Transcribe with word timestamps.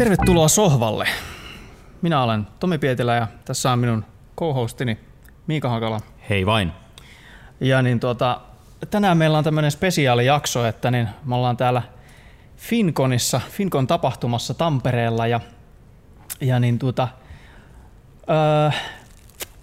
Tervetuloa 0.00 0.48
sohvalle. 0.48 1.08
Minä 2.02 2.22
olen 2.22 2.46
Tomi 2.60 2.78
Pietilä 2.78 3.16
ja 3.16 3.26
tässä 3.44 3.72
on 3.72 3.78
minun 3.78 4.04
co-hostini 4.38 4.98
Miika 5.46 5.68
Hakala. 5.68 6.00
Hei 6.28 6.46
vain. 6.46 6.72
Ja 7.60 7.82
niin 7.82 8.00
tuota, 8.00 8.40
tänään 8.90 9.18
meillä 9.18 9.38
on 9.38 9.44
tämmöinen 9.44 9.70
spesiaalijakso, 9.70 10.66
että 10.66 10.90
niin 10.90 11.08
me 11.24 11.34
ollaan 11.34 11.56
täällä 11.56 11.82
Finkonissa, 12.56 13.40
Finkon 13.50 13.86
tapahtumassa 13.86 14.54
Tampereella 14.54 15.26
ja, 15.26 15.40
ja 16.40 16.60
niin 16.60 16.78
tuota, 16.78 17.08
öö, 18.30 18.70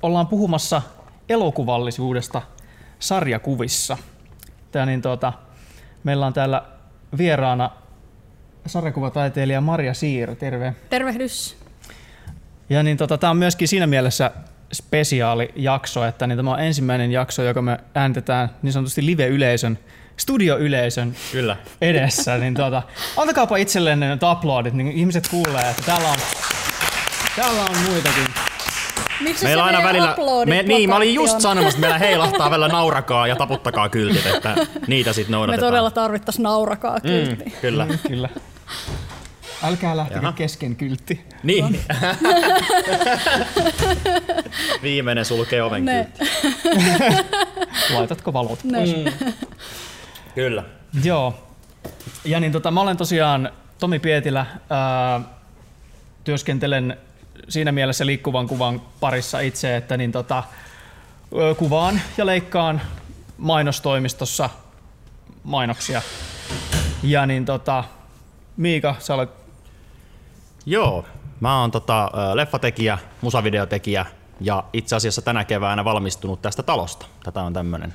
ollaan 0.02 0.28
puhumassa 0.28 0.82
elokuvallisuudesta 1.30 2.42
sarjakuvissa. 3.00 3.98
Tää 4.72 4.86
niin 4.86 5.02
tuota, 5.02 5.34
meillä 6.04 6.26
on 6.26 6.34
täällä 6.34 6.64
vieraana 7.18 7.70
sarjakuvataiteilija 8.68 9.62
Maria 9.62 9.94
Siir, 9.94 10.36
terve. 10.36 10.74
Tervehdys. 10.90 11.58
Ja 12.70 12.84
niin 12.84 12.98
tota, 12.98 13.18
tämä 13.18 13.32
on 13.32 13.38
myöskin 13.38 13.68
siinä 13.68 13.88
mielessä 13.88 14.32
spesiaalijakso, 14.74 16.06
että 16.06 16.28
niin 16.28 16.38
tämä 16.38 16.52
on 16.54 16.60
ensimmäinen 16.60 17.12
jakso, 17.12 17.44
joka 17.44 17.62
me 17.62 17.78
äänitetään 17.96 18.50
niin 18.62 18.74
sanotusti 18.74 19.06
live-yleisön, 19.06 19.80
studioyleisön 20.18 21.16
Kyllä. 21.32 21.58
edessä. 21.82 22.38
niin 22.38 22.54
tota, 22.54 22.84
antakaapa 23.18 23.58
itsellenne 23.58 24.10
nyt 24.10 24.22
uploadit, 24.24 24.74
niin 24.74 24.92
ihmiset 24.92 25.28
kuulee, 25.28 25.70
että 25.70 25.84
täällä 25.86 26.10
on, 26.10 26.18
täällä 27.36 27.62
on 27.62 27.78
muitakin. 27.90 28.24
Miksi 29.22 29.46
Meillä 29.46 29.64
se 29.64 29.66
aina 29.66 29.88
välillä... 29.88 30.16
Me, 30.46 30.64
niin, 30.64 30.90
mä 30.90 30.96
olin 30.96 31.14
just 31.14 31.40
sanomassa, 31.40 31.70
että 31.70 31.82
meillä 31.82 31.98
heilahtaa 31.98 32.50
välillä 32.52 32.68
naurakaa 32.68 33.28
ja 33.28 33.36
taputtakaa 33.36 33.90
kyltit, 33.90 34.26
että 34.26 34.56
niitä 34.88 35.14
sitten 35.14 35.32
Me 35.32 35.38
noudatetaan. 35.38 35.72
todella 35.72 35.92
tarvittaisiin 35.92 36.44
naurakaa 36.44 37.00
kyltti. 37.00 37.46
Mm, 37.46 37.52
kyllä. 37.62 37.88
Kyllä. 38.08 38.30
Älkää 39.64 39.98
lähtekö 39.98 40.20
Jaha. 40.20 40.32
kesken 40.32 40.76
kyltti. 40.76 41.26
Niin. 41.44 41.80
Viimeinen 44.84 45.26
sulkee 45.26 45.64
oven 45.64 45.86
Ne, 45.86 46.08
kyltti. 46.18 46.34
Laitatko 47.96 48.34
valot? 48.34 48.64
ne. 48.64 48.80
Mm. 48.86 49.34
Kyllä. 50.36 50.64
Joo. 51.04 51.48
Ja 52.26 52.40
niin 52.40 52.52
tota, 52.52 52.72
mä 52.72 52.82
olen 52.82 52.98
tosiaan 52.98 53.52
Tomi 53.80 54.00
Pietilä. 54.00 54.46
Ää, 54.70 55.22
työskentelen 56.24 56.98
siinä 57.50 57.72
mielessä 57.72 58.06
liikkuvan 58.06 58.48
kuvan 58.48 58.82
parissa 59.00 59.40
itse, 59.40 59.76
että 59.78 59.98
niin 59.98 60.12
tota, 60.12 60.44
kuvaan 61.58 62.02
ja 62.18 62.26
leikkaan 62.26 62.82
mainostoimistossa 63.38 64.50
mainoksia. 65.44 66.02
Ja 67.04 67.26
niin 67.26 67.46
tota, 67.46 67.84
Miika, 68.58 68.96
sä 69.00 69.14
olet 69.14 69.30
Joo, 70.66 71.06
mä 71.40 71.62
oon 71.62 71.72
tota, 71.72 72.12
leffatekijä, 72.34 72.98
musavideotekijä 73.22 74.06
ja 74.42 74.64
itse 74.74 74.96
asiassa 74.96 75.22
tänä 75.22 75.44
keväänä 75.44 75.86
valmistunut 75.86 76.42
tästä 76.42 76.64
talosta. 76.64 77.06
Tätä 77.24 77.42
on 77.42 77.54
tämmönen 77.54 77.94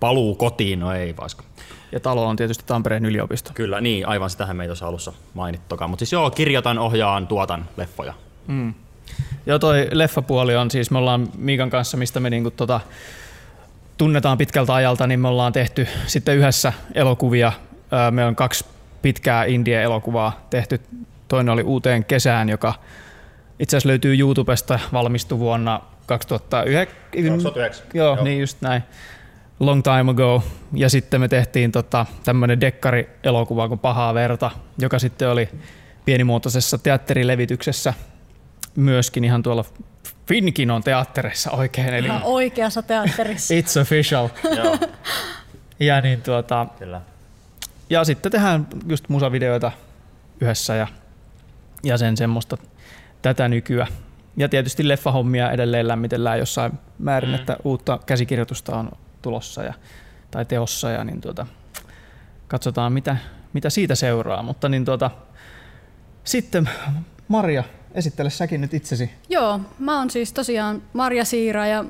paluu 0.00 0.34
kotiin, 0.34 0.80
no 0.80 0.92
ei 0.92 1.16
vaisko. 1.16 1.44
ja 1.92 2.00
talo 2.00 2.26
on 2.26 2.36
tietysti 2.36 2.64
Tampereen 2.66 3.06
yliopisto. 3.06 3.50
Kyllä, 3.54 3.80
niin, 3.80 4.08
aivan 4.08 4.30
sitähän 4.30 4.56
me 4.56 4.64
ei 4.64 4.68
tuossa 4.68 4.86
alussa 4.86 5.12
mainittokaan. 5.34 5.90
Mutta 5.90 6.00
siis 6.00 6.12
joo, 6.12 6.30
kirjoitan, 6.30 6.78
ohjaan, 6.78 7.26
tuotan 7.26 7.68
leffoja. 7.76 8.14
Joo, 9.46 9.58
toi 9.58 9.88
leffapuoli 9.92 10.56
on 10.56 10.70
siis, 10.70 10.90
me 10.90 10.98
ollaan 10.98 11.28
Miikan 11.36 11.70
kanssa, 11.70 11.96
mistä 11.96 12.20
me 12.20 12.30
niinku 12.30 12.50
tota, 12.50 12.80
tunnetaan 13.98 14.38
pitkältä 14.38 14.74
ajalta, 14.74 15.06
niin 15.06 15.20
me 15.20 15.28
ollaan 15.28 15.52
tehty 15.52 15.88
sitten 16.06 16.36
yhdessä 16.36 16.72
elokuvia. 16.94 17.52
Me 18.10 18.24
on 18.24 18.36
kaksi 18.36 18.64
pitkää 19.02 19.44
indie-elokuvaa 19.44 20.46
tehty. 20.50 20.80
Toinen 21.28 21.52
oli 21.52 21.62
Uuteen 21.62 22.04
kesään, 22.04 22.48
joka 22.48 22.74
itse 23.58 23.76
asiassa 23.76 23.88
löytyy 23.88 24.18
YouTubesta, 24.18 24.78
valmistui 24.92 25.38
vuonna 25.38 25.80
2009. 26.06 26.96
2009, 27.12 27.86
Joo, 27.94 28.14
joo. 28.16 28.24
niin 28.24 28.40
just 28.40 28.58
näin. 28.60 28.82
Long 29.60 29.82
time 29.82 30.10
ago. 30.10 30.42
Ja 30.74 30.88
sitten 30.90 31.20
me 31.20 31.28
tehtiin 31.28 31.72
tota, 31.72 32.06
tämmöinen 32.24 32.60
dekkari-elokuva 32.60 33.68
kuin 33.68 33.78
Pahaa 33.80 34.14
verta, 34.14 34.50
joka 34.78 34.98
sitten 34.98 35.28
oli 35.30 35.48
pienimuotoisessa 36.04 36.78
teatterilevityksessä 36.78 37.94
myöskin 38.76 39.24
ihan 39.24 39.42
tuolla 39.42 39.64
Finkinon 40.28 40.82
teatterissa 40.82 41.50
oikein, 41.50 41.94
eli 41.94 42.06
Ihan 42.06 42.22
oikeassa 42.24 42.82
teatterissa. 42.82 43.54
it's 43.54 43.80
official. 43.80 44.28
joo, 44.56 44.78
Ja, 45.80 46.00
niin 46.00 46.22
tuota, 46.22 46.66
kyllä. 46.78 47.00
Ja 47.92 48.04
sitten 48.04 48.32
tehdään 48.32 48.66
just 48.88 49.08
musavideoita 49.08 49.72
yhdessä 50.40 50.74
ja, 50.74 50.86
ja 51.82 51.98
sen 51.98 52.16
semmoista 52.16 52.56
tätä 53.22 53.48
nykyä. 53.48 53.86
Ja 54.36 54.48
tietysti 54.48 54.88
leffahommia 54.88 55.50
edelleen 55.50 55.88
lämmitellään 55.88 56.38
jossain 56.38 56.72
määrin, 56.98 57.30
mm. 57.30 57.34
että 57.34 57.56
uutta 57.64 57.98
käsikirjoitusta 58.06 58.76
on 58.76 58.90
tulossa 59.22 59.62
ja, 59.62 59.74
tai 60.30 60.44
teossa 60.44 60.90
ja 60.90 61.04
niin 61.04 61.20
tuota, 61.20 61.46
katsotaan 62.48 62.92
mitä, 62.92 63.16
mitä 63.52 63.70
siitä 63.70 63.94
seuraa. 63.94 64.42
Mutta 64.42 64.68
niin 64.68 64.84
tuota, 64.84 65.10
sitten 66.24 66.70
Maria, 67.28 67.64
esittele 67.94 68.30
säkin 68.30 68.60
nyt 68.60 68.74
itsesi. 68.74 69.10
Joo, 69.28 69.60
mä 69.78 69.98
oon 69.98 70.10
siis 70.10 70.32
tosiaan 70.32 70.82
Marja 70.92 71.24
Siira 71.24 71.66
ja 71.66 71.84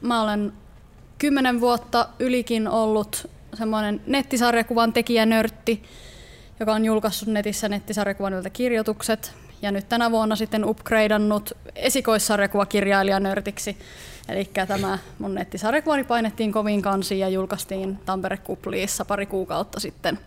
mä 0.00 0.22
olen 0.22 0.52
kymmenen 1.18 1.60
vuotta 1.60 2.08
ylikin 2.18 2.68
ollut 2.68 3.30
semmoinen 3.54 4.00
nettisarjakuvan 4.06 4.92
tekijänörtti, 4.92 5.82
joka 6.60 6.72
on 6.72 6.84
julkaissut 6.84 7.28
netissä 7.28 7.68
nettisarjakuvan 7.68 8.32
kirjoitukset. 8.52 9.34
Ja 9.62 9.72
nyt 9.72 9.88
tänä 9.88 10.10
vuonna 10.10 10.36
sitten 10.36 10.64
upgradeannut 10.64 11.52
esikoissarjakuvakirjailijanörtiksi. 11.74 13.76
Eli 14.28 14.50
tämä 14.68 14.98
mun 15.18 15.34
nettisarjakuvani 15.34 16.04
painettiin 16.04 16.52
kovin 16.52 16.82
kansiin 16.82 17.20
ja 17.20 17.28
julkaistiin 17.28 17.98
Tampere 18.04 18.36
Kupliissa 18.36 19.04
pari 19.04 19.26
kuukautta 19.26 19.80
sitten. 19.80 20.18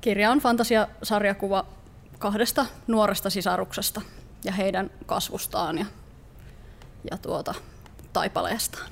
Kirja 0.00 0.30
on 0.30 0.38
fantasiasarjakuva 0.38 1.66
kahdesta 2.18 2.66
nuoresta 2.86 3.30
sisaruksesta 3.30 4.00
ja 4.44 4.52
heidän 4.52 4.90
kasvustaan 5.06 5.78
ja, 5.78 5.86
ja 7.10 7.18
tuota, 7.18 7.54
taipaleestaan. 8.12 8.90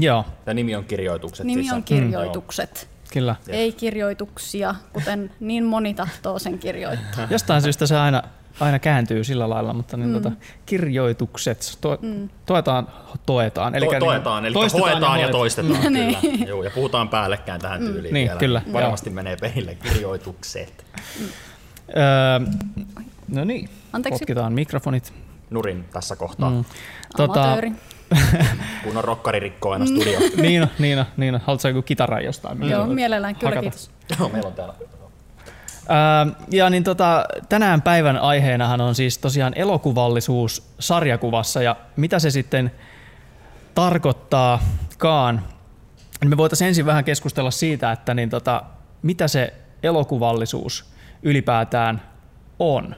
Joo, 0.00 0.24
Ja 0.46 0.54
nimi 0.54 0.76
on 0.76 0.84
kirjoitukset. 0.84 1.46
Nimi 1.46 1.62
siis 1.62 1.72
on 1.74 1.82
kirjoitukset, 1.82 2.88
kyllä. 3.12 3.36
ei 3.48 3.72
kirjoituksia, 3.72 4.74
kuten 4.92 5.30
niin 5.40 5.64
moni 5.64 5.94
tahtoo 5.94 6.38
sen 6.38 6.58
kirjoittaa. 6.58 7.26
Jostain 7.30 7.62
syystä 7.62 7.86
se 7.86 7.96
aina, 7.96 8.22
aina 8.60 8.78
kääntyy 8.78 9.24
sillä 9.24 9.50
lailla, 9.50 9.74
mutta 9.74 9.96
niin 9.96 10.08
mm. 10.08 10.14
tota, 10.14 10.32
kirjoitukset 10.66 11.78
to, 11.80 11.98
mm. 12.02 12.28
toetaan, 12.46 12.88
toetaan. 13.26 13.74
Eli 13.74 13.86
to- 13.86 13.98
toetaan, 13.98 14.46
eli 14.46 14.54
toistetaan 14.54 14.90
hoetaan 14.92 15.20
ja, 15.20 15.26
hoet- 15.26 15.32
toistetaan. 15.32 15.76
Mm. 15.76 15.82
Kyllä. 15.82 16.18
Niin. 16.22 16.48
Joo, 16.48 16.62
ja 16.62 16.70
puhutaan 16.70 17.08
päällekkäin 17.08 17.60
tähän 17.60 17.80
tyyliin 17.80 18.14
Niin, 18.14 18.26
vielä. 18.28 18.38
kyllä, 18.38 18.62
Varmasti 18.72 19.10
menee 19.10 19.36
perille 19.36 19.74
kirjoitukset. 19.74 20.84
Öö, 21.96 22.46
no 23.28 23.44
niin, 23.44 23.68
Anteeksi. 23.92 24.18
potkitaan 24.18 24.52
mikrofonit. 24.52 25.12
Nurin 25.50 25.84
tässä 25.92 26.16
kohtaa. 26.16 26.50
Mm. 26.50 26.64
Tota. 27.16 27.56
Kun 28.84 28.96
on 28.96 29.04
rokkari 29.04 29.40
rikkoo 29.40 29.72
aina 29.72 29.86
studio. 29.86 30.18
niin 30.42 30.62
on, 30.62 30.68
niin 30.78 30.98
on, 30.98 31.06
niin 31.16 31.34
on. 31.34 31.40
Haluatko 31.44 31.68
joku 31.68 31.82
kitara 31.82 32.20
jostain? 32.20 32.70
Joo, 32.70 32.86
mielellään, 32.86 33.34
kyllä 33.34 33.50
Hakata. 33.50 33.62
kiitos. 33.62 33.90
Joo, 34.18 34.28
meillä 34.28 34.48
on 34.48 34.54
täällä. 34.54 34.74
Ja 36.50 36.70
niin 36.70 36.84
tota, 36.84 37.24
tänään 37.48 37.82
päivän 37.82 38.16
aiheenahan 38.18 38.80
on 38.80 38.94
siis 38.94 39.18
tosiaan 39.18 39.52
elokuvallisuus 39.56 40.70
sarjakuvassa 40.78 41.62
ja 41.62 41.76
mitä 41.96 42.18
se 42.18 42.30
sitten 42.30 42.70
tarkoittaakaan. 43.74 45.42
Me 46.24 46.36
voitaisiin 46.36 46.68
ensin 46.68 46.86
vähän 46.86 47.04
keskustella 47.04 47.50
siitä, 47.50 47.92
että 47.92 48.14
niin 48.14 48.30
tota, 48.30 48.62
mitä 49.02 49.28
se 49.28 49.54
elokuvallisuus 49.82 50.84
ylipäätään 51.22 52.02
on. 52.58 52.96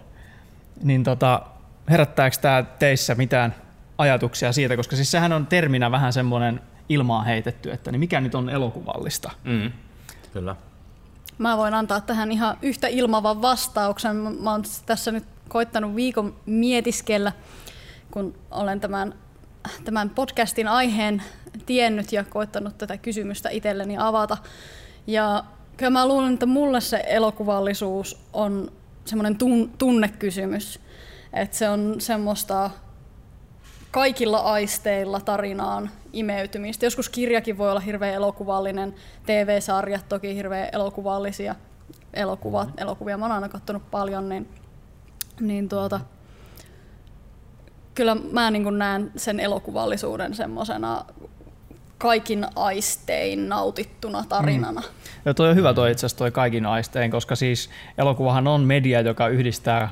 Niin 0.82 1.04
tota, 1.04 1.42
herättääkö 1.90 2.36
tämä 2.40 2.62
teissä 2.78 3.14
mitään 3.14 3.54
ajatuksia 3.98 4.52
siitä, 4.52 4.76
koska 4.76 4.96
siis 4.96 5.10
sehän 5.10 5.32
on 5.32 5.46
terminä 5.46 5.90
vähän 5.90 6.12
semmoinen 6.12 6.60
ilmaan 6.88 7.26
heitetty, 7.26 7.70
että 7.70 7.92
niin 7.92 8.00
mikä 8.00 8.20
nyt 8.20 8.34
on 8.34 8.50
elokuvallista? 8.50 9.30
Mm. 9.44 9.72
Kyllä. 10.32 10.56
Mä 11.38 11.56
voin 11.56 11.74
antaa 11.74 12.00
tähän 12.00 12.32
ihan 12.32 12.56
yhtä 12.62 12.88
ilmavan 12.88 13.42
vastauksen. 13.42 14.16
Mä 14.16 14.30
mä 14.30 14.50
oon 14.50 14.62
tässä 14.86 15.12
nyt 15.12 15.24
koittanut 15.48 15.96
viikon 15.96 16.36
mietiskellä, 16.46 17.32
kun 18.10 18.34
olen 18.50 18.80
tämän, 18.80 19.14
tämän 19.84 20.10
podcastin 20.10 20.68
aiheen 20.68 21.22
tiennyt 21.66 22.12
ja 22.12 22.24
koittanut 22.24 22.78
tätä 22.78 22.96
kysymystä 22.96 23.48
itselleni 23.48 23.98
avata. 23.98 24.36
Ja 25.06 25.44
kyllä 25.76 25.90
mä 25.90 26.08
luulen, 26.08 26.32
että 26.32 26.46
mulle 26.46 26.80
se 26.80 27.04
elokuvallisuus 27.06 28.20
on 28.32 28.72
semmoinen 29.04 29.36
tun, 29.36 29.70
tunnekysymys. 29.78 30.80
Että 31.32 31.56
se 31.56 31.68
on 31.68 31.96
semmoista 31.98 32.70
kaikilla 33.90 34.38
aisteilla 34.38 35.20
tarinaan 35.20 35.90
imeytymistä. 36.12 36.86
Joskus 36.86 37.08
kirjakin 37.08 37.58
voi 37.58 37.70
olla 37.70 37.80
hirveän 37.80 38.14
elokuvallinen, 38.14 38.94
TV-sarjat 39.26 40.08
toki 40.08 40.34
hirveän 40.34 40.68
elokuvallisia, 40.72 41.54
elokuvat, 42.14 42.68
elokuvia 42.80 43.18
mä 43.18 43.24
oon 43.24 43.32
aina 43.32 43.48
katsonut 43.48 43.90
paljon, 43.90 44.28
niin, 44.28 44.48
niin 45.40 45.68
tuota, 45.68 46.00
kyllä 47.94 48.16
mä 48.32 48.50
niin 48.50 48.78
näen 48.78 49.12
sen 49.16 49.40
elokuvallisuuden 49.40 50.34
semmoisena 50.34 51.04
kaikin 51.98 52.46
aistein 52.56 53.48
nautittuna 53.48 54.24
tarinana. 54.28 54.80
Mm. 54.80 54.86
Ja 55.24 55.34
toi 55.34 55.48
on 55.48 55.56
hyvä 55.56 55.74
toi 55.74 55.90
itse 55.90 56.06
asiassa 56.06 56.18
toi 56.18 56.30
kaikin 56.30 56.66
aistein, 56.66 57.10
koska 57.10 57.36
siis 57.36 57.70
elokuvahan 57.98 58.46
on 58.46 58.60
media, 58.60 59.00
joka 59.00 59.28
yhdistää 59.28 59.88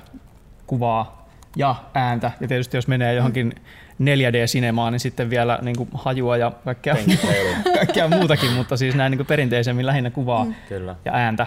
kuvaa 0.67 1.18
ja 1.59 1.75
ääntä. 1.95 2.31
Ja 2.41 2.49
tietysti 2.49 2.77
jos 2.77 2.89
menee 2.89 3.15
johonkin 3.15 3.55
4D-sinemaan, 4.03 4.93
niin 4.93 5.01
sitten 5.01 5.31
vielä 5.31 5.59
niin 5.63 5.77
kuin 5.77 5.89
hajua 5.95 6.37
ja 6.37 6.53
kaikkea, 6.65 6.97
kaikkea 7.79 8.09
muutakin, 8.09 8.53
mutta 8.53 8.77
siis 8.77 8.95
näin 8.95 9.11
niin 9.11 9.19
kuin 9.19 9.27
perinteisemmin 9.27 9.87
lähinnä 9.87 10.11
kuvaa 10.11 10.45
mm. 10.45 10.55
Kyllä. 10.69 10.97
ja 11.05 11.13
ääntä. 11.15 11.47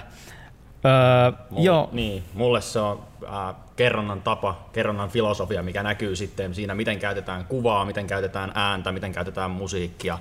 Öö, 0.85 1.31
Mulle, 1.49 1.65
joo. 1.65 1.89
Niin, 1.91 2.23
mulle 2.33 2.61
se 2.61 2.79
on 2.79 3.03
äh, 3.23 3.55
kerronnan 3.75 4.21
tapa, 4.21 4.67
kerronnan 4.73 5.09
filosofia, 5.09 5.63
mikä 5.63 5.83
näkyy 5.83 6.15
sitten 6.15 6.55
siinä, 6.55 6.75
miten 6.75 6.99
käytetään 6.99 7.45
kuvaa, 7.45 7.85
miten 7.85 8.07
käytetään 8.07 8.51
ääntä, 8.55 8.91
miten 8.91 9.11
käytetään 9.11 9.51
musiikkia 9.51 10.19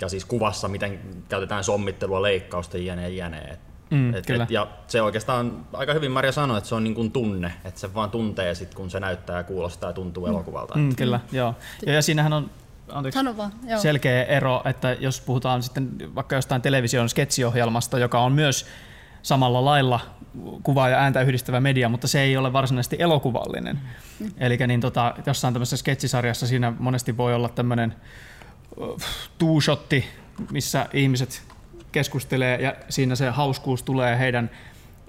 ja 0.00 0.08
siis 0.08 0.24
kuvassa, 0.24 0.68
miten 0.68 1.00
käytetään 1.28 1.64
sommittelua, 1.64 2.22
leikkausta, 2.22 2.78
jne. 2.78 3.10
jne. 3.10 3.58
Mm, 3.90 4.14
et, 4.14 4.30
et, 4.30 4.50
ja 4.50 4.66
se 4.86 5.02
oikeastaan 5.02 5.66
aika 5.72 5.92
hyvin 5.92 6.10
Maria 6.10 6.32
sanoi, 6.32 6.58
että 6.58 6.68
se 6.68 6.74
on 6.74 6.84
niin 6.84 6.94
kuin 6.94 7.12
tunne, 7.12 7.52
että 7.64 7.80
se 7.80 7.94
vaan 7.94 8.10
tuntee 8.10 8.54
sit, 8.54 8.74
kun 8.74 8.90
se 8.90 9.00
näyttää 9.00 9.36
ja 9.36 9.42
kuulostaa 9.42 9.90
ja 9.90 9.94
tuntuu 9.94 10.26
mm. 10.26 10.30
elokuvalta. 10.30 10.78
Mm, 10.78 10.96
kyllä, 10.96 11.20
joo. 11.32 11.54
Ja, 11.86 11.92
ja 11.92 12.02
siinähän 12.02 12.32
on 12.32 12.50
anteeksi, 12.88 13.36
vaan, 13.36 13.52
joo. 13.66 13.80
selkeä 13.80 14.24
ero, 14.24 14.62
että 14.64 14.96
jos 15.00 15.20
puhutaan 15.20 15.62
sitten 15.62 16.14
vaikka 16.14 16.36
jostain 16.36 16.62
television 16.62 17.08
sketsiohjelmasta, 17.08 17.98
joka 17.98 18.20
on 18.20 18.32
myös 18.32 18.66
samalla 19.22 19.64
lailla 19.64 20.00
kuvaa 20.62 20.88
ja 20.88 20.98
ääntä 20.98 21.22
yhdistävä 21.22 21.60
media, 21.60 21.88
mutta 21.88 22.08
se 22.08 22.20
ei 22.20 22.36
ole 22.36 22.52
varsinaisesti 22.52 22.96
elokuvallinen. 22.98 23.80
Mm. 24.20 24.30
Eli 24.38 24.56
niin 24.66 24.80
tota, 24.80 25.14
jossain 25.26 25.54
tämmöisessä 25.54 25.76
sketsisarjassa 25.76 26.46
siinä 26.46 26.72
monesti 26.78 27.16
voi 27.16 27.34
olla 27.34 27.48
tämmöinen 27.48 27.94
two-shotti, 29.38 30.04
missä 30.52 30.86
ihmiset 30.92 31.42
keskustelee 31.94 32.62
ja 32.62 32.74
siinä 32.88 33.14
se 33.14 33.30
hauskuus 33.30 33.82
tulee 33.82 34.18
heidän 34.18 34.50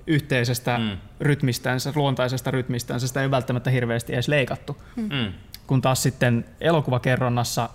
yhteisestä 0.08 0.78
mm. 0.78 0.98
rytmistänsä, 1.20 1.94
luontaisesta 1.96 2.52
rytmistänsä, 2.52 3.08
sitä 3.08 3.22
ei 3.22 3.32
välttämättä 3.32 3.70
hirveästi 3.70 4.14
edes 4.14 4.28
leikattu. 4.28 4.78
Mm. 4.96 5.04
mm. 5.04 5.34
Kun 5.68 5.82
taas 5.82 6.04
sitten 6.04 6.46
elokuvakerronnassa 6.62 7.70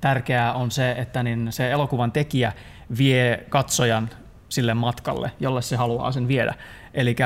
tärkeää 0.00 0.52
on 0.52 0.70
se, 0.70 0.90
että 0.90 1.22
niin 1.22 1.52
se 1.52 1.70
elokuvan 1.70 2.12
tekijä 2.12 2.52
vie 2.98 3.44
katsojan 3.48 4.10
sille 4.48 4.74
matkalle, 4.74 5.30
jolle 5.40 5.62
se 5.62 5.76
haluaa 5.76 6.12
sen 6.12 6.28
viedä. 6.28 6.54
Eli 6.94 7.16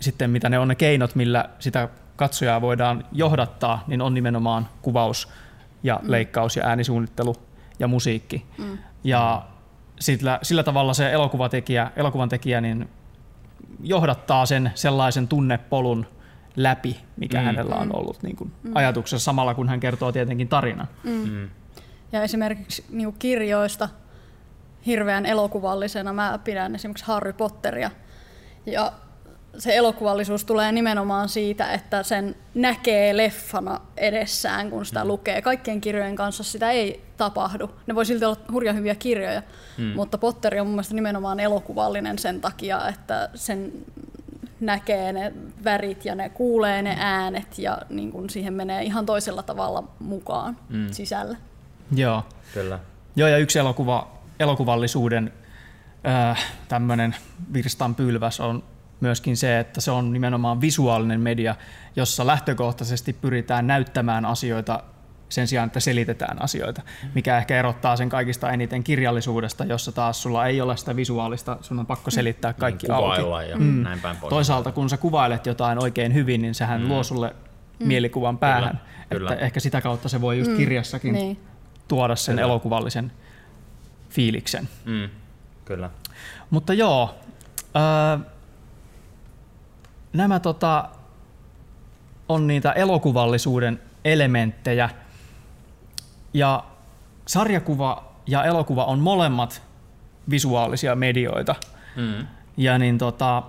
sitten 0.00 0.30
mitä 0.30 0.48
ne 0.48 0.58
on 0.58 0.68
ne 0.68 0.74
keinot, 0.74 1.14
millä 1.14 1.48
sitä 1.58 1.88
katsojaa 2.16 2.60
voidaan 2.60 3.04
johdattaa, 3.12 3.84
niin 3.86 4.02
on 4.02 4.14
nimenomaan 4.14 4.68
kuvaus 4.82 5.28
ja 5.82 6.00
mm. 6.02 6.10
leikkaus 6.10 6.56
ja 6.56 6.66
äänisuunnittelu 6.66 7.36
ja 7.78 7.88
musiikki. 7.88 8.46
Mm. 8.58 8.78
Ja 9.04 9.42
sillä, 10.00 10.38
sillä 10.42 10.62
tavalla 10.62 10.94
se 10.94 11.12
elokuvatekijä, 11.12 11.90
elokuvan 11.96 12.28
tekijä 12.28 12.60
niin 12.60 12.88
johdattaa 13.82 14.46
sen 14.46 14.72
sellaisen 14.74 15.28
tunnepolun 15.28 16.06
läpi, 16.56 17.00
mikä 17.16 17.38
mm. 17.38 17.44
hänellä 17.44 17.74
on 17.76 17.86
mm. 17.86 17.94
ollut 17.94 18.22
niin 18.22 18.36
kuin 18.36 18.52
mm. 18.62 18.72
ajatuksessa 18.74 19.24
samalla, 19.24 19.54
kun 19.54 19.68
hän 19.68 19.80
kertoo 19.80 20.12
tietenkin 20.12 20.48
tarinan. 20.48 20.88
Mm. 21.04 21.30
Mm. 21.30 21.48
Ja 22.12 22.22
esimerkiksi 22.22 22.84
niin 22.90 23.12
kirjoista 23.18 23.88
hirveän 24.86 25.26
elokuvallisena 25.26 26.12
mä 26.12 26.38
pidän 26.44 26.74
esimerkiksi 26.74 27.04
Harry 27.04 27.32
Potteria. 27.32 27.90
Ja 28.66 28.92
se 29.58 29.76
elokuvallisuus 29.76 30.44
tulee 30.44 30.72
nimenomaan 30.72 31.28
siitä, 31.28 31.72
että 31.72 32.02
sen 32.02 32.36
näkee 32.54 33.16
leffana 33.16 33.80
edessään, 33.96 34.70
kun 34.70 34.86
sitä 34.86 35.04
mm. 35.04 35.08
lukee. 35.08 35.42
Kaikkien 35.42 35.80
kirjojen 35.80 36.16
kanssa 36.16 36.44
sitä 36.44 36.70
ei 36.70 37.04
tapahdu. 37.16 37.70
Ne 37.86 37.94
voi 37.94 38.06
silti 38.06 38.24
olla 38.24 38.36
hurja 38.52 38.72
hyviä 38.72 38.94
kirjoja, 38.94 39.42
mm. 39.78 39.84
mutta 39.84 40.18
Potteri 40.18 40.60
on 40.60 40.66
mun 40.66 40.74
mielestä 40.74 40.94
nimenomaan 40.94 41.40
elokuvallinen 41.40 42.18
sen 42.18 42.40
takia, 42.40 42.88
että 42.88 43.28
sen 43.34 43.72
näkee 44.60 45.12
ne 45.12 45.32
värit 45.64 46.04
ja 46.04 46.14
ne 46.14 46.28
kuulee 46.28 46.82
ne 46.82 46.96
äänet 47.00 47.58
ja 47.58 47.78
niin 47.90 48.12
kun 48.12 48.30
siihen 48.30 48.54
menee 48.54 48.82
ihan 48.82 49.06
toisella 49.06 49.42
tavalla 49.42 49.84
mukaan 49.98 50.56
mm. 50.68 50.88
sisälle. 50.90 51.36
Joo. 51.94 52.22
Kyllä. 52.54 52.78
Joo, 53.16 53.28
ja 53.28 53.38
yksi 53.38 53.58
elokuva, 53.58 54.08
elokuvallisuuden 54.40 55.32
äh, 56.06 56.44
tämmöinen 56.68 57.16
virstanpylväs 57.52 58.40
on 58.40 58.64
myöskin 59.00 59.36
se, 59.36 59.58
että 59.58 59.80
se 59.80 59.90
on 59.90 60.12
nimenomaan 60.12 60.60
visuaalinen 60.60 61.20
media, 61.20 61.54
jossa 61.96 62.26
lähtökohtaisesti 62.26 63.12
pyritään 63.12 63.66
näyttämään 63.66 64.24
asioita 64.24 64.82
sen 65.28 65.48
sijaan, 65.48 65.66
että 65.66 65.80
selitetään 65.80 66.42
asioita, 66.42 66.82
mikä 67.14 67.38
ehkä 67.38 67.58
erottaa 67.58 67.96
sen 67.96 68.08
kaikista 68.08 68.50
eniten 68.50 68.84
kirjallisuudesta, 68.84 69.64
jossa 69.64 69.92
taas 69.92 70.22
sulla 70.22 70.46
ei 70.46 70.60
ole 70.60 70.76
sitä 70.76 70.96
visuaalista, 70.96 71.58
sun 71.60 71.78
on 71.78 71.86
pakko 71.86 72.10
selittää 72.10 72.52
mm. 72.52 72.56
kaikki 72.58 72.86
auki. 72.90 73.50
Ja 73.50 73.56
mm. 73.56 73.82
näin 73.82 74.00
päin 74.00 74.16
pois. 74.16 74.30
Toisaalta 74.30 74.72
kun 74.72 74.90
sä 74.90 74.96
kuvailet 74.96 75.46
jotain 75.46 75.82
oikein 75.82 76.14
hyvin, 76.14 76.42
niin 76.42 76.54
sehän 76.54 76.82
mm. 76.82 76.88
luo 76.88 77.02
sulle 77.02 77.34
mm. 77.78 77.88
mielikuvan 77.88 78.38
päähän. 78.38 78.80
Kyllä, 79.10 79.32
että 79.32 79.44
ehkä 79.44 79.60
sitä 79.60 79.80
kautta 79.80 80.08
se 80.08 80.20
voi 80.20 80.38
just 80.38 80.50
mm. 80.50 80.56
kirjassakin 80.56 81.12
niin. 81.12 81.40
tuoda 81.88 82.16
sen 82.16 82.32
kyllä. 82.32 82.44
elokuvallisen 82.44 83.12
fiiliksen. 84.10 84.68
Mm. 84.84 85.08
Kyllä. 85.64 85.90
Mutta 86.50 86.74
joo, 86.74 87.14
äh, 87.76 88.26
nämä 90.16 90.40
tota, 90.40 90.88
on 92.28 92.46
niitä 92.46 92.72
elokuvallisuuden 92.72 93.80
elementtejä. 94.04 94.90
Ja 96.34 96.64
sarjakuva 97.26 98.12
ja 98.26 98.44
elokuva 98.44 98.84
on 98.84 98.98
molemmat 98.98 99.62
visuaalisia 100.30 100.94
medioita. 100.94 101.54
Mm. 101.96 102.26
Ja 102.56 102.78
niin 102.78 102.98
tota, 102.98 103.42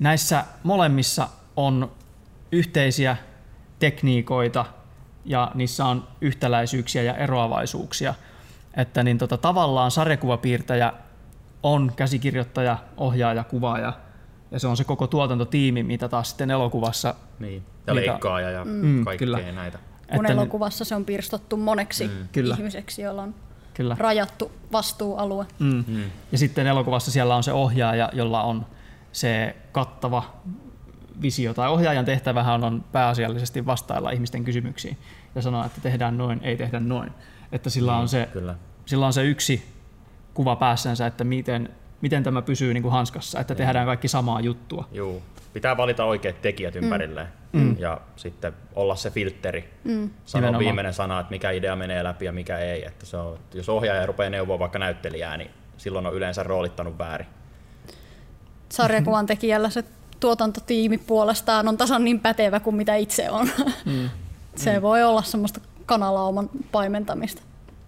näissä 0.00 0.44
molemmissa 0.62 1.28
on 1.56 1.90
yhteisiä 2.52 3.16
tekniikoita 3.78 4.64
ja 5.24 5.50
niissä 5.54 5.84
on 5.84 6.08
yhtäläisyyksiä 6.20 7.02
ja 7.02 7.14
eroavaisuuksia. 7.14 8.14
Että 8.76 9.02
niin 9.02 9.18
tota, 9.18 9.36
tavallaan 9.36 9.90
sarjakuvapiirtäjä 9.90 10.92
on 11.62 11.92
käsikirjoittaja, 11.96 12.78
ohjaaja, 12.96 13.44
kuvaaja– 13.44 13.92
ja 14.50 14.58
se 14.60 14.66
on 14.66 14.76
se 14.76 14.84
koko 14.84 15.06
tuotantotiimi, 15.06 15.82
mitä 15.82 16.08
taas 16.08 16.28
sitten 16.28 16.50
elokuvassa... 16.50 17.14
Niin, 17.38 17.62
ja 17.86 17.94
mitä, 17.94 18.10
leikkaaja 18.10 18.50
ja 18.50 18.64
mm, 18.64 19.04
kaikkea 19.04 19.26
kyllä. 19.26 19.52
näitä. 19.52 19.78
Kun 20.14 20.26
että 20.26 20.32
elokuvassa 20.32 20.84
se 20.84 20.94
on 20.94 21.04
pirstottu 21.04 21.56
moneksi 21.56 22.08
mm. 22.08 22.28
kyllä. 22.32 22.54
ihmiseksi, 22.58 23.02
jolla 23.02 23.22
on 23.22 23.34
kyllä. 23.74 23.96
rajattu 23.98 24.52
vastuualue. 24.72 25.46
Mm. 25.58 25.84
Mm. 25.88 26.02
Ja 26.32 26.38
sitten 26.38 26.66
elokuvassa 26.66 27.10
siellä 27.10 27.36
on 27.36 27.42
se 27.42 27.52
ohjaaja, 27.52 28.10
jolla 28.12 28.42
on 28.42 28.66
se 29.12 29.56
kattava 29.72 30.24
visio 31.22 31.54
tai 31.54 31.68
ohjaajan 31.68 32.04
tehtävähän 32.04 32.64
on 32.64 32.84
pääasiallisesti 32.92 33.66
vastailla 33.66 34.10
ihmisten 34.10 34.44
kysymyksiin 34.44 34.98
ja 35.34 35.42
sanoa, 35.42 35.66
että 35.66 35.80
tehdään 35.80 36.18
noin, 36.18 36.40
ei 36.42 36.56
tehdä 36.56 36.80
noin. 36.80 37.12
Että 37.52 37.70
sillä 37.70 37.96
on, 37.96 38.04
mm, 38.04 38.08
se, 38.08 38.28
kyllä. 38.32 38.54
sillä 38.86 39.06
on 39.06 39.12
se 39.12 39.24
yksi 39.24 39.64
kuva 40.34 40.56
päässänsä, 40.56 41.06
että 41.06 41.24
miten 41.24 41.68
miten 42.00 42.22
tämä 42.22 42.42
pysyy 42.42 42.74
niin 42.74 42.82
kuin 42.82 42.92
hanskassa, 42.92 43.40
että 43.40 43.54
tehdään 43.54 43.86
kaikki 43.86 44.08
samaa 44.08 44.40
juttua. 44.40 44.88
Joo. 44.92 45.22
Pitää 45.52 45.76
valita 45.76 46.04
oikeat 46.04 46.42
tekijät 46.42 46.74
mm. 46.74 46.82
ympärilleen 46.82 47.28
mm. 47.52 47.76
ja 47.78 48.00
sitten 48.16 48.52
olla 48.74 48.96
se 48.96 49.10
filtteri. 49.10 49.74
Mm. 49.84 50.10
Sanoa 50.24 50.40
Nimenomaan. 50.40 50.64
viimeinen 50.64 50.94
sana, 50.94 51.20
että 51.20 51.30
mikä 51.30 51.50
idea 51.50 51.76
menee 51.76 52.04
läpi 52.04 52.24
ja 52.24 52.32
mikä 52.32 52.58
ei. 52.58 52.84
Että 52.84 53.06
se 53.06 53.16
on, 53.16 53.38
jos 53.54 53.68
ohjaaja 53.68 54.06
rupeaa 54.06 54.30
neuvoa 54.30 54.58
vaikka 54.58 54.78
näyttelijää, 54.78 55.36
niin 55.36 55.50
silloin 55.76 56.06
on 56.06 56.14
yleensä 56.14 56.42
roolittanut 56.42 56.98
väärin. 56.98 57.26
Sarjakuvan 58.68 59.26
tekijällä 59.32 59.70
se 59.70 59.84
tuotantotiimi 60.20 60.98
puolestaan 60.98 61.68
on 61.68 61.76
tasan 61.76 62.04
niin 62.04 62.20
pätevä 62.20 62.60
kuin 62.60 62.76
mitä 62.76 62.94
itse 62.94 63.30
on. 63.30 63.48
Mm. 63.84 64.10
se 64.56 64.76
mm. 64.76 64.82
voi 64.82 65.02
olla 65.02 65.22
semmoista 65.22 65.60
kanalauman 65.86 66.50
paimentamista. 66.72 67.42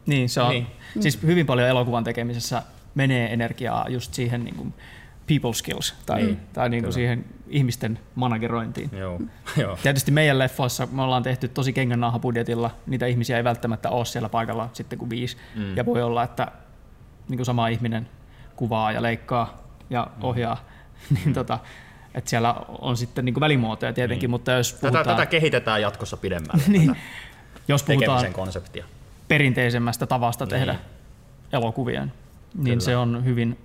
Niin, 0.07 0.29
se 0.29 0.41
on. 0.41 0.51
Niin. 0.51 0.67
Siis 1.01 1.23
hyvin 1.23 1.47
paljon 1.47 1.69
elokuvan 1.69 2.05
tekemisessä 2.05 2.63
menee 2.95 3.33
energiaa 3.33 3.87
just 3.89 4.15
siihen 4.15 4.45
niin 4.45 4.55
kuin 4.55 4.75
people 5.27 5.55
skills 5.55 5.95
tai, 6.07 6.23
mm. 6.23 6.37
tai 6.53 6.69
niin 6.69 6.83
kuin 6.83 6.93
siihen 6.93 7.25
ihmisten 7.49 7.99
managerointiin. 8.15 8.91
Joo. 8.93 9.21
Joo. 9.63 9.79
Tietysti 9.83 10.11
meidän 10.11 10.39
leffoissa 10.39 10.89
me 10.93 11.03
ollaan 11.03 11.23
tehty 11.23 11.49
tosi 11.49 11.75
budjetilla, 12.23 12.71
niitä 12.87 13.07
ihmisiä 13.07 13.37
ei 13.37 13.45
välttämättä 13.45 13.91
ole 13.91 14.05
siellä 14.05 14.29
paikalla 14.29 14.71
sitten 14.73 14.99
kuin 14.99 15.11
viisi. 15.11 15.37
Mm. 15.55 15.77
Ja 15.77 15.87
voi 15.87 16.03
olla, 16.03 16.23
että 16.23 16.53
niin 17.29 17.39
kuin 17.39 17.47
sama 17.47 17.69
ihminen 17.69 18.09
kuvaa 18.57 18.93
ja 18.93 19.03
leikkaa 19.03 19.63
ja 19.91 20.11
mm. 20.17 20.25
ohjaa. 20.25 20.65
Mm. 21.11 21.17
niin 21.17 21.35
tota, 21.35 21.59
että 22.15 22.31
siellä 22.31 22.55
on 22.69 22.97
sitten 22.97 23.25
niin 23.25 23.35
kuin 23.35 23.41
välimuotoja 23.41 23.93
tietenkin, 23.93 24.21
niin. 24.21 24.31
mutta 24.31 24.53
jos 24.53 24.73
puhutaan... 24.73 25.05
Tätä, 25.05 25.17
tätä 25.17 25.27
kehitetään 25.27 25.83
jatkossa 25.83 26.17
pidemmälle, 26.17 26.63
niin. 26.69 26.97
jos 27.69 27.83
puhutaan 27.83 28.33
konseptia. 28.33 28.85
perinteisemmästä 29.29 30.07
tavasta 30.07 30.47
tehdä 30.47 30.73
niin. 30.73 30.83
Niin 32.55 32.65
Kyllä. 32.65 32.81
se 32.81 32.97
on 32.97 33.25
hyvin 33.25 33.59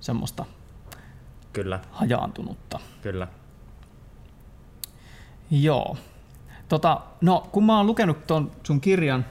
semmoista 0.00 0.44
Kyllä, 1.52 1.80
hajaantunutta. 1.90 2.80
kyllä. 3.02 3.28
Joo. 5.50 5.96
Tota, 6.68 7.00
no, 7.20 7.48
kun 7.52 7.64
mä 7.64 7.76
oon 7.76 7.86
lukenut 7.86 8.26
tuon 8.26 8.50
sun 8.62 8.80
kirjan 8.80 9.24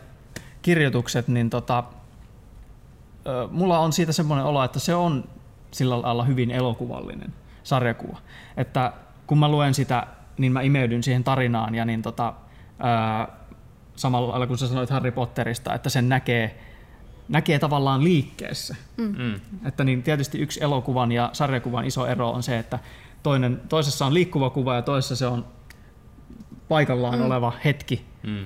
kirjoitukset, 0.61 1.27
niin 1.27 1.49
tota, 1.49 1.83
mulla 3.51 3.79
on 3.79 3.93
siitä 3.93 4.11
semmoinen 4.11 4.45
olo, 4.45 4.63
että 4.63 4.79
se 4.79 4.95
on 4.95 5.23
sillä 5.71 6.01
lailla 6.01 6.23
hyvin 6.23 6.51
elokuvallinen 6.51 7.33
sarjakuva. 7.63 8.17
Että 8.57 8.93
kun 9.27 9.37
mä 9.37 9.49
luen 9.49 9.73
sitä, 9.73 10.07
niin 10.37 10.51
mä 10.51 10.61
imeydyn 10.61 11.03
siihen 11.03 11.23
tarinaan 11.23 11.75
ja 11.75 11.85
niin 11.85 12.01
tota, 12.01 12.33
ö, 13.27 13.31
samalla 13.95 14.29
lailla 14.29 14.47
kun 14.47 14.57
sä 14.57 14.67
sanoit 14.67 14.89
Harry 14.89 15.11
Potterista, 15.11 15.73
että 15.73 15.89
sen 15.89 16.09
näkee, 16.09 16.59
näkee 17.31 17.59
tavallaan 17.59 18.03
liikkeessä. 18.03 18.75
Mm. 18.97 19.35
Että 19.65 19.83
niin 19.83 20.03
tietysti 20.03 20.39
yksi 20.39 20.63
elokuvan 20.63 21.11
ja 21.11 21.29
sarjakuvan 21.33 21.85
iso 21.85 22.05
ero 22.05 22.29
on 22.29 22.43
se, 22.43 22.59
että 22.59 22.79
toinen, 23.23 23.61
toisessa 23.69 24.05
on 24.05 24.13
liikkuva 24.13 24.49
kuva 24.49 24.75
ja 24.75 24.81
toisessa 24.81 25.15
se 25.15 25.27
on 25.27 25.45
paikallaan 26.69 27.19
mm. 27.19 27.25
oleva 27.25 27.53
hetki, 27.65 28.05
Mm. 28.23 28.45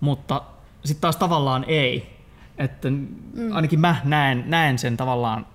mutta 0.00 0.42
sitten 0.84 1.00
taas 1.00 1.16
tavallaan 1.16 1.64
ei. 1.68 2.16
Että 2.58 2.90
mm. 2.90 3.52
ainakin 3.52 3.80
mä 3.80 3.96
näen, 4.04 4.44
näen 4.46 4.78
sen 4.78 4.96
tavallaan 4.96 5.46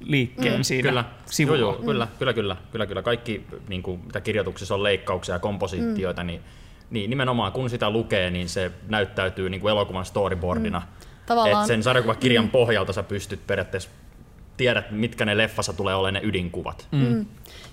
liikkeen 0.00 0.56
mm. 0.56 0.62
siinä 0.62 0.88
Kyllä, 0.88 1.04
sivulla. 1.26 1.58
Joo, 1.58 1.72
joo, 1.72 1.82
kyllä, 1.82 2.08
kyllä, 2.18 2.32
kyllä, 2.32 2.56
kyllä, 2.72 2.86
kyllä. 2.86 3.02
Kaikki, 3.02 3.46
niin 3.68 3.82
kuin, 3.82 4.00
mitä 4.06 4.20
kirjoituksissa 4.20 4.74
on 4.74 4.82
leikkauksia 4.82 5.34
ja 5.34 5.38
kompositioita, 5.38 6.22
mm. 6.22 6.26
niin, 6.26 6.40
niin 6.90 7.10
nimenomaan 7.10 7.52
kun 7.52 7.70
sitä 7.70 7.90
lukee, 7.90 8.30
niin 8.30 8.48
se 8.48 8.70
näyttäytyy 8.88 9.50
niin 9.50 9.60
kuin 9.60 9.70
elokuvan 9.70 10.04
storyboardina. 10.04 10.78
Mm. 10.80 10.86
Tavallaan- 11.28 11.62
Et 11.62 11.66
sen 11.66 11.82
sarjakuvakirjan 11.82 12.44
mm. 12.44 12.50
pohjalta 12.50 12.92
sä 12.92 13.02
pystyt 13.02 13.46
periaatteessa 13.46 13.90
tiedät, 14.56 14.90
mitkä 14.90 15.24
ne 15.24 15.36
leffassa 15.36 15.72
tulee 15.72 15.94
olemaan 15.94 16.14
ne 16.14 16.28
ydinkuvat. 16.28 16.88
Mm. 16.92 16.98
Mm. 16.98 17.26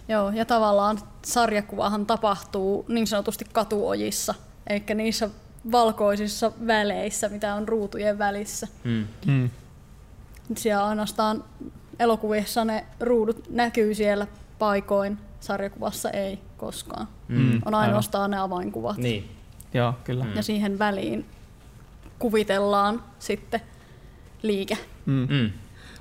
Joo, 0.08 0.30
ja 0.30 0.46
tavallaan 0.46 1.00
sarjakuvahan 1.22 2.06
tapahtuu 2.06 2.86
niin 2.88 3.08
sanotusti 3.08 3.46
katuojissa, 3.54 4.34
eikä 4.68 4.94
niissä 4.96 5.30
valkoisissa 5.72 6.52
väleissä, 6.68 7.30
mitä 7.30 7.56
on 7.56 7.68
ruutujen 7.68 8.18
välissä. 8.18 8.68
Mm. 8.84 9.08
Mm. 9.26 9.50
Siellä 10.58 10.88
ainoastaan 10.88 11.44
elokuvissa 12.00 12.66
ne 12.66 12.86
ruudut 13.00 13.50
näkyy 13.50 13.96
siellä 13.96 14.28
paikoin, 14.60 15.18
sarjakuvassa 15.40 16.10
ei 16.10 16.40
koskaan. 16.58 17.08
Mm. 17.28 17.62
On 17.66 17.76
ainoastaan 17.76 18.32
ne 18.32 18.38
avainkuvat. 18.40 18.98
Niin. 18.98 19.30
Joo, 19.74 19.94
kyllä. 20.04 20.26
Ja 20.36 20.44
siihen 20.44 20.80
väliin 20.80 21.26
kuvitellaan 22.20 23.04
sitten 23.20 23.62
liike. 24.42 24.78
Mm. 25.06 25.28
Mm. 25.30 25.52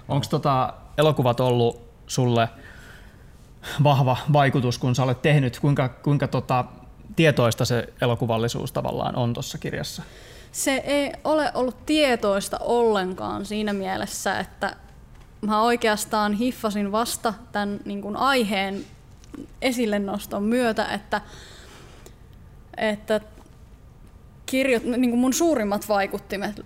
Onko 0.08 0.26
tota 0.30 0.74
elokuvat 0.98 1.40
ollut 1.40 1.80
sulle 2.06 2.48
vahva 3.84 4.16
vaikutus, 4.32 4.78
kun 4.78 4.94
sä 4.94 5.02
olet 5.02 5.22
tehnyt? 5.22 5.60
Kuinka, 5.60 5.88
kuinka 5.88 6.28
tota, 6.28 6.64
tietoista 7.16 7.64
se 7.64 7.92
elokuvallisuus 8.00 8.72
tavallaan 8.72 9.16
on 9.16 9.32
tuossa 9.32 9.58
kirjassa? 9.58 10.02
Se 10.52 10.74
ei 10.74 11.12
ole 11.24 11.50
ollut 11.54 11.86
tietoista 11.86 12.58
ollenkaan 12.60 13.46
siinä 13.46 13.72
mielessä, 13.72 14.38
että 14.38 14.76
mä 15.40 15.62
oikeastaan 15.62 16.32
hiffasin 16.32 16.92
vasta 16.92 17.34
tämän 17.52 17.80
niin 17.84 18.02
kuin 18.02 18.16
aiheen 18.16 18.84
esille 19.62 19.98
noston 19.98 20.42
myötä, 20.42 20.86
että, 20.86 21.20
että 22.76 23.20
kirjo, 24.46 24.80
niin 24.84 25.10
kuin 25.10 25.20
mun 25.20 25.32
suurimmat 25.32 25.88
vaikuttimet 25.88 26.60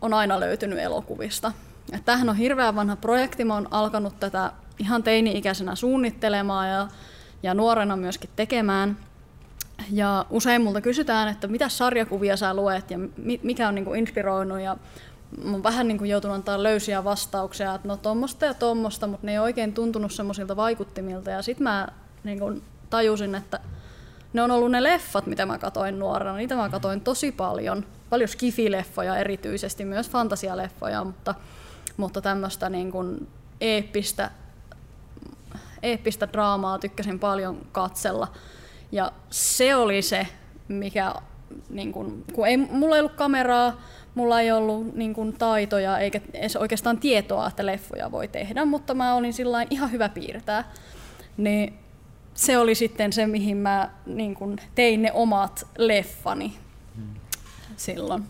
on 0.00 0.14
aina 0.14 0.40
löytynyt 0.40 0.78
elokuvista. 0.78 1.52
Ja 1.92 1.98
tämähän 2.04 2.28
on 2.28 2.36
hirveän 2.36 2.76
vanha 2.76 2.96
projekti, 2.96 3.44
mä 3.44 3.54
oon 3.54 3.68
alkanut 3.70 4.20
tätä 4.20 4.52
ihan 4.78 5.02
teini-ikäisenä 5.02 5.74
suunnittelemaan 5.74 6.68
ja, 6.68 6.88
ja 7.42 7.54
nuorena 7.54 7.96
myöskin 7.96 8.30
tekemään. 8.36 8.96
Ja 9.90 10.26
usein 10.30 10.62
multa 10.62 10.80
kysytään, 10.80 11.28
että 11.28 11.46
mitä 11.46 11.68
sarjakuvia 11.68 12.36
sä 12.36 12.54
luet 12.54 12.90
ja 12.90 12.98
mi- 13.16 13.40
mikä 13.42 13.68
on 13.68 13.74
niinku 13.74 13.94
inspiroinut. 13.94 14.60
Ja 14.60 14.76
mä 15.44 15.50
oon 15.52 15.62
vähän 15.62 15.88
niinku 15.88 16.04
joutunut 16.04 16.34
antaa 16.34 16.62
löysiä 16.62 17.04
vastauksia, 17.04 17.74
että 17.74 17.88
no 17.88 17.96
tommosta 17.96 18.46
ja 18.46 18.54
tommosta, 18.54 19.06
mutta 19.06 19.26
ne 19.26 19.32
ei 19.32 19.38
oikein 19.38 19.72
tuntunut 19.72 20.12
semmoisilta 20.12 20.56
vaikuttimilta. 20.56 21.30
Ja 21.30 21.42
sitten 21.42 21.62
mä 21.62 21.88
niinku 22.24 22.62
tajusin, 22.90 23.34
että 23.34 23.60
ne 24.32 24.42
on 24.42 24.50
ollut 24.50 24.70
ne 24.70 24.82
leffat, 24.82 25.26
mitä 25.26 25.46
mä 25.46 25.58
katoin 25.58 25.98
nuorena. 25.98 26.36
Niitä 26.36 26.56
mä 26.56 26.68
katoin 26.68 27.00
tosi 27.00 27.32
paljon. 27.32 27.84
Paljon 28.10 28.28
skifileffoja 28.28 29.16
erityisesti, 29.16 29.84
myös 29.84 30.10
fantasialeffoja, 30.10 31.04
mutta, 31.04 31.34
mutta 31.96 32.20
tämmöistä 32.20 32.68
niin 32.68 32.90
kuin 32.90 33.28
eeppistä, 33.60 34.30
eeppistä 35.82 36.28
draamaa 36.32 36.78
tykkäsin 36.78 37.18
paljon 37.18 37.66
katsella. 37.72 38.28
Ja 38.92 39.12
se 39.30 39.76
oli 39.76 40.02
se, 40.02 40.26
mikä, 40.68 41.14
niin 41.70 41.92
kun, 41.92 42.24
kun 42.32 42.46
ei, 42.46 42.56
mulla 42.56 42.96
ei 42.96 43.00
ollut 43.00 43.16
kameraa, 43.16 43.80
mulla 44.14 44.40
ei 44.40 44.52
ollut 44.52 44.94
niin 44.94 45.14
kun, 45.14 45.32
taitoja 45.32 45.98
eikä 45.98 46.20
edes 46.34 46.56
oikeastaan 46.56 46.98
tietoa, 46.98 47.48
että 47.48 47.66
leffoja 47.66 48.10
voi 48.10 48.28
tehdä, 48.28 48.64
mutta 48.64 48.94
mä 48.94 49.14
olin 49.14 49.32
sillain 49.32 49.68
ihan 49.70 49.92
hyvä 49.92 50.08
piirtää. 50.08 50.72
Niin 51.36 51.78
se 52.34 52.58
oli 52.58 52.74
sitten 52.74 53.12
se, 53.12 53.26
mihin 53.26 53.56
mä 53.56 53.90
niin 54.06 54.34
kun, 54.34 54.56
tein 54.74 55.02
ne 55.02 55.12
omat 55.12 55.66
leffani 55.78 56.58
silloin. 57.76 58.24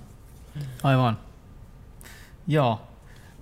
Aivan. 0.82 1.18
Joo. 2.46 2.80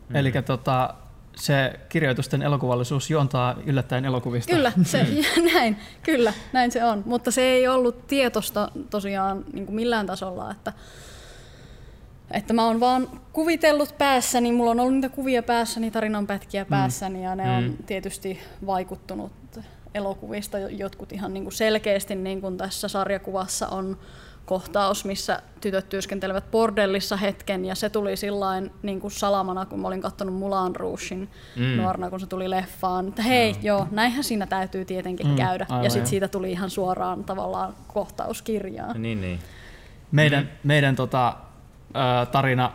Mm. 0.09 0.17
Eli 0.17 0.33
tota, 0.47 0.95
se 1.37 1.81
kirjoitusten 1.88 2.43
elokuvallisuus 2.43 3.11
juontaa 3.11 3.55
yllättäen 3.67 4.05
elokuvista. 4.05 4.52
Kyllä, 4.55 4.73
se, 4.83 5.07
näin, 5.55 5.76
kyllä, 6.02 6.33
näin 6.52 6.71
se 6.73 6.85
on. 6.85 7.02
Mutta 7.07 7.31
se 7.31 7.43
ei 7.43 7.69
ollut 7.69 8.07
tietosta 8.07 8.71
tosiaan 8.90 9.45
niin 9.52 9.67
kuin 9.67 9.76
millään 9.76 10.07
tasolla, 10.07 10.50
että, 10.50 10.73
että 12.31 12.52
mä 12.52 12.67
oon 12.67 12.81
vaan 12.81 13.09
kuvitellut 13.33 13.95
päässäni, 13.99 14.52
mulla 14.52 14.71
on 14.71 14.81
ollut 14.81 14.95
niitä 14.95 15.09
kuvia 15.09 15.43
päässäni, 15.43 15.90
tarinanpätkiä 15.90 16.64
päässäni 16.64 17.25
ja 17.25 17.35
ne 17.35 17.45
Mm. 17.45 17.50
on 17.50 17.76
tietysti 17.87 18.40
vaikuttunut 18.67 19.33
elokuvista. 19.94 20.59
Jotkut 20.59 21.12
ihan 21.12 21.35
niin 21.35 21.42
kuin 21.42 21.52
selkeästi, 21.52 22.14
niin 22.14 22.40
kuin 22.40 22.56
tässä 22.56 22.88
sarjakuvassa 22.88 23.68
on 23.68 23.99
kohtaus, 24.47 25.04
missä 25.04 25.42
tytöt 25.61 25.88
työskentelevät 25.88 26.50
bordellissa 26.50 27.16
hetken, 27.16 27.64
ja 27.64 27.75
se 27.75 27.90
tuli 27.90 28.16
sillain 28.16 28.70
niin 28.82 29.00
kuin 29.00 29.11
salamana, 29.11 29.66
kun 29.66 29.80
mä 29.80 29.88
olin 29.88 30.00
katsonut 30.00 30.35
Mulan 30.35 30.76
Rougein 30.76 31.28
Mm. 31.56 31.62
mm. 31.62 31.76
nuorena, 31.76 32.11
kun 32.11 32.20
se 32.20 32.26
tuli 32.26 32.50
leffaan, 32.50 33.09
että 33.09 33.23
hei, 33.23 33.52
mm. 33.52 33.59
joo, 33.62 33.87
näinhän 33.90 34.25
siinä 34.25 34.47
täytyy 34.47 34.85
tietenkin 34.85 35.26
Mm, 35.26 35.30
mm, 35.32 35.37
käydä. 35.37 35.66
aivan 35.68 35.85
ja 35.85 35.90
sitten 35.90 36.06
siitä 36.11 36.28
tuli 36.28 36.50
ihan 36.52 36.70
suoraan 36.70 37.25
tavallaan 37.25 37.75
kohtauskirjaan. 37.88 39.02
Niin, 39.02 39.20
niin. 39.20 39.38
Meidän, 40.12 40.50
meidän 40.64 40.97
tota, 40.97 41.35
tarina 42.32 42.73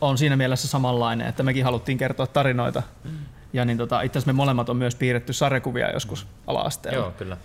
on 0.00 0.18
siinä 0.18 0.36
mielessä 0.36 0.68
samanlainen, 0.68 1.26
että 1.26 1.42
mekin 1.42 1.64
haluttiin 1.64 1.98
kertoa 1.98 2.26
tarinoita. 2.26 2.82
Ja 3.58 3.64
niin 3.64 3.78
tota, 3.78 4.02
itse 4.02 4.18
asiassa 4.18 4.32
me 4.32 4.36
molemmat 4.36 4.68
on 4.68 4.76
myös 4.76 4.94
piirretty 4.94 5.32
sarjakuvia 5.32 5.90
joskus 5.90 6.26
ala-asteella. 6.46 6.98
Joo, 6.98 7.10
kyllä. 7.10 7.36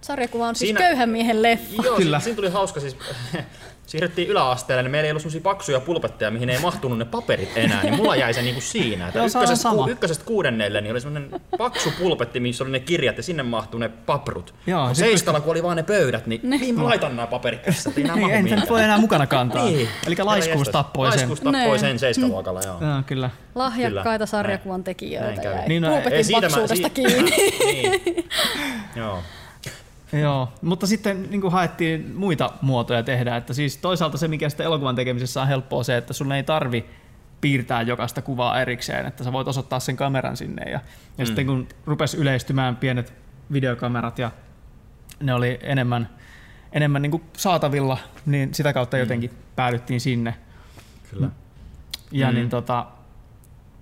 Sarjakuva 0.00 0.48
on 0.48 0.56
siis 0.56 0.68
Siinä- 0.68 0.80
köyhän 0.80 1.08
miehen 1.08 1.42
leffa. 1.42 1.82
Joo, 1.82 1.96
Kyllä. 1.96 2.20
Siinä, 2.20 2.20
siinä 2.20 2.36
tuli 2.36 2.48
hauska 2.50 2.80
siis. 2.80 2.96
Siirryttiin 3.86 4.28
yläasteelle, 4.28 4.82
niin 4.82 4.90
meillä 4.90 5.06
ei 5.06 5.10
ollut 5.10 5.22
semmosia 5.22 5.40
paksuja 5.40 5.80
pulpetteja, 5.80 6.30
mihin 6.30 6.50
ei 6.50 6.58
mahtunut 6.58 6.98
ne 6.98 7.04
paperit 7.04 7.48
enää, 7.56 7.82
niin 7.82 7.94
mulla 7.94 8.16
jäi 8.16 8.34
se 8.34 8.42
niinku 8.42 8.60
siinä. 8.60 9.06
Että 9.08 9.24
ykkösestä, 9.24 9.56
sama. 9.56 9.84
ku, 9.84 9.90
ykkösestä 9.90 10.24
kuudennelle 10.24 10.80
niin 10.80 10.90
oli 10.92 11.00
semmoinen 11.00 11.40
paksu 11.58 11.92
pulpetti, 11.98 12.40
missä 12.40 12.64
oli 12.64 12.70
ne 12.70 12.80
kirjat 12.80 13.16
ja 13.16 13.22
sinne 13.22 13.42
mahtuu 13.42 13.80
ne 13.80 13.88
paprut. 13.88 14.54
Joo, 14.66 14.94
Seiskalla, 14.94 15.40
kun 15.40 15.50
oli 15.50 15.62
vaan 15.62 15.76
ne 15.76 15.82
pöydät, 15.82 16.26
niin 16.26 16.40
Ne. 16.42 16.58
mihin 16.58 16.74
mä 16.74 16.84
laitan 16.84 17.16
nämä 17.16 17.26
paperit 17.26 17.62
tässä, 17.62 17.90
ei 17.96 18.02
enää 18.04 18.16
Niin, 18.16 18.52
en 18.52 18.62
voi 18.68 18.82
enää 18.82 18.98
mukana 18.98 19.26
kantaa. 19.26 19.64
Niin. 19.64 19.88
Eli 20.06 20.16
laiskuus 20.18 20.68
tappoi 20.68 21.06
sen. 21.06 21.18
Laiskuus 21.18 21.40
tappoi 21.40 21.52
Nee. 21.62 21.78
sen 21.78 21.98
seiskaluokalla, 21.98 22.60
joo. 22.66 22.76
Joo, 22.80 23.02
kyllä. 23.06 23.30
Lahjakkaita 23.54 24.10
Kyllä. 24.12 24.26
sarjakuvan 24.26 24.84
tekijöitä 24.84 25.42
jäi 25.42 25.68
Niin, 25.68 25.82
no, 25.82 25.88
pulpetin 25.88 26.12
Ei, 26.12 26.24
siitä 26.24 26.40
mä- 26.40 26.46
paksuudesta 26.56 26.88
si- 26.88 26.94
kiinni. 26.94 27.30
niin. 27.64 28.28
Joo. 28.96 29.18
Joo, 30.12 30.52
mutta 30.62 30.86
sitten 30.86 31.30
niin 31.30 31.40
kuin 31.40 31.52
haettiin 31.52 32.12
muita 32.16 32.50
muotoja 32.60 33.02
tehdä. 33.02 33.36
Että 33.36 33.54
siis 33.54 33.76
toisaalta 33.76 34.18
se, 34.18 34.28
mikä 34.28 34.48
sitten 34.48 34.66
elokuvan 34.66 34.96
tekemisessä 34.96 35.42
on 35.42 35.48
helppoa, 35.48 35.82
se, 35.82 35.96
että 35.96 36.12
sun 36.12 36.32
ei 36.32 36.42
tarvi 36.42 36.84
piirtää 37.40 37.82
jokaista 37.82 38.22
kuvaa 38.22 38.60
erikseen, 38.60 39.06
että 39.06 39.24
sä 39.24 39.32
voit 39.32 39.48
osoittaa 39.48 39.80
sen 39.80 39.96
kameran 39.96 40.36
sinne. 40.36 40.70
Ja, 40.70 40.80
ja 41.18 41.24
mm. 41.24 41.26
sitten 41.26 41.46
kun 41.46 41.68
rupes 41.86 42.14
yleistymään 42.14 42.76
pienet 42.76 43.12
videokamerat 43.52 44.18
ja 44.18 44.30
ne 45.20 45.34
oli 45.34 45.58
enemmän, 45.62 46.08
enemmän 46.72 47.02
niin 47.02 47.10
kuin 47.10 47.22
saatavilla, 47.36 47.98
niin 48.26 48.54
sitä 48.54 48.72
kautta 48.72 48.98
jotenkin 48.98 49.30
päädyttiin 49.56 50.00
sinne. 50.00 50.34
Kyllä. 51.10 51.28
Ja, 52.12 52.28
Mm. 52.28 52.34
niin 52.34 52.50
tota, 52.50 52.86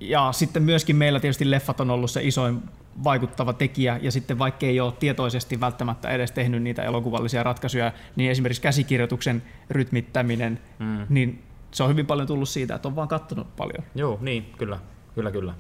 ja 0.00 0.33
sitten 0.33 0.62
myöskin 0.62 0.97
meillä 0.97 1.21
tietysti 1.21 1.50
leffat 1.50 1.81
on 1.81 1.90
ollut 1.90 2.11
se 2.11 2.23
isoin 2.23 2.62
vaikuttava 3.04 3.52
tekijä, 3.52 3.98
ja 4.02 4.12
sitten 4.12 4.38
vaikka 4.38 4.66
ei 4.66 4.80
ole 4.80 4.92
tietoisesti 4.92 5.60
välttämättä 5.60 6.08
edes 6.10 6.32
tehnyt 6.32 6.62
niitä 6.62 6.82
elokuvallisia 6.82 7.42
ratkaisuja, 7.42 7.92
niin 8.16 8.30
esimerkiksi 8.30 8.62
käsikirjoituksen 8.62 9.42
rytmittäminen, 9.70 10.60
Mm. 10.78 11.06
niin 11.08 11.42
se 11.70 11.82
on 11.82 11.88
hyvin 11.90 12.06
paljon 12.06 12.26
tullut 12.26 12.48
siitä, 12.48 12.74
että 12.74 12.88
on 12.88 12.96
vaan 12.96 13.08
kattonut 13.08 13.56
paljon. 13.56 13.84
Joo, 13.94 14.18
niin, 14.20 14.52
kyllä. 14.58 14.78
Kyllä, 15.14 15.30
kyllä. 15.30 15.54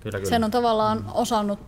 Kyllä, 0.00 0.18
kyllä. 0.18 0.30
Sen 0.30 0.44
on 0.44 0.50
tavallaan 0.50 1.04
osannut 1.14 1.58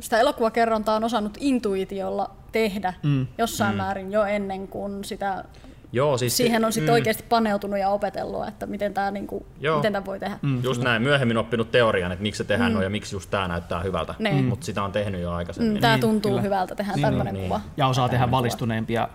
sitä 0.00 0.18
elokuvakerrontaa 0.20 0.96
on 0.96 1.04
osannut 1.04 1.38
intuitiolla 1.40 2.30
tehdä 2.52 2.94
Mm. 3.02 3.26
jossain 3.38 3.76
määrin 3.76 4.12
jo 4.12 4.24
ennen 4.24 4.68
kuin 4.68 5.04
sitä, 5.04 5.44
Joo, 5.92 6.18
siis 6.18 6.36
siihen 6.36 6.64
on 6.64 6.72
sitten 6.72 6.94
oikeasti 6.94 7.22
paneutunut 7.28 7.78
ja 7.78 7.88
opetellut, 7.88 8.48
että 8.48 8.66
miten 8.66 8.94
tämä 8.94 9.10
niinku, 9.10 9.46
miten 9.76 9.92
tää 9.92 10.04
voi 10.04 10.18
tehdä. 10.20 10.38
Mm, 10.42 10.62
just 10.62 10.82
näin, 10.82 11.02
myöhemmin 11.02 11.36
oppinut 11.36 11.70
teorian, 11.70 12.12
että 12.12 12.22
miksi 12.22 12.38
se 12.38 12.44
tehdään 12.44 12.70
mm. 12.70 12.74
noin 12.74 12.84
ja 12.84 12.90
miksi 12.90 13.16
just 13.16 13.30
tämä 13.30 13.48
näyttää 13.48 13.80
hyvältä, 13.80 14.14
Niin. 14.18 14.44
mutta 14.44 14.66
sitä 14.66 14.82
on 14.82 14.92
tehnyt 14.92 15.20
jo 15.20 15.32
aikaisemmin. 15.32 15.72
Mm, 15.74 15.80
tämä 15.80 15.92
Niin, 15.94 16.00
tuntuu 16.00 16.30
kyllä. 16.30 16.42
hyvältä, 16.42 16.74
tehdään 16.74 16.96
Niin, 16.96 17.04
tämmöinen 17.06 17.34
niin. 17.34 17.44
kuva. 17.48 17.60
Ja 17.76 17.86
osaa 17.86 18.08
tehdä 18.08 18.30
valistuneempia 18.30 19.08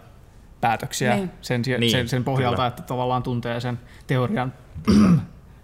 päätöksiä 0.62 1.16
Niin. 1.16 1.32
sen, 1.42 1.66
sen, 1.66 1.80
Niin, 1.80 1.92
sen, 1.92 2.08
sen 2.10 2.24
pohjalta, 2.24 2.56
kyllä. 2.56 2.68
että 2.68 2.82
tavallaan 2.82 3.24
tuntee 3.24 3.60
sen 3.60 3.80
teorian 4.08 4.54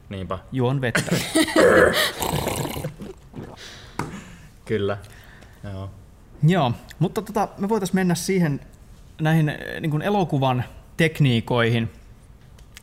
Niinpä, 0.09 0.39
juon 0.51 0.81
vettä. 0.81 1.15
kyllä. 4.65 4.97
Joo. 5.73 5.89
Joo, 6.43 6.71
mutta 6.99 7.21
tota, 7.21 7.47
me 7.57 7.69
voitaisiin 7.69 7.95
mennä 7.95 8.15
siihen 8.15 8.59
näihin 9.21 9.49
eh, 9.49 9.81
niin 9.81 9.91
kuin 9.91 10.01
elokuvan 10.01 10.63
tekniikoihin 10.99 11.91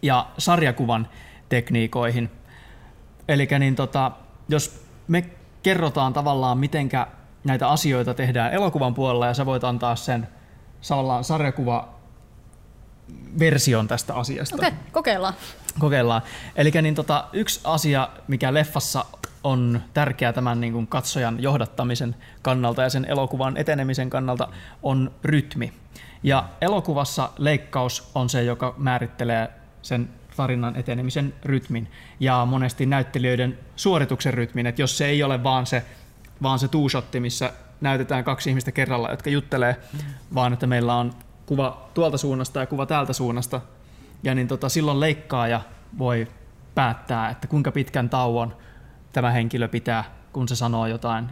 ja 0.02 0.26
sarjakuvan 0.38 1.08
tekniikoihin. 1.48 2.30
Eli 3.28 3.48
niin 3.58 3.76
tota, 3.76 4.12
jos 4.48 4.84
me 5.08 5.24
kerrotaan 5.62 6.12
tavallaan, 6.12 6.58
mitenkä 6.58 7.06
näitä 7.44 7.68
asioita 7.68 8.14
tehdään 8.14 8.52
elokuvan 8.52 8.94
puolella 8.94 9.26
ja 9.26 9.34
sä 9.34 9.46
voit 9.46 9.64
antaa 9.64 9.96
sen 9.96 10.28
tavallaan 10.88 11.24
sarjakuva 11.24 11.94
version 13.38 13.88
tästä 13.88 14.14
asiasta. 14.14 14.56
Okei, 14.56 14.72
kokeillaan. 14.92 15.34
Kokeillaan. 15.78 16.22
Eli 16.56 16.70
niin 16.82 16.94
tota, 16.94 17.24
yksi 17.32 17.60
asia, 17.64 18.08
mikä 18.28 18.54
leffassa 18.54 19.04
on 19.46 19.80
tärkeää 19.94 20.32
tämän 20.32 20.60
niin 20.60 20.72
kuin 20.72 20.86
katsojan 20.86 21.42
johdattamisen 21.42 22.16
kannalta 22.42 22.82
ja 22.82 22.90
sen 22.90 23.04
elokuvan 23.04 23.56
etenemisen 23.56 24.10
kannalta, 24.10 24.48
on 24.82 25.10
rytmi. 25.24 25.72
Ja 26.22 26.44
elokuvassa 26.60 27.30
leikkaus 27.38 28.10
on 28.14 28.28
se, 28.28 28.42
joka 28.42 28.74
määrittelee 28.78 29.48
sen 29.82 30.08
tarinan 30.36 30.76
etenemisen 30.76 31.34
rytmin 31.44 31.88
ja 32.20 32.44
monesti 32.44 32.86
näyttelijöiden 32.86 33.58
suorituksen 33.76 34.34
rytmin, 34.34 34.66
että 34.66 34.82
jos 34.82 34.98
se 34.98 35.06
ei 35.06 35.22
ole 35.22 35.42
vaan 35.42 35.66
se, 35.66 35.82
vaan 36.42 36.58
se 36.58 36.66
two-shotti, 36.66 37.20
missä 37.20 37.52
näytetään 37.80 38.24
kaksi 38.24 38.50
ihmistä 38.50 38.72
kerralla, 38.72 39.10
jotka 39.10 39.30
juttelee, 39.30 39.76
vaan 40.34 40.52
että 40.52 40.66
meillä 40.66 40.94
on 40.94 41.12
kuva 41.46 41.88
tuolta 41.94 42.18
suunnasta 42.18 42.60
ja 42.60 42.66
kuva 42.66 42.86
täältä 42.86 43.12
suunnasta, 43.12 43.60
ja 44.22 44.34
niin 44.34 44.48
tota, 44.48 44.68
silloin 44.68 45.00
leikkaaja 45.00 45.60
voi 45.98 46.28
päättää, 46.74 47.30
että 47.30 47.46
kuinka 47.46 47.72
pitkän 47.72 48.10
tauon 48.10 48.65
tämä 49.16 49.30
henkilö 49.30 49.68
pitää, 49.68 50.04
kun 50.32 50.48
se 50.48 50.56
sanoo 50.56 50.86
jotain. 50.86 51.28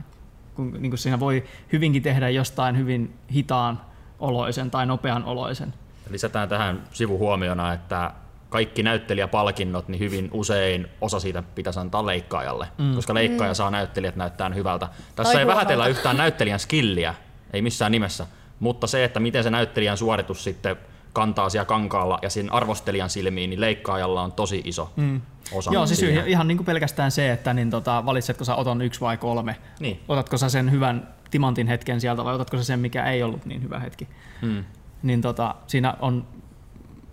Kun, 0.55 0.73
niin 0.73 0.91
kuin 0.91 0.99
siinä 0.99 1.21
voi 1.21 1.45
hyvinkin 1.73 2.03
tehdä 2.03 2.29
jostain 2.29 2.79
hyvin 2.79 3.15
hitaan 3.35 3.81
oloisen 4.19 4.71
tai 4.71 4.87
nopean 4.87 5.25
oloisen. 5.25 5.75
Lisätään 6.11 6.49
tähän 6.49 6.83
sivuhuomiona, 6.93 7.73
että 7.73 8.11
kaikki 8.49 8.83
näyttelijäpalkinnot, 8.83 9.89
niin 9.89 9.99
hyvin 9.99 10.29
usein 10.33 10.87
osa 11.01 11.21
siitä 11.21 11.43
pitäisi 11.43 11.81
antaa 11.81 12.07
leikkaajalle, 12.07 12.69
mm. 12.79 12.95
koska 12.95 13.15
leikkaaja 13.15 13.53
mm. 13.53 13.57
saa 13.57 13.71
näyttelijät 13.71 14.17
näyttää 14.17 14.49
hyvältä. 14.49 14.89
Tässä 15.17 15.33
Tai 15.33 15.43
ei 15.43 15.47
vähätellä 15.47 15.85
huonolta. 15.85 15.99
yhtään 15.99 16.17
näyttelijän 16.17 16.59
skilliä, 16.59 17.15
ei 17.53 17.63
missään 17.63 17.93
nimessä, 17.93 18.27
mutta 18.61 18.87
se, 18.87 19.05
että 19.05 19.21
miten 19.21 19.45
se 19.45 19.51
näyttelijän 19.51 19.97
suoritus 19.97 20.45
sitten 20.45 20.77
kantaa 21.13 21.49
siellä 21.49 21.65
kankaalla 21.65 22.19
ja 22.23 22.31
siinä 22.31 22.53
arvostelijan 22.53 23.11
silmiin, 23.11 23.51
niin 23.51 23.61
leikkaajalla 23.61 24.23
on 24.23 24.33
tosi 24.33 24.63
iso 24.65 24.93
mm. 24.97 25.21
Osa. 25.53 25.73
Joo, 25.73 25.87
siis 25.87 26.01
siihen. 26.01 26.27
ihan 26.29 26.49
niin 26.49 26.57
kuin 26.59 26.67
pelkästään 26.67 27.11
se, 27.11 27.33
että 27.33 27.55
niin 27.55 27.71
tota, 27.71 28.07
valitsetko 28.07 28.45
sä 28.45 28.55
oton 28.55 28.83
yksi 28.83 29.01
vai 29.01 29.17
kolme. 29.17 29.57
Niin. 29.81 30.01
Otatko 30.09 30.39
sä 30.39 30.49
sen 30.49 30.71
hyvän 30.71 31.09
timantin 31.31 31.67
hetken 31.67 32.01
sieltä 32.01 32.25
vai 32.25 32.35
otatko 32.35 32.57
sä 32.57 32.65
sen, 32.65 32.81
mikä 32.81 33.05
ei 33.05 33.23
ollut 33.23 33.47
niin 33.47 33.63
hyvä 33.63 33.79
hetki. 33.79 34.09
Mm. 34.43 34.65
Niin 35.03 35.23
tota, 35.23 35.55
siinä 35.67 35.95
on, 36.01 36.27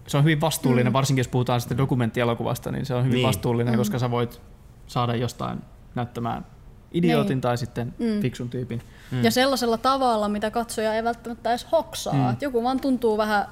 se 0.07 0.17
on 0.17 0.23
hyvin 0.23 0.41
vastuullinen, 0.41 0.91
mm. 0.91 0.93
varsinkin 0.93 1.19
jos 1.19 1.27
puhutaan 1.27 1.61
sitten 1.61 1.77
dokumenttielokuvasta, 1.77 2.71
niin 2.71 2.85
se 2.85 2.93
on 2.93 3.03
hyvin 3.05 3.15
Niin. 3.15 3.27
vastuullinen, 3.27 3.73
mm. 3.73 3.77
koska 3.77 3.99
sä 3.99 4.11
voit 4.11 4.41
saada 4.87 5.15
jostain 5.15 5.61
näyttämään 5.95 6.45
idiootin 6.91 7.35
Niin. 7.35 7.41
tai 7.41 7.57
sitten 7.57 7.93
mm. 7.99 8.21
fiksun 8.21 8.49
tyypin. 8.49 8.81
Mm. 9.11 9.23
Ja 9.23 9.31
sellaisella 9.31 9.77
tavalla, 9.77 10.29
mitä 10.29 10.51
katsoja 10.51 10.93
ei 10.93 11.03
välttämättä 11.03 11.49
edes 11.49 11.67
hoksaa. 11.71 12.13
Mm. 12.13 12.29
Et 12.29 12.41
joku 12.41 12.63
vaan 12.63 12.79
tuntuu 12.79 13.17
vähän 13.17 13.45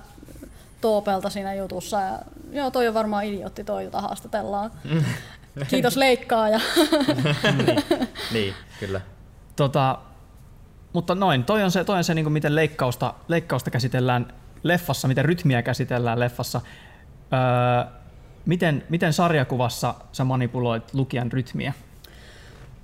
toopelta 0.81 1.29
siinä 1.29 1.53
jutussa. 1.53 2.01
Ja, 2.01 2.19
joo, 2.51 2.71
toi 2.71 2.87
on 2.87 2.93
varmaan 2.93 3.25
idiootti 3.25 3.63
toi, 3.63 3.83
jota 3.83 4.01
haastatellaan. 4.01 4.71
Kiitos 5.67 5.97
leikkaa. 5.97 6.49
Ja 6.49 6.59
Niin, 8.33 8.53
kyllä. 8.79 9.01
Tota, 9.55 9.99
mutta 10.93 11.15
noin, 11.15 11.43
toi 11.43 11.63
on 11.63 11.71
se, 11.71 11.83
toi 11.83 11.97
on 11.97 12.03
se 12.03 12.13
niin 12.13 12.25
kuin 12.25 12.33
miten 12.33 12.55
leikkausta, 12.55 13.13
leikkausta 13.27 13.71
käsitellään 13.71 14.33
leffassa, 14.63 15.07
miten 15.07 15.25
rytmiä 15.25 15.61
käsitellään 15.61 16.19
leffassa. 16.19 16.61
Öö, 17.33 17.91
miten, 18.45 18.83
miten 18.89 19.13
sarjakuvassa 19.13 19.95
sä 20.11 20.23
manipuloit 20.23 20.93
lukijan 20.93 21.31
rytmiä? 21.31 21.73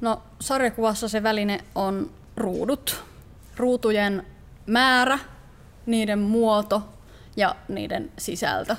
No, 0.01 0.21
sarjakuvassa 0.39 1.07
se 1.07 1.23
väline 1.23 1.59
on 1.75 2.09
ruudut. 2.37 3.03
Ruutujen 3.57 4.25
määrä, 4.65 5.19
niiden 5.85 6.19
muoto 6.19 6.81
ja 7.35 7.55
niiden 7.67 8.11
sisältö. 8.17 8.75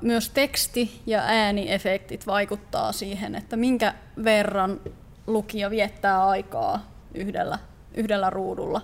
Myös 0.00 0.28
teksti 0.28 1.02
ja 1.06 1.20
ääniefektit 1.20 2.26
vaikuttaa 2.26 2.92
siihen, 2.92 3.34
että 3.34 3.56
minkä 3.56 3.94
verran 4.24 4.80
lukija 5.26 5.70
viettää 5.70 6.28
aikaa 6.28 6.86
yhdellä, 7.14 7.58
yhdellä 7.94 8.30
ruudulla. 8.30 8.80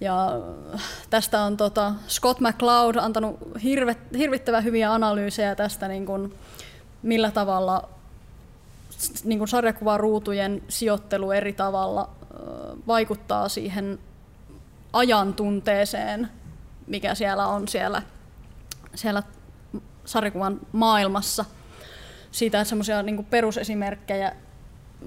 Ja 0.00 0.28
tästä 1.10 1.42
on 1.42 1.56
tota 1.56 1.92
Scott 2.08 2.40
McCloud 2.40 2.96
antanut 2.96 3.38
hirvittävän 4.18 4.64
hyviä 4.64 4.92
analyysejä 4.92 5.54
tästä, 5.54 5.88
niin 5.88 6.06
kun, 6.06 6.34
millä 7.02 7.30
tavalla 7.30 7.88
niin 9.24 9.38
kun 9.38 9.48
sarjakuvaruutujen 9.48 10.62
sijoittelu 10.68 11.30
eri 11.30 11.52
tavalla 11.52 12.10
vaikuttaa 12.86 13.48
siihen 13.48 13.98
ajan 14.92 15.34
tunteeseen, 15.34 16.30
mikä 16.86 17.14
siellä 17.14 17.46
on 17.46 17.68
siellä, 17.68 18.02
siellä 18.94 19.22
sarjakuvan 20.04 20.60
maailmassa. 20.72 21.44
Siitä 22.30 22.64
semmoisia 22.64 23.02
niin 23.02 23.24
perusesimerkkejä 23.24 24.32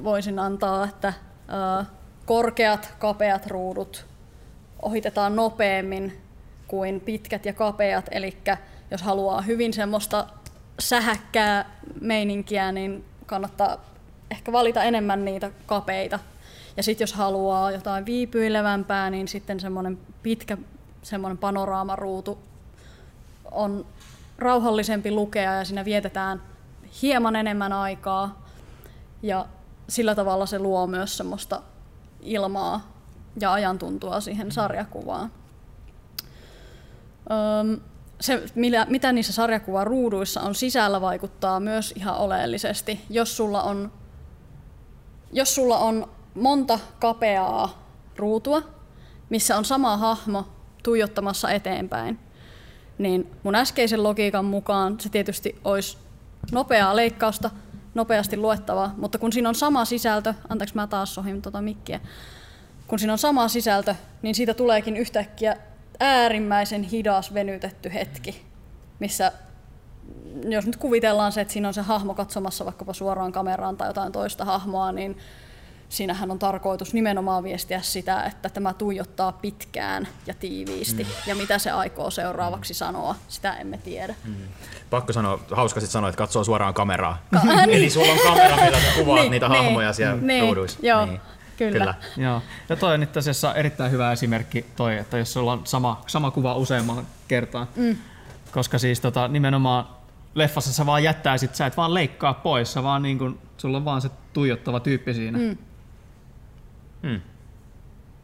voisin 0.04 0.40
antaa, 0.40 0.84
että 0.84 1.14
korkeat, 2.26 2.94
kapeat 3.00 3.48
ruudut 3.48 4.06
ohitetaan 4.82 5.36
nopeammin 5.36 6.22
kuin 6.68 7.02
pitkät 7.02 7.46
ja 7.46 7.54
kapeat, 7.54 8.06
eli 8.12 8.38
jos 8.92 9.02
haluaa 9.02 9.42
hyvin 9.42 9.74
semmoista 9.74 10.28
sähäkkää 10.80 11.80
meininkiä, 12.02 12.72
niin 12.72 13.06
kannattaa 13.26 13.78
ehkä 14.32 14.52
valita 14.52 14.84
enemmän 14.84 15.26
niitä 15.26 15.52
kapeita. 15.66 16.20
Ja 16.78 16.84
sitten 16.84 17.04
jos 17.04 17.14
haluaa 17.14 17.72
jotain 17.72 18.06
viipyilevämpää, 18.06 19.10
niin 19.10 19.28
sitten 19.28 19.60
semmoinen 19.60 19.98
pitkä 20.24 20.58
semmoinen 21.02 21.38
panoraamaruutu 21.38 22.38
on 23.52 23.86
rauhallisempi 24.38 25.12
lukea 25.12 25.54
ja 25.54 25.66
siinä 25.66 25.86
vietetään 25.86 26.42
hieman 27.02 27.36
enemmän 27.36 27.74
aikaa. 27.74 28.48
Ja 29.22 29.46
sillä 29.90 30.16
tavalla 30.16 30.46
se 30.46 30.60
luo 30.60 30.88
myös 30.88 31.18
semmoista 31.18 31.62
ilmaa 32.22 32.92
ja 33.40 33.54
ajantuntua 33.54 34.22
siihen 34.22 34.52
sarjakuvaan. 34.52 35.32
Öm, 37.62 37.82
se, 38.22 38.44
millä, 38.56 38.86
mitä 38.90 39.12
niissä 39.12 39.34
sarjakuvan 39.34 39.88
ruuduissa 39.88 40.42
on 40.42 40.56
sisällä, 40.56 41.02
vaikuttaa 41.02 41.60
myös 41.60 41.94
ihan 41.96 42.18
oleellisesti. 42.18 43.06
Jos 43.10 43.38
sulla 43.38 43.64
on, 43.64 43.92
jos 45.32 45.56
sulla 45.56 45.78
on 45.78 46.10
monta 46.36 46.80
kapeaa 47.00 47.84
ruutua, 48.16 48.62
missä 49.30 49.58
on 49.58 49.66
sama 49.66 49.98
hahmo 49.98 50.46
tuijottamassa 50.84 51.52
eteenpäin, 51.52 52.20
niin 52.98 53.32
mun 53.44 53.56
äskeisen 53.56 54.04
logiikan 54.04 54.46
mukaan 54.46 55.00
se 55.00 55.10
tietysti 55.10 55.60
olisi 55.64 55.98
nopeaa 56.52 56.96
leikkausta, 56.96 57.50
nopeasti 57.94 58.38
luettavaa, 58.38 58.94
mutta 58.98 59.18
kun 59.18 59.34
siinä 59.34 59.50
on 59.50 59.56
sama 59.56 59.86
sisältö, 59.86 60.34
anteeksi 60.50 60.76
mä 60.76 60.88
taas 60.88 61.16
sohin 61.16 61.42
tuota 61.42 61.62
mikkiä, 61.62 62.00
kun 62.88 63.00
siinä 63.00 63.14
on 63.14 63.18
sama 63.18 63.48
sisältö, 63.48 63.96
niin 64.22 64.36
siitä 64.36 64.54
tuleekin 64.54 64.98
yhtäkkiä 64.98 65.58
äärimmäisen 66.00 66.84
hidas 66.84 67.34
venytetty 67.34 67.94
hetki, 67.94 68.46
missä 69.00 69.32
jos 70.44 70.66
nyt 70.66 70.76
kuvitellaan 70.76 71.32
se, 71.32 71.42
että 71.42 71.54
siinä 71.54 71.68
on 71.68 71.74
se 71.74 71.82
hahmo 71.82 72.14
katsomassa 72.14 72.66
vaikkapa 72.66 72.94
suoraan 72.94 73.32
kameraan 73.32 73.78
tai 73.78 73.90
jotain 73.90 74.12
toista 74.12 74.46
hahmoa, 74.46 74.92
niin 74.92 75.18
siinähän 75.90 76.32
on 76.32 76.40
tarkoitus 76.40 76.94
nimenomaan 76.94 77.44
viestiä 77.44 77.82
sitä, 77.82 78.24
että 78.24 78.50
tämä 78.50 78.74
tuijottaa 78.74 79.32
pitkään 79.32 80.08
ja 80.28 80.34
tiiviisti, 80.34 81.04
mm. 81.04 81.10
ja 81.28 81.36
mitä 81.36 81.60
se 81.60 81.72
aikoo 81.72 82.12
seuraavaksi 82.12 82.74
sanoa, 82.74 83.16
sitä 83.28 83.54
emme 83.54 83.78
tiedä. 83.78 84.16
Mm. 84.26 84.36
Pakko 84.90 85.14
sanoa, 85.14 85.40
hauska 85.52 85.80
sit 85.80 85.90
sanoa, 85.90 86.10
että 86.10 86.18
katsoo 86.18 86.44
suoraan 86.44 86.74
kameraa. 86.74 87.18
Ka- 87.34 87.62
Eli 87.72 87.90
sulla 87.90 88.12
on 88.12 88.20
kamera, 88.24 88.56
millä 88.66 88.80
sä 88.80 88.88
kuvaat 89.00 89.22
Niin, 89.22 89.32
niitä 89.32 89.50
niin, 89.50 89.64
hahmoja 89.64 89.94
siellä 89.94 90.22
niin, 90.22 90.44
ruuduissa. 90.44 90.80
joo. 90.82 91.06
Niin. 91.06 91.20
Kyllä. 91.58 91.72
Kyllä. 91.72 91.94
Joo. 92.18 92.42
Ja 92.70 92.76
toi 92.76 92.94
on 92.94 93.04
itse 93.04 93.20
asiassa 93.20 93.54
erittäin 93.56 93.92
hyvä 93.92 94.12
esimerkki 94.12 94.66
toi, 94.76 94.98
että 94.98 95.18
jos 95.18 95.34
sulla 95.34 95.52
on 95.54 95.62
sama, 95.64 96.02
sama 96.08 96.32
kuva 96.32 96.56
useamman 96.56 97.08
kertaan. 97.28 97.68
Mm. 97.76 97.98
Koska 98.52 98.78
siis 98.78 99.00
tota, 99.00 99.28
nimenomaan 99.28 99.88
leffassa 100.36 100.74
sä 100.74 100.86
vaan 100.86 101.04
jättäisit, 101.04 101.56
sä 101.56 101.66
et 101.66 101.78
vaan 101.78 101.94
leikkaa 101.94 102.34
pois, 102.34 102.74
sä 102.74 102.84
vaan 102.84 103.02
niin 103.02 103.18
kun, 103.20 103.40
sulla 103.58 103.78
on 103.78 103.86
vaan 103.86 104.02
se 104.02 104.10
tuijottava 104.34 104.80
tyyppi 104.80 105.14
siinä. 105.14 105.38
Mm. 105.38 105.58
Hmm. 107.04 107.22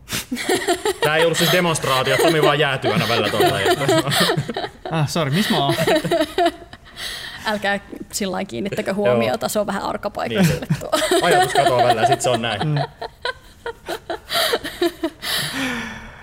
Tää 1.04 1.18
ei 1.18 1.26
ollut 1.26 1.38
siis 1.38 1.52
demonstraatio, 1.52 2.18
Tomi 2.18 2.42
vaan 2.42 2.60
jäätyy 2.60 2.92
aina 2.92 3.08
välillä 3.08 3.30
tuolta. 3.30 3.56
Ah, 4.92 5.10
sorry, 5.10 5.32
missä 5.32 5.52
mä 5.52 5.66
oon? 5.66 5.76
Älkää 7.46 7.80
sillä 8.12 8.32
lailla 8.32 8.48
kiinnittäkö 8.48 8.94
huomiota, 8.94 9.50
se 9.50 9.60
on 9.60 9.68
vähän 9.68 9.84
arkapaikka 9.84 10.42
Niin. 10.42 10.54
sille 10.54 10.68
tuo. 10.80 10.90
Ajatus 11.22 11.54
katoaa 11.54 11.84
välillä, 11.84 12.08
sit 12.08 12.22
se 12.22 12.30
on 12.30 12.42
näin. 12.42 12.68
Mm. 12.68 12.78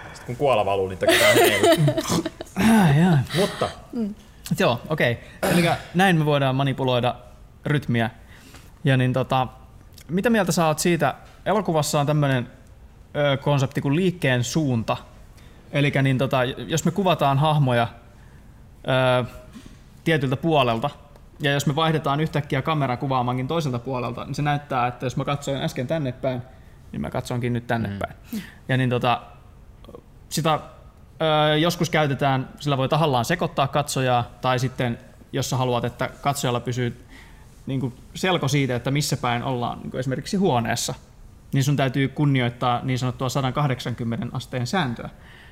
Sitten 0.07 0.27
kun 0.27 0.37
kuola 0.37 0.67
valuu, 0.67 0.89
niin 0.89 0.99
tekee 0.99 1.35
heiluu. 1.35 2.25
Ah. 2.57 3.19
Mutta 3.37 3.69
Joo, 4.59 4.81
okei. 4.89 5.13
Okay. 5.43 5.53
Eli 5.53 5.71
näin 5.95 6.17
me 6.17 6.25
voidaan 6.25 6.55
manipuloida 6.55 7.15
rytmiä. 7.67 8.11
Ja 8.85 8.97
niin 8.97 9.13
tota, 9.13 9.47
mitä 10.09 10.31
mieltä 10.31 10.53
sä 10.53 10.67
oot 10.67 10.79
siitä? 10.79 11.15
Elokuvassa 11.47 12.01
on 12.01 12.07
tämmöinen 12.07 12.51
ö, 13.17 13.37
konsepti 13.37 13.81
kuin 13.81 13.97
liikkeen 13.97 14.45
suunta. 14.45 14.97
Eli 15.73 15.93
niin 16.03 16.19
tota, 16.19 16.45
jos 16.45 16.85
me 16.85 16.91
kuvataan 16.91 17.39
hahmoja 17.39 17.89
ö, 17.89 19.25
tietyltä 20.05 20.37
puolelta, 20.37 20.91
ja 21.41 21.53
jos 21.53 21.67
me 21.67 21.77
vaihdetaan 21.77 22.21
yhtäkkiä 22.21 22.63
kamera 22.63 22.97
kuvaamankin 22.97 23.49
toiselta 23.49 23.79
puolelta, 23.79 24.25
niin 24.25 24.35
se 24.35 24.43
näyttää, 24.43 24.87
että 24.87 25.07
jos 25.07 25.17
mä 25.17 25.25
katsoin 25.25 25.63
äsken 25.63 25.87
tänne 25.87 26.13
päin, 26.13 26.43
niin 26.93 27.01
mä 27.01 27.11
katsonkin 27.11 27.53
nyt 27.53 27.67
tänne 27.67 27.89
mm. 27.89 27.99
päin. 27.99 28.43
Ja 28.69 28.77
niin 28.77 28.91
tota, 28.91 29.23
sitä 30.29 30.61
ö, 31.53 31.57
joskus 31.57 31.91
käytetään, 31.91 32.49
sillä 32.61 32.77
voi 32.77 32.89
tahallaan 32.89 33.25
sekoittaa 33.25 33.69
katsojaa, 33.69 34.25
tai 34.41 34.59
sitten 34.59 34.99
jos 35.33 35.51
sä 35.51 35.57
haluat, 35.57 35.85
että 35.85 36.11
katsojalla 36.21 36.61
pysyy 36.61 37.07
niin 37.67 37.81
kuin 37.81 37.95
selko 38.15 38.49
siitä, 38.49 38.77
että 38.77 38.91
missä 38.91 39.17
päin 39.17 39.43
ollaan 39.43 39.79
niin 39.79 39.91
kuin 39.91 39.99
esimerkiksi 39.99 40.37
huoneessa, 40.37 40.95
niin 41.53 41.65
sun 41.65 41.77
täytyy 41.77 42.09
kunnioittaa 42.09 42.81
niin 42.83 42.99
sanottua 42.99 43.29
180 43.29 44.27
asteen 44.33 44.67
sääntöä. 44.67 45.11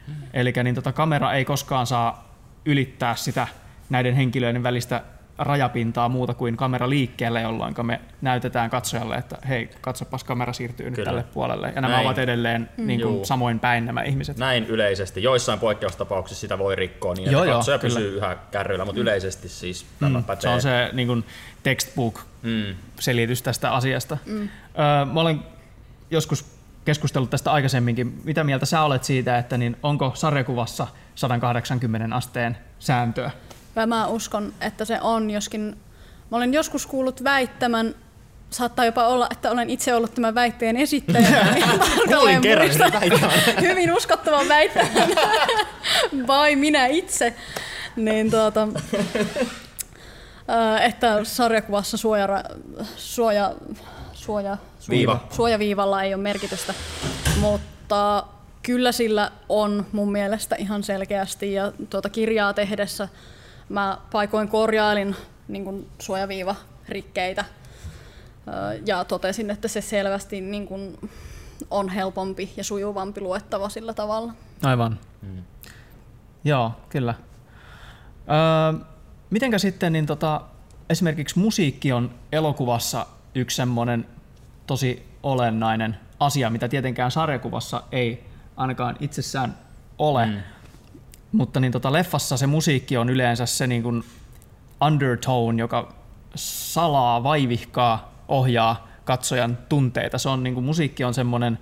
Mm. 0.08 0.14
Eli 0.32 0.52
niin 0.64 0.74
tota, 0.74 0.92
kamera 0.92 1.32
ei 1.32 1.44
koskaan 1.44 1.86
saa 1.86 2.34
ylittää 2.64 3.16
sitä 3.16 3.46
näiden 3.90 4.14
henkilöiden 4.14 4.62
välistä 4.62 5.02
rajapintaa 5.38 6.08
muuta 6.08 6.34
kuin 6.34 6.56
kamera 6.56 6.88
liikkeelle, 6.90 7.40
jolloin 7.40 7.74
me 7.82 8.00
näytetään 8.20 8.70
katsojalle, 8.70 9.16
että 9.16 9.38
hei, 9.48 9.70
katsopas, 9.80 10.24
kamera 10.24 10.52
siirtyy 10.52 10.86
nyt 10.86 10.94
Kyllä. 10.94 11.06
tälle 11.10 11.22
puolelle. 11.22 11.72
Ja 11.74 11.80
nämä 11.80 11.94
Näin. 11.94 12.06
ovat 12.06 12.18
edelleen 12.18 12.68
niin 12.76 13.00
kuin 13.00 13.14
Juu. 13.14 13.24
samoin 13.24 13.60
päin 13.60 13.86
nämä 13.86 14.02
ihmiset. 14.02 14.36
näin 14.36 14.66
yleisesti. 14.66 15.22
Joissain 15.22 15.58
poikkeustapauksissa 15.58 16.40
sitä 16.40 16.58
voi 16.58 16.76
rikkoa 16.76 17.14
niin, 17.14 17.30
Joo, 17.32 17.42
että 17.42 17.50
joo, 17.50 17.58
katsoja 17.58 17.78
kyllä. 17.78 17.94
pysyy 17.94 18.16
yhä 18.16 18.36
kärryillä, 18.50 18.84
mutta 18.84 19.00
yleisesti 19.00 19.48
siis 19.48 19.86
tämä 20.00 20.18
Mm, 20.18 20.24
pätee. 20.24 20.42
se 20.42 20.48
on 20.48 20.62
se 20.62 20.90
niin 20.92 21.08
kuin 21.08 21.24
textbook 21.62 22.20
Mm. 22.42 22.74
selitys 23.00 23.42
tästä 23.42 23.72
asiasta. 23.72 24.18
Mm. 24.26 24.40
Öö, 24.78 25.04
mä 25.12 25.20
olen 25.20 25.40
joskus 26.10 26.44
keskustellut 26.84 27.30
tästä 27.30 27.52
aikaisemminkin. 27.52 28.20
Mitä 28.24 28.44
mieltä 28.44 28.66
sä 28.66 28.82
olet 28.82 29.04
siitä, 29.04 29.38
että 29.38 29.58
niin 29.58 29.76
onko 29.82 30.12
sarjakuvassa 30.14 30.86
180 31.14 32.16
asteen 32.16 32.58
sääntöä? 32.78 33.30
Mä 33.86 34.06
uskon, 34.06 34.52
että 34.60 34.84
se 34.84 35.00
on, 35.00 35.30
joskin 35.30 35.76
mä 36.30 36.36
olen 36.36 36.54
joskus 36.54 36.86
kuullut 36.86 37.24
väittämän, 37.24 37.94
saattaa 38.50 38.84
jopa 38.84 39.06
olla, 39.06 39.26
että 39.30 39.50
olen 39.50 39.70
itse 39.70 39.94
ollut 39.94 40.14
tämän 40.14 40.34
väitteen 40.34 40.76
esittäjä. 40.76 41.28
tarkalleen 41.96 42.40
kerran. 42.40 42.70
Hyvin 43.60 43.92
uskottavan 43.92 44.48
väittämän. 44.48 45.08
Vai 46.26 46.56
minä 46.56 46.86
itse. 46.86 47.34
Niin 47.96 48.30
tuota, 48.30 48.68
että 50.80 51.24
sarjakuvassa 51.24 51.96
suojara, 51.96 52.42
suoja, 52.96 53.54
suoja, 54.28 54.56
Viiva. 54.90 55.20
suojaviivalla 55.30 56.02
ei 56.02 56.14
ole 56.14 56.22
merkitystä, 56.22 56.74
mutta 57.40 58.24
kyllä 58.62 58.92
sillä 58.92 59.30
on 59.48 59.86
mun 59.92 60.12
mielestä 60.12 60.56
ihan 60.56 60.82
selkeästi 60.82 61.52
ja 61.52 61.72
tuota 61.90 62.08
kirjaa 62.08 62.54
tehdessä 62.54 63.08
mä 63.68 63.98
paikoin 64.12 64.48
korjailin 64.48 65.16
niin 65.48 65.64
kuin 65.64 65.88
suojaviivarikkeitä 65.98 67.44
Ö, 68.48 68.80
ja 68.86 69.04
totesin, 69.04 69.50
että 69.50 69.68
se 69.68 69.80
selvästi 69.80 70.40
niin 70.40 70.66
kuin 70.66 71.10
on 71.70 71.88
helpompi 71.88 72.52
ja 72.56 72.64
sujuvampi 72.64 73.20
luettava 73.20 73.68
sillä 73.68 73.94
tavalla. 73.94 74.32
Aivan. 74.62 74.98
Mm. 75.22 75.42
Joo, 76.44 76.72
kyllä. 76.88 77.14
Öö, 78.74 78.86
mitenkä 79.30 79.58
sitten 79.58 79.92
niin 79.92 80.06
tota, 80.06 80.40
esimerkiksi 80.90 81.38
musiikki 81.38 81.92
on 81.92 82.10
elokuvassa 82.32 83.06
yksi 83.34 83.56
semmoinen 83.56 84.06
tosi 84.68 85.06
olennainen 85.22 85.96
asia, 86.20 86.50
mitä 86.50 86.68
tietenkään 86.68 87.10
sarjakuvassa 87.10 87.82
ei 87.92 88.24
ainakaan 88.56 88.96
itsessään 89.00 89.54
ole. 89.98 90.26
Mm. 90.26 90.36
Mutta 91.32 91.60
niin 91.60 91.72
tota, 91.72 91.92
leffassa 91.92 92.36
se 92.36 92.46
musiikki 92.46 92.96
on 92.96 93.10
yleensä 93.10 93.46
se 93.46 93.66
niin 93.66 93.82
kuin 93.82 94.04
undertone, 94.80 95.60
joka 95.60 95.94
salaa, 96.34 97.22
vaivihkaa, 97.22 98.12
ohjaa 98.28 98.88
katsojan 99.04 99.58
tunteita. 99.68 100.18
Se 100.18 100.28
on 100.28 100.42
niin 100.42 100.54
kuin, 100.54 100.64
musiikki 100.64 101.04
on 101.04 101.14
semmoinen, 101.14 101.58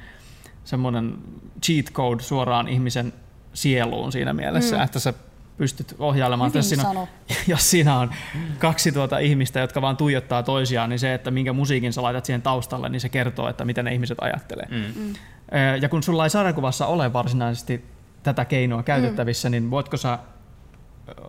semmoinen 0.65 1.19
cheat 1.65 1.87
code 1.93 2.23
suoraan 2.23 2.69
ihmisen 2.69 3.13
sieluun 3.55 4.13
siinä 4.13 4.33
mielessä, 4.33 4.77
mm. 4.77 4.83
että 4.83 4.99
sä 4.99 5.15
pystyt 5.57 5.95
ohjailemaan. 5.99 6.51
Hyvin 6.51 6.59
Jos 6.59 6.69
siinä, 6.69 6.89
on, 6.89 7.09
jos 7.53 7.71
siinä 7.71 7.99
on 7.99 8.11
kaksi 8.59 8.93
tuota 8.93 9.19
ihmistä, 9.19 9.61
jotka 9.61 9.83
vaan 9.83 9.97
tuijottaa 9.97 10.43
toisiaan, 10.43 10.91
niin 10.91 10.99
se, 10.99 11.15
että 11.15 11.31
minkä 11.31 11.53
musiikin 11.53 11.93
sä 11.93 12.03
laitat 12.03 12.25
siihen 12.25 12.43
taustalle, 12.43 12.89
niin 12.89 13.01
se 13.01 13.09
kertoo, 13.09 13.49
että 13.49 13.65
mitä 13.65 13.83
ne 13.83 13.93
ihmiset 13.93 14.19
ajattelee. 14.21 14.69
Mm. 14.71 15.15
Ö, 15.15 15.77
Ja 15.81 15.89
kun 15.89 16.03
sulla 16.03 16.25
ei 16.25 16.31
sarjakuvassa 16.31 16.87
ole 16.87 17.13
varsinaisesti 17.13 17.85
tätä 18.23 18.45
keinoa 18.45 18.83
käytettävissä, 18.83 19.49
mm. 19.49 19.51
niin 19.51 19.71
voitko 19.71 19.97
sä, 19.97 20.19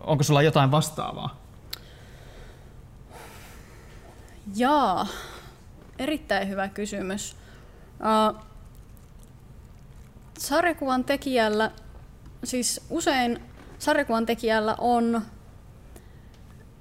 onko 0.04 0.24
sulla 0.24 0.42
jotain 0.42 0.70
vastaavaa? 0.70 1.40
Jaa, 4.56 5.06
erittäin 5.98 6.48
hyvä 6.48 6.68
kysymys. 6.68 7.36
Uh, 8.00 8.42
sarjakuvan 10.38 11.04
tekijällä, 11.04 11.70
siis 12.44 12.80
usein 12.90 13.47
sarjakuvan 13.78 14.26
tekijällä 14.26 14.74
on 14.78 15.22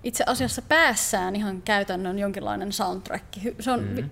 itse 0.04 0.24
asiassa 0.28 0.62
päässään 0.62 1.36
ihan 1.36 1.62
käytännön 1.62 2.20
jonkinlainen 2.20 2.72
soundtrack. 2.72 3.26
Se 3.60 3.72
on 3.72 3.80
mm. 3.84 4.10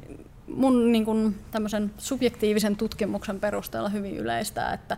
mun 0.47 0.91
niin 0.91 1.05
kun, 1.05 1.35
tämmöisen 1.51 1.91
subjektiivisen 1.97 2.75
tutkimuksen 2.75 3.39
perusteella 3.39 3.89
hyvin 3.89 4.17
yleistä, 4.17 4.73
että, 4.73 4.97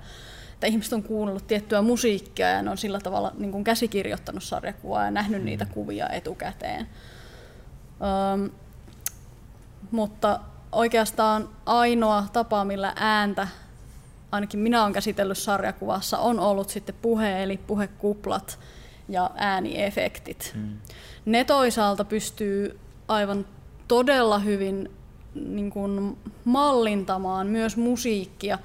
että 0.53 0.67
ihmiset 0.67 0.93
on 0.93 1.03
kuunnellut 1.03 1.47
tiettyä 1.47 1.81
musiikkia 1.81 2.49
ja 2.49 2.61
ne 2.61 2.69
on 2.69 2.77
sillä 2.77 2.99
tavalla 2.99 3.31
niin 3.37 3.51
kun 3.51 3.63
käsikirjoittanut 3.63 4.43
sarjakuvaa 4.43 5.05
ja 5.05 5.11
nähnyt 5.11 5.41
mm. 5.41 5.45
niitä 5.45 5.65
kuvia 5.65 6.09
etukäteen. 6.09 6.87
Öm, 8.33 8.49
mutta 9.91 10.39
oikeastaan 10.71 11.49
ainoa 11.65 12.25
tapa, 12.33 12.65
millä 12.65 12.93
ääntä, 12.95 13.47
ainakin 14.31 14.59
minä 14.59 14.81
olen 14.81 14.93
käsitellyt 14.93 15.37
sarjakuvassa, 15.37 16.17
on 16.17 16.39
ollut 16.39 16.69
sitten 16.69 16.95
puhe, 17.01 17.43
eli 17.43 17.57
puhekuplat 17.57 18.59
ja 19.09 19.31
ääniefektit. 19.35 20.51
Mm. 20.55 20.77
Ne 21.25 21.43
toisaalta 21.43 22.05
pystyy 22.05 22.79
aivan 23.07 23.45
todella 23.87 24.39
hyvin 24.39 24.91
niin 25.35 25.69
kuin 25.69 26.17
mallintamaan 26.45 27.47
myös 27.47 27.77
musiikkia. 27.77 28.59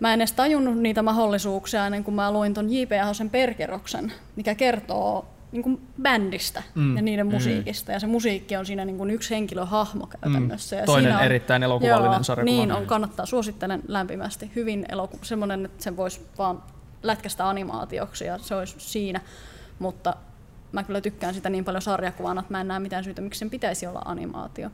Mä 0.00 0.12
en 0.12 0.20
edes 0.20 0.32
tajunnut 0.32 0.78
niitä 0.78 1.02
mahdollisuuksia 1.02 1.86
ennen 1.86 2.04
kuin 2.04 2.14
mä 2.14 2.32
luin 2.32 2.54
ton 2.54 2.72
J.P. 2.72 2.92
Ahosen 3.02 3.30
Perkeroksen, 3.30 4.12
mikä 4.36 4.54
kertoo 4.54 5.33
niin 5.54 5.62
kuin 5.62 5.80
bändistä 6.02 6.62
Mm. 6.74 6.82
mm. 6.82 6.96
ja 6.96 7.02
niiden 7.02 7.26
musiikista. 7.26 7.92
Ja 7.92 8.00
se 8.00 8.06
musiikki 8.06 8.56
on 8.56 8.66
siinä 8.66 8.84
niin 8.84 8.98
kuin 8.98 9.10
yksi 9.10 9.30
henkilöhahmo 9.30 10.06
käytännössä. 10.06 10.76
Ja 10.76 10.84
Toinen 10.84 11.04
siinä 11.04 11.18
on, 11.18 11.24
erittäin 11.24 11.62
elokuvallinen 11.62 12.12
joo, 12.12 12.22
sarjakuva. 12.22 12.56
Niin 12.56 12.72
on, 12.72 12.86
kannattaa, 12.86 13.26
suosittelen 13.26 13.82
lämpimästi. 13.88 14.50
Hyvin 14.56 14.86
elokuva, 14.88 15.24
semmoinen, 15.24 15.64
että 15.64 15.84
sen 15.84 15.96
voisi 15.96 16.20
vaan 16.38 16.62
lätkästä 17.02 17.48
animaatioksi 17.48 18.24
ja 18.24 18.38
se 18.38 18.54
olisi 18.54 18.74
siinä. 18.78 19.20
Mutta 19.78 20.16
mä 20.72 20.82
kyllä 20.82 21.00
tykkään 21.00 21.34
sitä 21.34 21.50
niin 21.50 21.64
paljon 21.64 21.82
sarjakuvana, 21.82 22.40
että 22.40 22.52
mä 22.54 22.60
en 22.60 22.68
näe 22.68 22.78
mitään 22.78 23.04
syytä, 23.04 23.22
miksi 23.22 23.38
sen 23.38 23.50
pitäisi 23.50 23.86
olla 23.86 24.02
animaatio. 24.04 24.70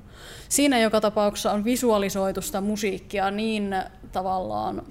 Siinä 0.49 0.79
joka 0.79 1.01
tapauksessa 1.01 1.53
on 1.53 1.65
visualisoitu 1.65 2.43
sitä 2.43 2.61
musiikkia 2.61 3.31
niin 3.31 3.75
tavallaan 4.13 4.83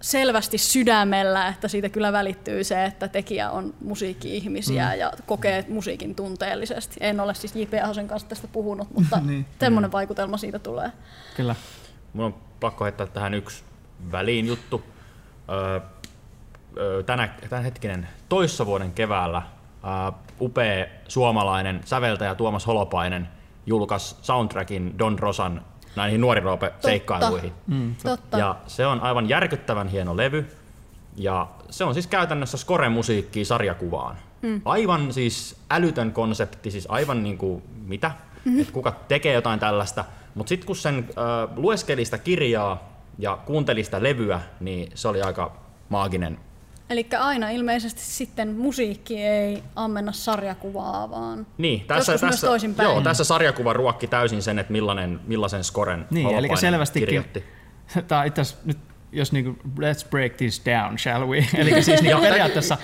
selvästi 0.00 0.58
sydämellä, 0.58 1.48
että 1.48 1.68
siitä 1.68 1.88
kyllä 1.88 2.12
välittyy 2.12 2.64
se, 2.64 2.84
että 2.84 3.08
tekijä 3.08 3.50
on 3.50 3.74
musiikki-ihmisiä 3.80 4.88
mm. 4.92 4.98
ja 4.98 5.12
kokee 5.26 5.64
musiikin 5.68 6.14
tunteellisesti. 6.14 6.96
En 7.00 7.20
ole 7.20 7.34
siis 7.34 7.56
J.P. 7.56 7.74
Ahosen 7.84 8.08
kanssa 8.08 8.28
tästä 8.28 8.48
puhunut, 8.48 8.88
mutta 8.94 9.16
Niin. 9.20 9.26
niin. 9.26 9.46
semmoinen 9.60 9.92
vaikutelma 9.92 10.36
siitä 10.36 10.58
tulee. 10.58 10.92
Kyllä. 11.36 11.54
mun 12.12 12.24
on 12.24 12.34
pakko 12.60 12.84
heittää 12.84 13.06
tähän 13.06 13.34
yksi 13.34 13.64
väliin 14.12 14.46
juttu. 14.46 14.82
Öö, 15.50 15.80
tänä, 17.02 17.28
tänä 17.50 17.62
hetkinen 17.62 18.08
toissa 18.28 18.66
vuoden 18.66 18.92
keväällä 18.92 19.42
öö, 19.84 20.12
upea 20.40 20.86
suomalainen 21.08 21.80
säveltäjä 21.84 22.34
Tuomas 22.34 22.66
Holopainen 22.66 23.28
julkaisi 23.66 24.16
soundtrackin 24.22 24.98
Don 24.98 25.18
Rosan 25.18 25.64
näihin 25.96 26.20
nuoriroope-seikkailuihin. 26.20 27.52
Mm. 27.66 27.94
Totta. 28.02 28.38
Ja 28.38 28.56
se 28.66 28.86
on 28.86 29.00
aivan 29.00 29.28
järkyttävän 29.28 29.88
hieno 29.88 30.16
levy. 30.16 30.46
Ja 31.16 31.46
se 31.70 31.84
on 31.84 31.94
siis 31.94 32.06
käytännössä 32.06 32.56
score-musiikkia 32.56 33.44
sarjakuvaan. 33.44 34.16
Mm. 34.42 34.60
Aivan 34.64 35.12
siis 35.12 35.56
älytön 35.70 36.12
konsepti, 36.12 36.70
siis 36.70 36.86
aivan 36.88 37.22
niinku 37.22 37.62
mitä, 37.86 38.08
mm-hmm. 38.08 38.60
että 38.60 38.72
kuka 38.72 38.92
tekee 39.08 39.32
jotain 39.32 39.60
tällaista. 39.60 40.04
Mutta 40.34 40.48
sitten 40.48 40.66
kun 40.66 40.76
sen 40.76 40.98
äh, 40.98 41.56
lueskeli 41.56 42.04
sitä 42.04 42.18
kirjaa 42.18 42.90
ja 43.18 43.38
kuunteli 43.46 43.84
sitä 43.84 44.02
levyä, 44.02 44.40
niin 44.60 44.92
se 44.94 45.08
oli 45.08 45.22
aika 45.22 45.52
maaginen. 45.88 46.38
Eli 46.90 47.06
aina 47.18 47.50
ilmeisesti 47.50 48.00
sitten 48.00 48.48
musiikki 48.56 49.22
ei 49.22 49.62
ammenna 49.76 50.12
sarjakuvaa, 50.12 51.10
vaan 51.10 51.46
Niin, 51.58 51.80
tässä, 51.86 52.12
joskus 52.12 52.22
myös 52.22 52.34
tässä, 52.34 52.46
toisinpäin. 52.46 52.88
joo, 52.88 53.00
tässä 53.00 53.24
sarjakuva 53.24 53.72
ruokki 53.72 54.06
täysin 54.06 54.42
sen, 54.42 54.58
että 54.58 54.72
millainen, 54.72 55.20
millaisen 55.26 55.64
scoren 55.64 56.06
Niin, 56.10 56.30
eli 56.34 56.48
selvästikin, 56.56 57.06
kirjoitti. 57.06 57.44
tämä 58.08 58.24
itse 58.24 58.40
asiassa 58.40 58.62
nyt, 58.64 58.78
jos 59.12 59.32
niinku, 59.32 59.58
let's 59.78 60.08
break 60.10 60.32
this 60.32 60.62
down, 60.66 60.98
shall 60.98 61.26
we? 61.28 61.38
eli 61.60 61.82
siis 61.82 62.02
niinku 62.02 62.20
periaatteessa, 62.22 62.78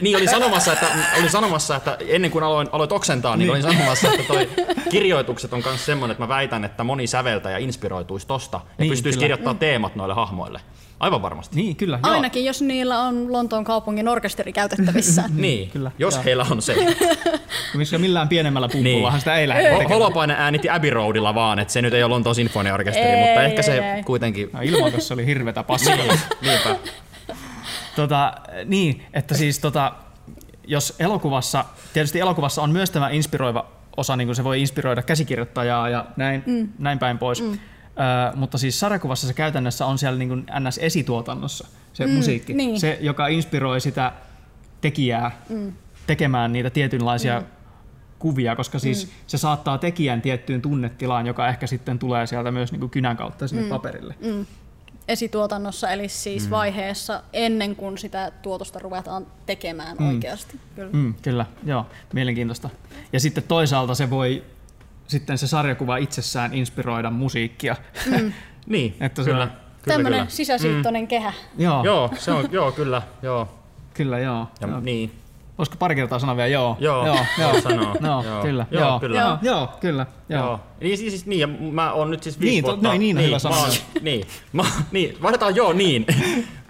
Niin, 0.00 0.16
olin 0.16 0.28
sanomassa, 0.28 0.72
että, 0.72 0.86
olin 1.18 1.30
sanomassa, 1.30 1.76
että 1.76 1.98
ennen 2.08 2.30
kuin 2.30 2.44
aloin, 2.44 2.68
aloin 2.72 2.92
oksentaa, 2.92 3.36
niin, 3.36 3.50
olin 3.50 3.62
sanomassa, 3.62 4.08
että 4.08 4.22
toi 4.28 4.48
kirjoitukset 4.90 5.52
on 5.52 5.62
myös 5.66 5.86
semmoinen, 5.86 6.12
että 6.12 6.22
mä 6.24 6.28
väitän, 6.28 6.64
että 6.64 6.84
moni 6.84 7.06
säveltäjä 7.06 7.58
inspiroituisi 7.58 8.26
tosta 8.26 8.56
ja 8.56 8.72
Niin, 8.78 8.90
pystyisi 8.90 9.16
kyllä. 9.18 9.24
kirjoittamaan 9.24 9.58
teemat 9.58 9.96
noille 9.96 10.14
hahmoille. 10.14 10.60
Aivan 11.00 11.22
varmasti. 11.22 11.56
niin 11.56 11.76
kyllä, 11.76 11.98
joo. 12.04 12.12
Ainakin 12.12 12.44
jos 12.44 12.62
niillä 12.62 13.00
on 13.00 13.32
Lontoon 13.32 13.64
kaupungin 13.64 14.08
orkesteri 14.08 14.52
käytettävissä. 14.52 15.24
Niin, 15.34 15.70
Kyllä, 15.72 15.90
jos 15.98 16.14
joo. 16.14 16.24
heillä 16.24 16.46
on 16.50 16.62
se. 16.62 16.74
Missä 17.74 17.98
millään 17.98 18.28
pienemmällä 18.28 18.68
pumpullahan 18.68 19.12
Niin. 19.12 19.20
sitä 19.20 19.36
ei 19.36 19.48
lähde. 19.48 19.84
Holopainen 19.88 20.36
äänitti 20.36 20.70
Abbey 20.70 20.90
Roadilla 20.90 21.34
vaan, 21.34 21.58
että 21.58 21.72
se 21.72 21.82
nyt 21.82 21.94
ei 21.94 22.02
ole 22.02 22.10
Lontoon 22.10 22.34
sinfoniaorkesteri, 22.34 23.06
Ei, 23.08 23.26
mutta 23.26 23.42
ehkä 23.42 23.56
ei, 23.56 23.62
se 23.62 23.94
ei. 23.94 24.02
kuitenkin... 24.02 24.50
No, 24.52 24.60
ilmoitus 24.62 25.12
oli 25.12 25.26
hirvetä 25.26 25.62
paskaa. 25.62 25.96
Niinpä. 26.42 26.76
Tota, 27.96 28.34
niin, 28.64 29.02
että 29.12 29.34
siis 29.34 29.58
tota, 29.58 29.92
jos 30.66 30.94
elokuvassa, 30.98 31.64
tietysti 31.92 32.20
elokuvassa 32.20 32.62
on 32.62 32.70
myös 32.70 32.90
tämä 32.90 33.10
inspiroiva 33.10 33.66
osa, 33.96 34.16
niin 34.16 34.28
kuin 34.28 34.36
se 34.36 34.44
voi 34.44 34.60
inspiroida 34.60 35.02
käsikirjoittajaa 35.02 35.88
ja 35.88 36.06
näin, 36.16 36.42
mm. 36.46 36.68
näin 36.78 36.98
päin 36.98 37.18
pois. 37.18 37.42
Mm. 37.42 37.52
Ö, 37.52 38.36
mutta 38.36 38.58
siis 38.58 38.80
sarjakuvassa 38.80 39.26
se 39.26 39.34
käytännössä 39.34 39.86
on 39.86 39.98
siellä 39.98 40.18
niin 40.18 40.28
kuin 40.28 40.46
NS-esituotannossa, 40.60 41.66
se 41.92 42.06
mm, 42.06 42.12
musiikki. 42.12 42.54
niin. 42.54 42.80
Se, 42.80 42.98
joka 43.00 43.26
inspiroi 43.26 43.80
sitä 43.80 44.12
tekijää 44.80 45.30
mm. 45.48 45.72
tekemään 46.06 46.52
niitä 46.52 46.70
tietynlaisia 46.70 47.40
mm. 47.40 47.46
kuvia, 48.18 48.56
koska 48.56 48.78
siis 48.78 49.06
mm. 49.06 49.12
se 49.26 49.38
saattaa 49.38 49.78
tekijän 49.78 50.22
tiettyyn 50.22 50.62
tunnetilaan, 50.62 51.26
joka 51.26 51.48
ehkä 51.48 51.66
sitten 51.66 51.98
tulee 51.98 52.26
sieltä 52.26 52.50
myös 52.50 52.72
niin 52.72 52.80
kuin 52.80 52.90
kynän 52.90 53.16
kautta 53.16 53.48
sinne 53.48 53.62
mm. 53.62 53.68
paperille. 53.68 54.14
Mm. 54.20 54.46
Esituotannossa, 55.08 55.90
eli 55.90 56.08
siis 56.08 56.50
vaiheessa 56.50 57.22
ennen 57.32 57.76
kuin 57.76 57.98
sitä 57.98 58.32
tuotosta 58.42 58.78
ruvetaan 58.78 59.26
tekemään 59.46 59.96
mm. 59.96 60.08
oikeasti. 60.08 60.60
Kyllä. 60.74 60.90
Mm, 60.92 61.14
kyllä, 61.22 61.46
joo, 61.64 61.86
mielenkiintoista. 62.12 62.70
Ja 63.12 63.20
sitten 63.20 63.44
toisaalta 63.48 63.94
se 63.94 64.10
voi, 64.10 64.44
sitten 65.08 65.38
se 65.38 65.46
sarjakuva 65.46 65.96
itsessään 65.96 66.54
inspiroida 66.54 67.10
musiikkia. 67.10 67.76
Mm. 68.06 68.32
Niin, 68.66 68.96
Että 69.00 69.22
se 69.24 69.30
kyllä. 69.30 69.42
on- 69.42 69.50
kyllä, 69.50 69.94
Tämmöinen 69.96 70.20
kyllä. 70.20 70.30
sisäsiittoinen 70.30 71.08
kehä. 71.08 71.32
joo, 71.58 71.84
Joo, 71.84 72.10
se 72.18 72.32
on, 72.32 72.48
joo, 72.52 72.72
kyllä, 72.72 73.02
joo. 73.22 73.48
kyllä, 73.94 74.18
joo. 74.18 74.48
Ja, 74.60 74.68
joo. 74.68 74.80
niin. 74.80 75.12
Voisiko 75.58 75.76
pari 75.78 75.94
kertaa 75.94 76.18
sanoa 76.18 76.36
vielä 76.36 76.48
joo? 76.48 76.76
Joo, 76.80 77.06
joo, 77.06 77.16
joo, 77.40 77.60
sanoo. 77.60 77.96
No, 78.00 78.22
Joo. 78.24 78.42
kyllä, 78.42 78.66
Joo, 78.70 78.82
joo, 78.82 79.00
kyllä. 79.00 79.20
joo, 79.20 79.38
joo, 79.42 79.68
kyllä, 79.80 80.06
joo. 80.28 80.42
Joo. 80.44 80.60
Niin, 80.80 80.98
siis, 80.98 81.12
siis, 81.12 81.26
niin, 81.26 81.40
ja 81.40 81.46
mä 81.72 81.92
oon 81.92 82.10
nyt 82.10 82.22
siis 82.22 82.40
viisi 82.40 82.52
Niin, 82.54 82.64
vuotta... 82.64 82.88
noin, 82.88 82.98
niin 82.98 83.18
on 83.18 83.24
hyvä 83.24 83.38
sanoa. 83.38 83.58
oon, 83.58 83.70
niin, 84.00 84.26
mä, 84.52 84.62
niin, 84.92 85.16
vaihdetaan 85.22 85.56
joo 85.56 85.72
niin. 85.72 86.06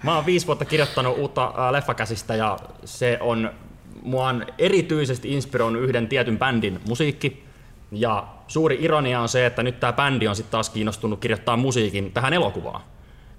mä 0.03 0.15
oon 0.17 0.27
viisi 0.27 0.47
vuotta 0.47 0.65
kirjoittanut 0.65 1.19
uutta 1.19 1.45
äh, 1.45 1.73
leffakäsistä 1.73 2.35
ja 2.35 2.59
se 2.85 3.19
on, 3.21 3.51
mua 4.03 4.29
on 4.29 4.47
erityisesti 4.59 5.33
inspiroinut 5.35 5.83
yhden 5.83 6.09
tietyn 6.09 6.39
bändin 6.39 6.81
musiikki. 6.89 7.47
Ja 7.93 8.25
suuri 8.49 8.79
ironia 8.81 9.21
on 9.21 9.29
se, 9.29 9.47
että 9.47 9.63
nyt 9.63 9.81
tämä 9.81 9.93
bändi 9.93 10.29
on 10.29 10.37
sitten 10.37 10.51
taas 10.53 10.71
kiinnostunut 10.71 11.21
kirjoittaa 11.21 11.57
musiikin 11.57 12.13
tähän 12.13 12.33
elokuvaan. 12.33 12.81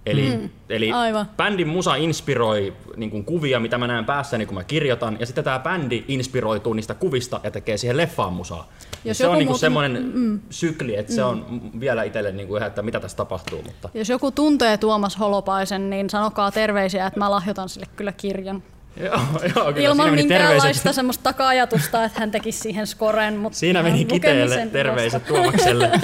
Eli, 0.07 0.37
mm, 0.37 0.49
eli 0.69 0.91
aivan. 0.91 1.25
bändin 1.37 1.67
musa 1.67 1.95
inspiroi 1.95 2.73
niin 2.95 3.11
kuin 3.11 3.25
kuvia, 3.25 3.59
mitä 3.59 3.77
mä 3.77 3.87
näen 3.87 4.05
päässäni, 4.05 4.45
kun 4.45 4.55
mä 4.55 4.63
kirjoitan, 4.63 5.17
ja 5.19 5.25
sitten 5.25 5.43
tämä 5.43 5.59
bändi 5.59 6.03
inspiroituu 6.07 6.73
niistä 6.73 6.93
kuvista 6.93 7.39
ja 7.43 7.51
tekee 7.51 7.77
siihen 7.77 7.97
leffaan 7.97 8.33
musaa. 8.33 8.69
Jos 9.05 9.17
se 9.17 9.27
on 9.27 9.37
niin 9.37 9.47
kuin 9.47 9.53
muuten- 9.53 9.59
semmoinen 9.59 10.11
mm, 10.13 10.39
sykli, 10.49 10.95
että 10.95 11.11
mm. 11.11 11.15
se 11.15 11.23
on 11.23 11.61
vielä 11.79 12.03
itselle 12.03 12.31
niin 12.31 12.47
kuin 12.47 12.63
että 12.63 12.81
mitä 12.81 12.99
tässä 12.99 13.17
tapahtuu. 13.17 13.61
Mutta 13.63 13.89
Jos 13.93 14.09
joku 14.09 14.31
tuntee 14.31 14.77
Tuomas 14.77 15.19
Holopaisen, 15.19 15.89
niin 15.89 16.09
sanokaa 16.09 16.51
terveisiä, 16.51 17.07
että 17.07 17.19
mä 17.19 17.31
lahjoitan 17.31 17.69
sille 17.69 17.85
kyllä 17.95 18.11
kirjan. 18.11 18.63
joo, 19.03 19.19
joo, 19.55 19.73
kyllä 19.73 19.89
Ilman 19.89 20.13
minkäänlaista 20.13 20.93
semmoista 20.93 21.23
taka-ajatusta, 21.23 22.03
että 22.03 22.19
hän 22.19 22.31
tekisi 22.31 22.59
siihen 22.59 22.87
skoren. 22.87 23.37
Mutta 23.37 23.57
siinä 23.57 23.83
meni 23.83 24.05
kiteelle 24.05 24.67
terveiset 24.71 25.25
Tuomakselle, 25.25 25.91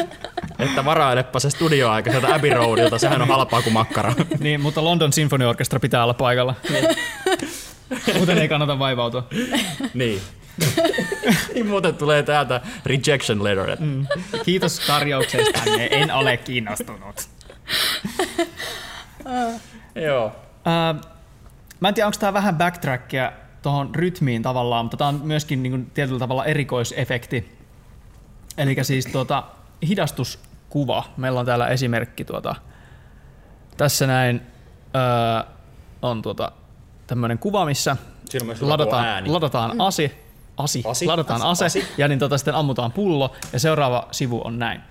että 0.64 0.86
varailepa 0.86 1.40
se 1.40 1.50
studioaika 1.50 2.12
sieltä 2.12 2.36
Abbey 2.36 2.54
Roadilta, 2.54 3.00
sehän 3.00 3.22
on 3.22 3.28
halpaa 3.28 3.62
kuin 3.62 3.74
makkara. 3.74 4.14
Niin, 4.40 4.62
mutta 4.62 4.84
London 4.84 5.14
Symphony 5.14 5.46
Orchestra 5.46 5.80
pitää 5.80 6.04
olla 6.04 6.14
paikalla. 6.14 6.56
Muuten 8.16 8.38
ei 8.38 8.48
kannata 8.48 8.80
vaivautua. 8.80 9.28
niin. 9.94 10.22
niin 11.54 11.68
muuten 11.68 11.96
tulee 11.96 12.24
täältä 12.24 12.62
rejection 12.86 13.44
letter. 13.44 13.78
Mm. 13.80 14.08
Kiitos 14.46 14.80
tarjouksestanne, 14.80 15.88
en 15.92 16.12
ole 16.12 16.38
kiinnostunut. 16.38 17.16
Joo. 19.96 20.36
Ää, 20.66 20.96
mä 21.80 21.88
en 21.88 21.94
tiedä, 21.94 22.08
onko 22.08 22.18
tämä 22.20 22.34
vähän 22.34 22.56
backtrackia 22.56 23.32
tuohon 23.62 23.96
rytmiin 23.96 24.42
tavallaan, 24.42 24.86
mutta 24.86 24.98
tämä 24.98 25.08
on 25.08 25.22
myöskin 25.24 25.64
niin 25.64 25.72
kuin, 25.72 25.92
tietyllä 25.94 26.20
tavalla 26.20 26.46
erikoisefekti. 26.46 27.58
Eli 28.58 28.76
siis 28.82 29.06
tuota, 29.06 29.44
hidastuskuva. 30.74 31.04
Meillä 31.18 31.40
on 31.40 31.46
täällä 31.46 31.68
esimerkki 31.68 32.26
tuota, 32.26 32.56
tässä 33.78 34.08
näin 34.08 34.42
ää, 34.94 35.46
on 36.02 36.22
tuota, 36.22 36.52
tämmöinen 37.08 37.40
kuva, 37.40 37.66
missä 37.66 37.98
ladataan, 38.62 39.06
ääni. 39.06 39.30
ladataan 39.30 39.82
asi, 39.82 40.12
asi, 40.58 40.84
Asi, 40.86 41.06
ladataan 41.06 41.42
asi, 41.42 41.66
ase, 41.66 41.80
asi. 41.80 41.88
ja 41.98 42.08
niin 42.08 42.20
tota, 42.20 42.38
sitten 42.38 42.56
ammutaan 42.56 42.92
pullo, 42.92 43.36
ja 43.54 43.60
seuraava 43.60 44.08
sivu 44.12 44.42
on 44.44 44.60
näin. 44.60 44.82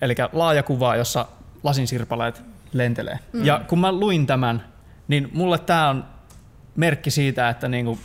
Eli 0.00 0.14
laaja 0.32 0.62
kuva, 0.62 0.96
jossa 0.96 1.26
lasinsirpaleet 1.62 2.42
lentelee. 2.72 3.18
Mm. 3.32 3.44
Ja 3.44 3.60
kun 3.68 3.78
mä 3.78 3.92
luin 3.92 4.26
tämän, 4.26 4.64
niin 5.08 5.30
mulle 5.32 5.58
tämä 5.58 5.88
on 5.88 6.04
merkki 6.76 7.10
siitä, 7.10 7.48
että 7.48 7.68
niinku 7.68 7.98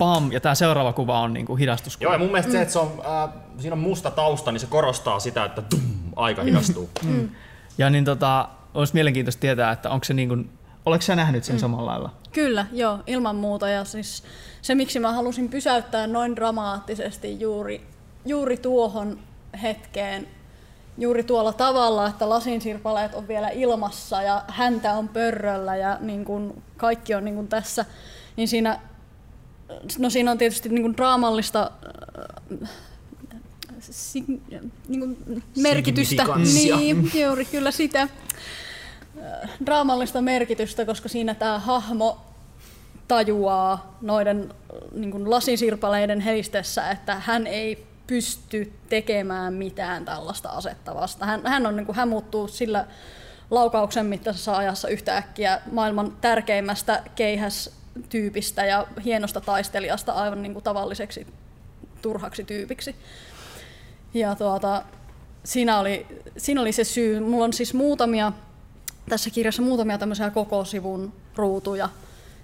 pam, 0.00 0.32
ja 0.32 0.40
tämä 0.40 0.54
seuraava 0.54 0.92
kuva 0.92 1.20
on 1.20 1.32
niinku 1.32 1.56
hidastuskuva. 1.56 2.04
Joo, 2.04 2.12
ja 2.12 2.18
mun 2.18 2.28
mielestä 2.28 2.52
se, 2.52 2.62
että 2.62 2.72
se 2.72 2.78
on, 2.78 3.02
äh, 3.24 3.30
siinä 3.58 3.74
on 3.74 3.78
musta 3.78 4.10
tausta, 4.10 4.52
niin 4.52 4.60
se 4.60 4.66
korostaa 4.66 5.20
sitä, 5.20 5.44
että 5.44 5.62
tum, 5.62 5.80
aika 6.16 6.42
hidastuu. 6.42 6.90
Mm. 7.04 7.30
Ja 7.78 7.90
niin 7.90 8.04
tota, 8.04 8.48
olisi 8.74 8.94
mielenkiintoista 8.94 9.40
tietää, 9.40 9.72
että 9.72 9.90
onko 9.90 10.04
se 10.04 10.14
niin 10.14 10.28
kuin, 10.28 10.50
oletko 10.86 11.02
sä 11.02 11.16
nähnyt 11.16 11.44
sen 11.44 11.56
mm. 11.56 11.60
samalla 11.60 11.90
lailla? 11.90 12.10
Kyllä, 12.32 12.66
joo, 12.72 12.98
ilman 13.06 13.36
muuta. 13.36 13.68
Ja 13.68 13.84
siis 13.84 14.24
se, 14.62 14.74
miksi 14.74 15.00
mä 15.00 15.12
halusin 15.12 15.48
pysäyttää 15.48 16.06
noin 16.06 16.36
dramaattisesti 16.36 17.40
juuri, 17.40 17.86
juuri 18.26 18.56
tuohon 18.56 19.18
hetkeen, 19.62 20.28
juuri 20.98 21.22
tuolla 21.22 21.52
tavalla, 21.52 22.06
että 22.06 22.28
lasinsirpaleet 22.28 23.14
on 23.14 23.28
vielä 23.28 23.48
ilmassa 23.48 24.22
ja 24.22 24.44
häntä 24.48 24.92
on 24.92 25.08
pörröllä 25.08 25.76
ja 25.76 25.96
niin 26.00 26.24
kuin 26.24 26.62
kaikki 26.76 27.14
on 27.14 27.24
niin 27.24 27.34
kuin 27.34 27.48
tässä, 27.48 27.84
niin 28.36 28.48
siinä, 28.48 28.80
no 29.98 30.10
siinä 30.10 30.30
on 30.30 30.38
tietysti 30.38 30.68
niin 30.68 30.82
kuin 30.82 30.96
draamallista 30.96 31.70
äh, 32.62 32.70
si, 33.80 34.24
niin 34.88 35.00
kuin 35.00 35.42
merkitystä. 35.56 36.24
Niin, 36.54 37.10
juuri 37.14 37.44
kyllä 37.44 37.70
sitä 37.70 38.08
draamallista 39.66 40.22
merkitystä, 40.22 40.84
koska 40.84 41.08
siinä 41.08 41.34
tämä 41.34 41.58
hahmo 41.58 42.20
tajuaa 43.08 43.98
noiden 44.00 44.54
niin 44.92 45.10
kuin 45.10 45.30
lasinsirpaleiden 45.30 46.20
helistessä, 46.20 46.90
että 46.90 47.14
hän 47.14 47.46
ei 47.46 47.86
pysty 48.06 48.72
tekemään 48.88 49.54
mitään 49.54 50.04
tällaista 50.04 50.48
asettavasta. 50.48 51.26
Hän, 51.26 51.40
hän, 51.44 51.66
on, 51.66 51.76
niin 51.76 51.86
kuin, 51.86 51.96
hän 51.96 52.08
muuttuu 52.08 52.48
sillä 52.48 52.86
laukauksen 53.50 54.06
mittaisessa 54.06 54.56
ajassa 54.56 54.88
yhtäkkiä 54.88 55.60
maailman 55.72 56.16
tärkeimmästä 56.20 57.02
keihästyypistä 58.08 58.64
ja 58.64 58.86
hienosta 59.04 59.40
taistelijasta 59.40 60.12
aivan 60.12 60.42
niin 60.42 60.52
kuin 60.52 60.62
tavalliseksi 60.62 61.26
turhaksi 62.02 62.44
tyypiksi. 62.44 62.94
Ja 64.14 64.34
tuota, 64.34 64.82
siinä 65.44 65.80
oli, 65.80 66.06
siinä 66.36 66.60
oli 66.60 66.72
se 66.72 66.84
syy. 66.84 67.20
Mulla 67.20 67.44
on 67.44 67.52
siis 67.52 67.74
muutamia, 67.74 68.32
tässä 69.08 69.30
kirjassa 69.30 69.62
muutamia 69.62 69.98
tämmöisiä 69.98 70.30
koko 70.30 70.64
sivun 70.64 71.12
ruutuja, 71.36 71.88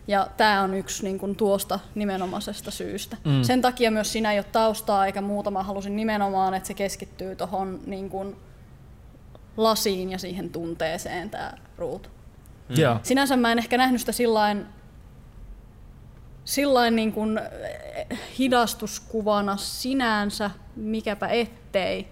ja 0.08 0.28
tämä 0.36 0.62
on 0.62 0.74
yksi 0.74 1.04
niin 1.04 1.18
kuin, 1.18 1.36
tuosta 1.36 1.80
nimenomaisesta 1.94 2.70
syystä. 2.70 3.16
Mm. 3.24 3.42
Sen 3.42 3.62
takia 3.62 3.90
myös 3.90 4.12
siinä 4.12 4.32
ei 4.32 4.38
ole 4.38 4.46
taustaa 4.52 5.06
eikä 5.06 5.20
muuta. 5.20 5.50
Mä 5.50 5.62
halusin 5.62 5.96
nimenomaan, 5.96 6.54
että 6.54 6.66
se 6.66 6.74
keskittyy 6.74 7.36
tuohon 7.36 7.80
niin 7.86 8.10
kuin, 8.10 8.36
lasiin 9.56 10.10
ja 10.10 10.18
siihen 10.18 10.50
tunteeseen 10.50 11.30
tämä 11.30 11.52
ruutu. 11.78 12.08
Mm. 12.68 12.76
Sinänsä 13.02 13.36
mä 13.36 13.52
en 13.52 13.58
ehkä 13.58 13.78
nähnyt 13.78 14.00
sitä 14.00 14.12
sillain, 14.12 14.66
sillain 16.46 16.96
niin 16.96 17.12
kuin 17.12 17.40
hidastuskuvana 18.38 19.56
sinänsä, 19.56 20.50
mikäpä 20.76 21.28
ettei, 21.28 22.08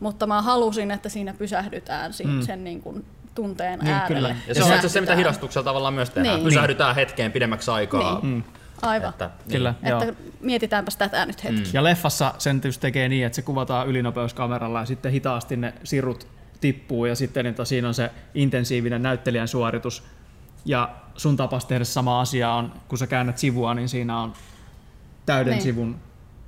mutta 0.00 0.26
mä 0.26 0.42
halusin, 0.42 0.90
että 0.90 1.08
siinä 1.08 1.34
pysähdytään 1.34 2.12
sen, 2.12 2.28
mm. 2.28 2.42
sen 2.42 2.64
niin 2.64 2.82
kuin 2.82 3.04
tunteen 3.34 3.78
niin, 3.78 3.92
äärelle. 3.92 4.28
Kyllä. 4.28 4.40
Ja 4.48 4.54
se 4.54 4.64
on 4.64 4.74
itse 4.74 4.88
se, 4.88 5.00
mitä 5.00 5.16
hidastuksella 5.16 5.64
tavallaan 5.64 5.94
myös 5.94 6.10
tehdään. 6.10 6.36
Niin. 6.36 6.44
Pysähdytään 6.44 6.94
hetkeen 6.94 7.32
pidemmäksi 7.32 7.70
aikaa. 7.70 8.20
Niin. 8.22 8.34
Mm. 8.34 8.42
Aivan. 8.82 9.10
Että, 9.10 9.30
niin. 9.46 9.52
Kyllä, 9.52 9.74
että 9.82 10.04
joo. 10.04 10.14
mietitäänpäs 10.40 10.96
tätä 10.96 11.26
nyt 11.26 11.44
hetki. 11.44 11.60
Mm. 11.60 11.70
Ja 11.72 11.84
leffassa 11.84 12.34
sen 12.38 12.60
tietysti 12.60 12.82
tekee 12.82 13.08
niin, 13.08 13.26
että 13.26 13.36
se 13.36 13.42
kuvataan 13.42 13.88
ylinopeuskameralla 13.88 14.80
ja 14.80 14.86
sitten 14.86 15.12
hitaasti 15.12 15.56
ne 15.56 15.74
sirut 15.84 16.26
tippuu 16.60 17.06
ja 17.06 17.14
sitten 17.14 17.46
että 17.46 17.64
siinä 17.64 17.88
on 17.88 17.94
se 17.94 18.10
intensiivinen 18.34 19.02
näyttelijän 19.02 19.48
suoritus. 19.48 20.02
Ja 20.64 20.90
sun 21.16 21.36
tapas 21.36 21.64
tehdä 21.64 21.84
sama 21.84 22.20
asia 22.20 22.50
on, 22.50 22.72
kun 22.88 22.98
sä 22.98 23.06
käännät 23.06 23.38
sivua, 23.38 23.74
niin 23.74 23.88
siinä 23.88 24.20
on 24.20 24.32
täyden 25.26 25.52
niin. 25.52 25.62
sivun 25.62 25.96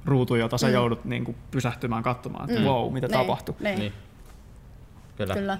ruutu, 0.04 0.34
jota 0.34 0.58
sä 0.58 0.66
mm. 0.66 0.72
joudut 0.72 1.04
niin 1.04 1.24
kuin 1.24 1.36
pysähtymään 1.50 2.02
katsomaan, 2.02 2.50
että 2.50 2.60
mm. 2.60 2.66
wow, 2.66 2.92
mitä 2.92 3.06
niin. 3.06 3.18
tapahtui. 3.18 3.54
Niin. 3.60 3.78
niin. 3.78 3.92
Kyllä. 5.16 5.34
Kyllä. 5.34 5.58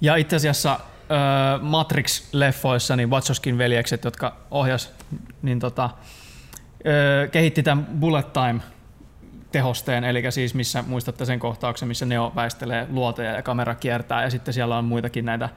Ja 0.00 0.16
itse 0.16 0.36
asiassa 0.36 0.72
äh, 0.72 1.60
Matrix-leffoissa 1.60 2.96
niin 2.96 3.10
Wachowskin 3.10 3.58
veljekset, 3.58 4.04
jotka 4.04 4.36
ohjas, 4.50 4.92
niin 5.42 5.60
tota, 5.60 5.84
äh, 5.84 7.30
kehitti 7.30 7.62
tämän 7.62 7.84
bullet 7.84 8.32
time 8.32 8.60
tehosteen, 9.52 10.04
eli 10.04 10.32
siis 10.32 10.54
missä 10.54 10.84
muistatte 10.86 11.24
sen 11.24 11.38
kohtauksen, 11.38 11.88
missä 11.88 12.06
Neo 12.06 12.32
väistelee 12.34 12.86
luoteja 12.90 13.32
ja 13.32 13.42
kamera 13.42 13.74
kiertää, 13.74 14.22
ja 14.22 14.30
sitten 14.30 14.54
siellä 14.54 14.78
on 14.78 14.84
muitakin 14.84 15.24
näitä 15.24 15.48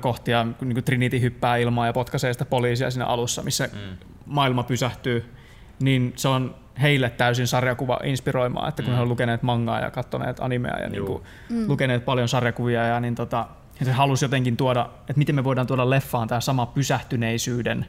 kohtia, 0.00 0.44
niin 0.44 0.74
kuin 0.74 0.84
Trinity 0.84 1.20
hyppää 1.20 1.56
ilmaa 1.56 1.86
ja 1.86 1.92
potkaisee 1.92 2.32
sitä 2.32 2.44
poliisia 2.44 2.90
siinä 2.90 3.06
alussa, 3.06 3.42
missä 3.42 3.68
mm. 3.72 3.96
maailma 4.26 4.62
pysähtyy, 4.62 5.32
niin 5.80 6.12
se 6.16 6.28
on 6.28 6.54
heille 6.82 7.10
täysin 7.10 7.46
sarjakuva 7.46 8.00
inspiroimaa, 8.04 8.68
että 8.68 8.82
kun 8.82 8.90
mm. 8.90 8.94
he 8.94 9.00
ovat 9.00 9.08
lukeneet 9.08 9.42
mangaa 9.42 9.80
ja 9.80 9.90
katsoneet 9.90 10.40
animea 10.40 10.78
ja 10.78 10.88
niin 10.88 11.04
kuin 11.04 11.22
mm. 11.50 11.68
lukeneet 11.68 12.04
paljon 12.04 12.28
sarjakuvia, 12.28 12.86
ja 12.86 13.00
niin 13.00 13.14
tota, 13.14 13.46
he 13.86 13.92
halusi 13.92 14.24
jotenkin 14.24 14.56
tuoda, 14.56 14.90
että 15.00 15.18
miten 15.18 15.34
me 15.34 15.44
voidaan 15.44 15.66
tuoda 15.66 15.90
leffaan 15.90 16.28
tämä 16.28 16.40
sama 16.40 16.66
pysähtyneisyyden 16.66 17.86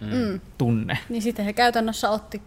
mm. 0.00 0.40
tunne. 0.58 0.98
Niin 1.08 1.22
sitten 1.22 1.44
he 1.44 1.52
käytännössä 1.52 2.10
otti 2.10 2.42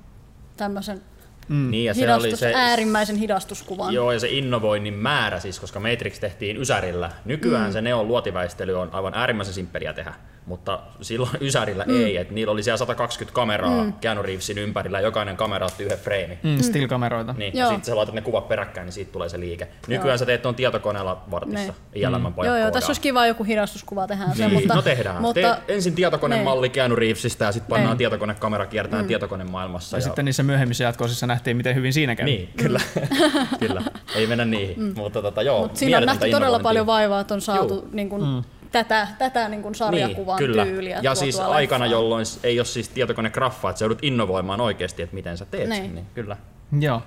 tämmöisen 0.58 1.02
Mm. 1.48 1.72
Niin, 1.72 1.86
ja 1.86 1.94
se 1.94 2.14
oli 2.14 2.36
se, 2.36 2.54
äärimmäisen 2.56 3.16
hidastuskuvan. 3.16 3.94
Joo, 3.94 4.12
ja 4.12 4.20
se 4.20 4.28
innovoinnin 4.30 4.94
määrä 4.94 5.40
siis, 5.40 5.60
koska 5.60 5.80
Matrix 5.80 6.20
tehtiin 6.20 6.58
Ysärillä. 6.58 7.12
Nykyään 7.26 7.70
mm. 7.70 7.74
se 7.74 7.82
neon 7.82 8.08
luotiväistely 8.08 8.80
on 8.80 8.90
aivan 8.92 9.14
äärimmäisen 9.14 9.54
simppeliä 9.54 9.94
tehdä 9.94 10.14
mutta 10.46 10.80
silloin 11.02 11.32
Ysärillä 11.48 11.86
mm. 11.88 12.06
ei, 12.06 12.18
että 12.18 12.34
niillä 12.34 12.52
oli 12.52 12.64
siellä 12.64 12.78
120 12.78 13.36
kameraa 13.36 13.84
mm. 13.84 13.94
Keanu 13.94 14.24
Reevesin 14.24 14.58
ympärillä, 14.58 15.00
jokainen 15.00 15.38
kamera 15.38 15.66
otti 15.66 15.84
yhden 15.84 15.98
freimi. 15.98 16.40
Mm, 16.44 16.58
still-kameroita. 16.58 17.36
Niin, 17.38 17.54
ja 17.54 17.68
sitten 17.68 17.86
sä 17.86 17.96
laitat 17.96 18.16
ne 18.16 18.22
kuvat 18.22 18.48
peräkkäin, 18.48 18.86
niin 18.86 18.94
siitä 18.94 19.12
tulee 19.12 19.30
se 19.30 19.40
liike. 19.40 19.68
Nykyään 19.88 20.08
joo. 20.08 20.18
sä 20.18 20.26
teet 20.26 20.42
tuon 20.42 20.56
tietokoneella 20.56 21.24
vartissa, 21.32 21.74
ILM 21.96 22.22
mm. 22.22 22.46
Joo, 22.46 22.58
joo, 22.58 22.72
tässä 22.72 22.90
olisi 22.90 23.02
kiva 23.02 23.28
joku 23.28 23.44
hidastuskuva 23.44 24.08
tehdä. 24.08 24.26
Niin, 24.26 24.38
se, 24.38 24.48
mutta, 24.48 24.76
no 24.76 24.82
tehdään. 24.82 25.22
Mutta, 25.22 25.42
Teet 25.42 25.58
ensin 25.68 25.96
tietokonemalli 25.96 26.68
niin. 26.68 26.72
Keanu 26.72 26.96
Reevesistä 26.96 27.46
ja 27.46 27.52
sitten 27.52 27.70
pannaan 27.70 27.92
niin. 27.92 27.98
tietokonekamera 27.98 28.66
kiertämään 28.66 29.06
mm. 29.06 29.08
tietokonemaailmassa. 29.08 29.98
Ja, 29.98 30.00
ja, 30.00 30.04
sitten 30.04 30.26
niissä 30.26 30.44
myöhemmissä 30.44 30.84
jatkoisissa 30.84 31.28
nähtiin, 31.28 31.58
miten 31.58 31.76
hyvin 31.76 31.94
siinä 31.94 32.16
käy. 32.16 32.26
Niin, 32.26 32.50
kyllä. 32.58 32.80
kyllä. 33.68 33.84
Ei 34.16 34.28
mennä 34.28 34.46
niihin. 34.46 34.80
Mm. 34.80 34.94
Mutta 34.96 35.22
tota, 35.22 35.42
joo, 35.42 35.62
Mut 35.62 35.78
siinä 35.78 35.98
on 35.98 36.06
nähty 36.06 36.32
todella 36.32 36.60
paljon 36.60 36.86
vaivaa, 36.86 37.20
että 37.20 37.34
on 37.34 37.42
saatu 37.42 37.90
niin 37.92 38.10
kuin, 38.10 38.24
mm 38.24 38.44
tätä, 38.74 39.08
tätä 39.18 39.50
niin 39.50 39.62
kuin 39.62 39.76
sarjakuvan 39.76 40.38
niin, 40.38 40.48
kyllä. 40.48 40.66
tyyliä. 40.66 41.00
Ja 41.02 41.16
siis 41.16 41.36
leffaan. 41.36 41.56
aikana, 41.56 41.86
jolloin 41.86 42.26
ei 42.44 42.60
ole 42.60 42.66
siis 42.66 42.90
tietokonegraffa, 42.90 43.70
että 43.70 43.80
sä 43.80 43.86
joudut 43.86 44.00
innovoimaan 44.02 44.62
oikeasti, 44.62 45.02
että 45.02 45.16
miten 45.16 45.38
sä 45.38 45.46
teet 45.46 45.70
niin. 45.70 45.84
sen. 45.84 45.96
Niin, 45.96 46.06
kyllä. 46.14 46.38
Joo, 46.80 47.02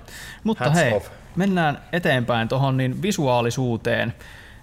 mutta 0.44 0.64
Hats 0.64 0.76
hei, 0.76 0.92
off. 0.92 1.09
mennään 1.37 1.79
eteenpäin 1.92 2.48
tuohon 2.48 2.76
niin 2.76 3.02
visuaalisuuteen. 3.02 4.14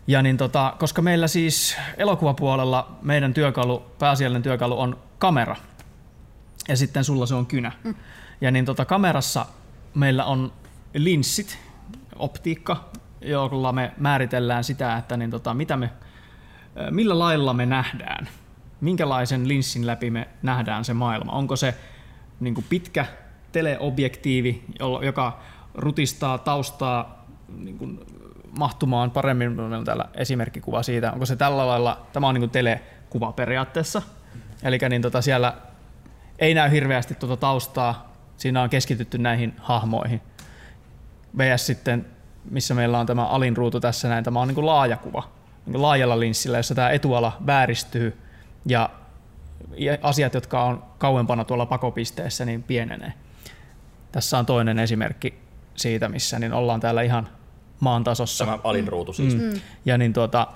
Ja 0.08 0.22
niin 0.22 0.38
tota, 0.38 0.74
koska 0.80 1.02
meillä 1.02 1.28
siis 1.28 1.78
elokuvapuolella 1.98 2.96
meidän 3.02 3.34
työkalu, 3.34 3.84
pääasiallinen 4.00 4.44
työkalu 4.44 4.80
on 4.80 4.98
kamera. 5.20 5.56
Ja 6.68 6.78
sitten 6.78 7.04
sulla 7.04 7.26
se 7.26 7.36
on 7.36 7.46
kynä. 7.46 7.72
Mm. 7.84 7.96
Ja 8.42 8.52
niin 8.52 8.66
tota, 8.66 8.86
kamerassa 8.86 9.46
meillä 9.96 10.26
on 10.26 10.54
linssit, 10.94 11.58
optiikka, 12.20 12.90
jolla 13.22 13.72
me 13.72 13.92
määritellään 13.98 14.64
sitä, 14.64 14.98
että 14.98 15.18
niin 15.18 15.32
tota, 15.32 15.54
mitä 15.54 15.78
me 15.78 15.90
millä 16.92 17.20
lailla 17.20 17.54
me 17.54 17.66
nähdään? 17.66 18.30
Minkälaisen 18.82 19.48
linssin 19.48 19.88
läpi 19.88 20.12
me 20.12 20.28
nähdään 20.42 20.86
se 20.86 20.94
maailma? 20.94 21.32
Onko 21.32 21.56
se 21.56 21.76
niin 22.40 22.54
kuin 22.54 22.66
pitkä 22.70 23.06
teleobjektiivi, 23.52 24.64
joka 25.02 25.40
rutistaa 25.76 26.38
taustaa 26.38 27.26
niin 27.58 27.78
kuin 27.78 28.00
mahtumaan 28.60 29.12
paremmin, 29.12 29.52
meillä 29.52 29.78
on 29.78 29.86
täällä 29.86 30.06
esimerkkikuva 30.14 30.84
siitä, 30.84 31.12
onko 31.12 31.26
se 31.26 31.36
tällä 31.36 31.68
lailla, 31.68 32.06
tämä 32.14 32.28
on 32.28 32.34
niin 32.34 32.42
kuin 32.42 32.50
telekuva 32.50 33.32
periaatteessa, 33.32 34.02
eli 34.64 34.78
niin 34.90 35.02
tota 35.02 35.22
siellä 35.22 35.54
ei 36.40 36.54
näy 36.54 36.72
hirveästi 36.72 37.16
tuota 37.16 37.38
taustaa, 37.38 38.14
siinä 38.38 38.62
on 38.62 38.70
keskitytty 38.70 39.18
näihin 39.18 39.54
hahmoihin. 39.58 40.22
VS 41.38 41.66
sitten, 41.66 42.06
missä 42.52 42.74
meillä 42.74 43.00
on 43.00 43.06
tämä 43.06 43.26
alinruutu 43.26 43.80
tässä 43.80 44.10
näin, 44.10 44.24
tämä 44.24 44.40
on 44.40 44.48
niin 44.48 44.56
kuin 44.56 44.66
laaja 44.66 44.98
kuva, 44.98 45.32
laajalla 45.74 46.20
linssillä, 46.20 46.58
jossa 46.58 46.76
tämä 46.76 46.90
etuala 46.90 47.38
vääristyy 47.46 48.18
ja 48.66 48.90
asiat, 50.02 50.34
jotka 50.34 50.64
on 50.64 50.84
kauempana 50.98 51.46
tuolla 51.46 51.66
pakopisteessä, 51.66 52.46
niin 52.46 52.64
pienenee. 52.64 53.14
Tässä 54.12 54.40
on 54.40 54.46
toinen 54.46 54.80
esimerkki 54.80 55.34
siitä, 55.76 56.10
missä 56.10 56.40
niin 56.40 56.54
ollaan 56.54 56.80
täällä 56.80 57.02
ihan 57.02 57.28
maan 57.80 58.04
tasossa. 58.04 58.46
Tämä 58.46 58.60
alinruutu 58.64 59.14
siis. 59.14 59.38
Mm. 59.38 59.62
Ja 59.86 59.98
niin 59.98 60.14
tuota, 60.14 60.48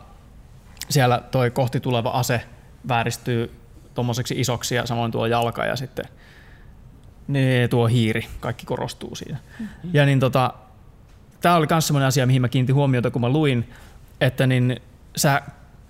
siellä 0.90 1.22
toi 1.32 1.52
kohti 1.52 1.80
tuleva 1.80 2.10
ase 2.10 2.42
vääristyy 2.88 3.52
tuommoiseksi 3.94 4.40
isoksi 4.40 4.76
ja 4.76 4.86
samoin 4.86 5.12
tuo 5.12 5.26
jalka 5.26 5.66
ja 5.66 5.76
sitten 5.76 6.06
ne, 7.28 7.68
tuo 7.68 7.88
hiiri, 7.88 8.28
kaikki 8.40 8.66
korostuu 8.66 9.16
siinä. 9.16 9.38
Mm-hmm. 9.60 9.90
Ja 9.94 10.06
niin 10.06 10.20
tota, 10.20 10.54
tämä 11.42 11.56
oli 11.56 11.68
myös 11.70 11.88
sellainen 11.88 12.08
asia, 12.08 12.26
mihin 12.26 12.42
mä 12.42 12.50
kiinnitin 12.50 12.76
huomiota, 12.76 13.12
kun 13.12 13.22
mä 13.22 13.30
luin, 13.30 13.70
että 14.22 14.48
niin 14.48 14.82
sä 15.16 15.42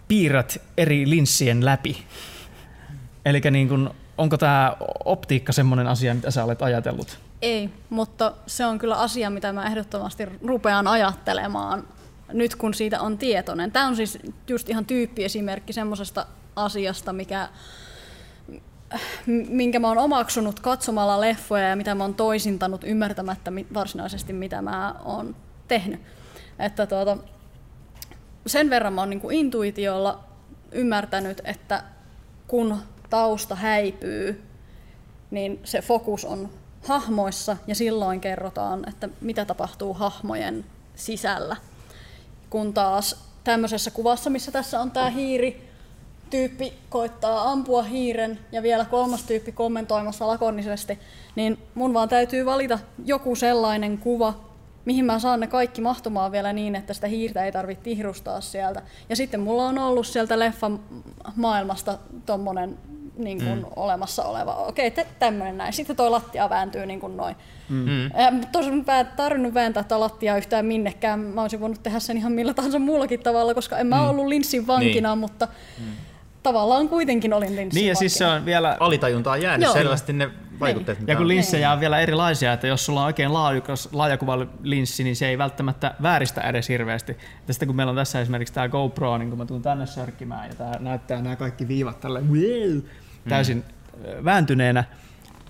piirrät 0.07 0.61
eri 0.77 1.09
linssien 1.09 1.65
läpi. 1.65 1.97
Eli 3.25 3.41
niin 3.51 3.69
kun, 3.69 3.91
onko 4.17 4.37
tämä 4.37 4.77
optiikka 5.05 5.51
semmoinen 5.51 5.87
asia, 5.87 6.13
mitä 6.13 6.31
sä 6.31 6.43
olet 6.43 6.61
ajatellut? 6.61 7.19
Ei, 7.41 7.69
mutta 7.89 8.33
se 8.47 8.65
on 8.65 8.79
kyllä 8.79 8.99
asia, 8.99 9.29
mitä 9.29 9.53
mä 9.53 9.65
ehdottomasti 9.65 10.25
rupean 10.43 10.87
ajattelemaan 10.87 11.83
nyt 12.33 12.55
kun 12.55 12.73
siitä 12.73 13.01
on 13.01 13.17
tietoinen. 13.17 13.71
Tämä 13.71 13.87
on 13.87 13.95
siis 13.95 14.19
just 14.47 14.69
ihan 14.69 14.85
tyyppiesimerkki 14.85 15.73
semmoisesta 15.73 16.25
asiasta, 16.55 17.13
mikä, 17.13 17.49
minkä 19.49 19.79
mä 19.79 19.87
oon 19.87 19.97
omaksunut 19.97 20.59
katsomalla 20.59 21.21
leffoja 21.21 21.67
ja 21.67 21.75
mitä 21.75 21.95
mä 21.95 22.03
oon 22.03 22.13
toisintanut 22.13 22.83
ymmärtämättä 22.83 23.51
varsinaisesti, 23.73 24.33
mitä 24.33 24.61
mä 24.61 24.95
oon 25.05 25.35
tehnyt. 25.67 26.01
Että 26.59 26.85
tuota, 26.85 27.17
sen 28.49 28.69
verran 28.69 28.93
mä 28.93 29.01
oon 29.01 29.09
niin 29.09 29.21
kuin 29.21 29.37
intuitiolla 29.37 30.23
ymmärtänyt, 30.71 31.41
että 31.43 31.83
kun 32.47 32.77
tausta 33.09 33.55
häipyy, 33.55 34.43
niin 35.31 35.59
se 35.63 35.81
fokus 35.81 36.25
on 36.25 36.49
hahmoissa 36.87 37.57
ja 37.67 37.75
silloin 37.75 38.21
kerrotaan, 38.21 38.89
että 38.89 39.09
mitä 39.21 39.45
tapahtuu 39.45 39.93
hahmojen 39.93 40.65
sisällä. 40.95 41.55
Kun 42.49 42.73
taas 42.73 43.23
tämmöisessä 43.43 43.91
kuvassa, 43.91 44.29
missä 44.29 44.51
tässä 44.51 44.79
on 44.79 44.91
tämä 44.91 45.09
hiiri, 45.09 45.69
tyyppi 46.29 46.73
koittaa 46.89 47.51
ampua 47.51 47.83
hiiren 47.83 48.39
ja 48.51 48.63
vielä 48.63 48.85
kolmas 48.85 49.23
tyyppi 49.23 49.51
kommentoimassa 49.51 50.27
lakonisesti, 50.27 50.99
niin 51.35 51.57
mun 51.75 51.93
vaan 51.93 52.09
täytyy 52.09 52.45
valita 52.45 52.79
joku 53.05 53.35
sellainen 53.35 53.97
kuva, 53.97 54.46
mihin 54.87 55.05
mä 55.05 55.19
saan 55.19 55.39
ne 55.39 55.47
kaikki 55.47 55.81
mahtumaan 55.81 56.31
vielä 56.31 56.53
niin, 56.53 56.75
että 56.75 56.93
sitä 56.93 57.07
hiirtä 57.07 57.45
ei 57.45 57.51
tarvitse 57.51 57.83
tihrustaa 57.83 58.41
sieltä. 58.41 58.81
Ja 59.09 59.15
sitten 59.15 59.39
mulla 59.39 59.63
on 59.63 59.77
ollut 59.77 60.07
sieltä 60.07 60.39
leffan 60.39 60.79
maailmasta 61.35 61.97
tommonen 62.25 62.77
niin 63.17 63.37
kuin 63.37 63.59
mm. 63.59 63.65
olemassa 63.75 64.23
oleva. 64.23 64.55
Okei, 64.55 64.87
okay, 64.87 65.05
tämmöinen 65.19 65.57
näin. 65.57 65.73
Sitten 65.73 65.95
toi 65.95 66.09
lattia 66.09 66.49
vääntyy 66.49 66.85
niin 66.85 66.99
kuin 66.99 67.17
noin. 67.17 67.35
Mm. 67.69 68.41
Tosin 68.51 68.83
mä 68.87 68.99
en 68.99 69.07
tarvinnut 69.15 69.53
vääntää 69.53 69.83
tätä 69.83 69.99
lattiaa 69.99 70.37
yhtään 70.37 70.65
minnekään. 70.65 71.19
Mä 71.19 71.41
olisin 71.41 71.59
voinut 71.59 71.83
tehdä 71.83 71.99
sen 71.99 72.17
ihan 72.17 72.31
millä 72.31 72.53
tahansa 72.53 72.79
muullakin 72.79 73.19
tavalla, 73.19 73.53
koska 73.53 73.77
en 73.77 73.87
mä 73.87 73.95
mm. 73.95 74.09
ollut 74.09 74.27
linssin 74.27 74.67
vankina, 74.67 75.09
niin. 75.09 75.19
mutta 75.19 75.47
mm. 75.77 75.85
tavallaan 76.43 76.89
kuitenkin 76.89 77.33
olin 77.33 77.55
linssin 77.55 77.79
Niin 77.79 77.89
ja 77.89 77.95
siis 77.95 78.13
se 78.13 78.25
on 78.25 78.45
vielä... 78.45 78.77
Alitajunta 78.79 79.31
on 79.31 79.41
jäänyt 79.41 79.65
Joo. 79.65 79.73
selvästi 79.73 80.13
ne 80.13 80.29
vaikutteet. 80.59 80.99
Niin. 80.99 81.07
Ja 81.07 81.15
kun 81.15 81.27
linssejä 81.27 81.71
on 81.71 81.79
vielä 81.79 81.99
erilaisia, 81.99 82.53
että 82.53 82.67
jos 82.67 82.85
sulla 82.85 82.99
on 82.99 83.05
oikein 83.05 83.33
laajukas, 83.33 83.89
linssi, 84.61 85.03
niin 85.03 85.15
se 85.15 85.27
ei 85.27 85.37
välttämättä 85.37 85.95
vääristä 86.01 86.41
edes 86.41 86.69
hirveästi. 86.69 87.17
Sitten 87.51 87.67
kun 87.67 87.75
meillä 87.75 87.89
on 87.89 87.95
tässä 87.95 88.21
esimerkiksi 88.21 88.53
tämä 88.53 88.69
GoPro, 88.69 89.17
niin 89.17 89.29
kun 89.29 89.37
mä 89.37 89.45
tuun 89.45 89.61
tänne 89.61 89.85
sörkkimään 89.85 90.49
ja 90.49 90.55
tämä 90.55 90.71
näyttää 90.79 91.21
nämä 91.21 91.35
kaikki 91.35 91.67
viivat 91.67 91.99
tälle 91.99 92.21
täysin 93.29 93.57
mm. 93.57 94.25
vääntyneenä, 94.25 94.83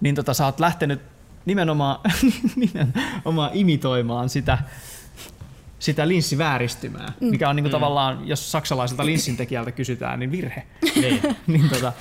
niin 0.01 0.15
tota, 0.15 0.33
sä 0.33 0.45
oot 0.45 0.59
lähtenyt 0.59 1.01
nimenomaan, 1.45 1.99
nimenomaan 2.55 3.51
imitoimaan 3.53 4.29
sitä, 4.29 4.57
sitä 5.79 6.07
linssivääristymää, 6.07 7.13
mm. 7.21 7.27
mikä 7.27 7.49
on 7.49 7.55
niin 7.55 7.63
kuin 7.63 7.71
mm. 7.71 7.75
tavallaan, 7.75 8.27
jos 8.27 8.51
saksalaiselta 8.51 9.05
linssintekijältä 9.05 9.71
kysytään, 9.71 10.19
niin 10.19 10.31
virhe. 10.31 10.63
Niin. 10.95 11.21
niin, 11.47 11.69
tota, 11.69 11.93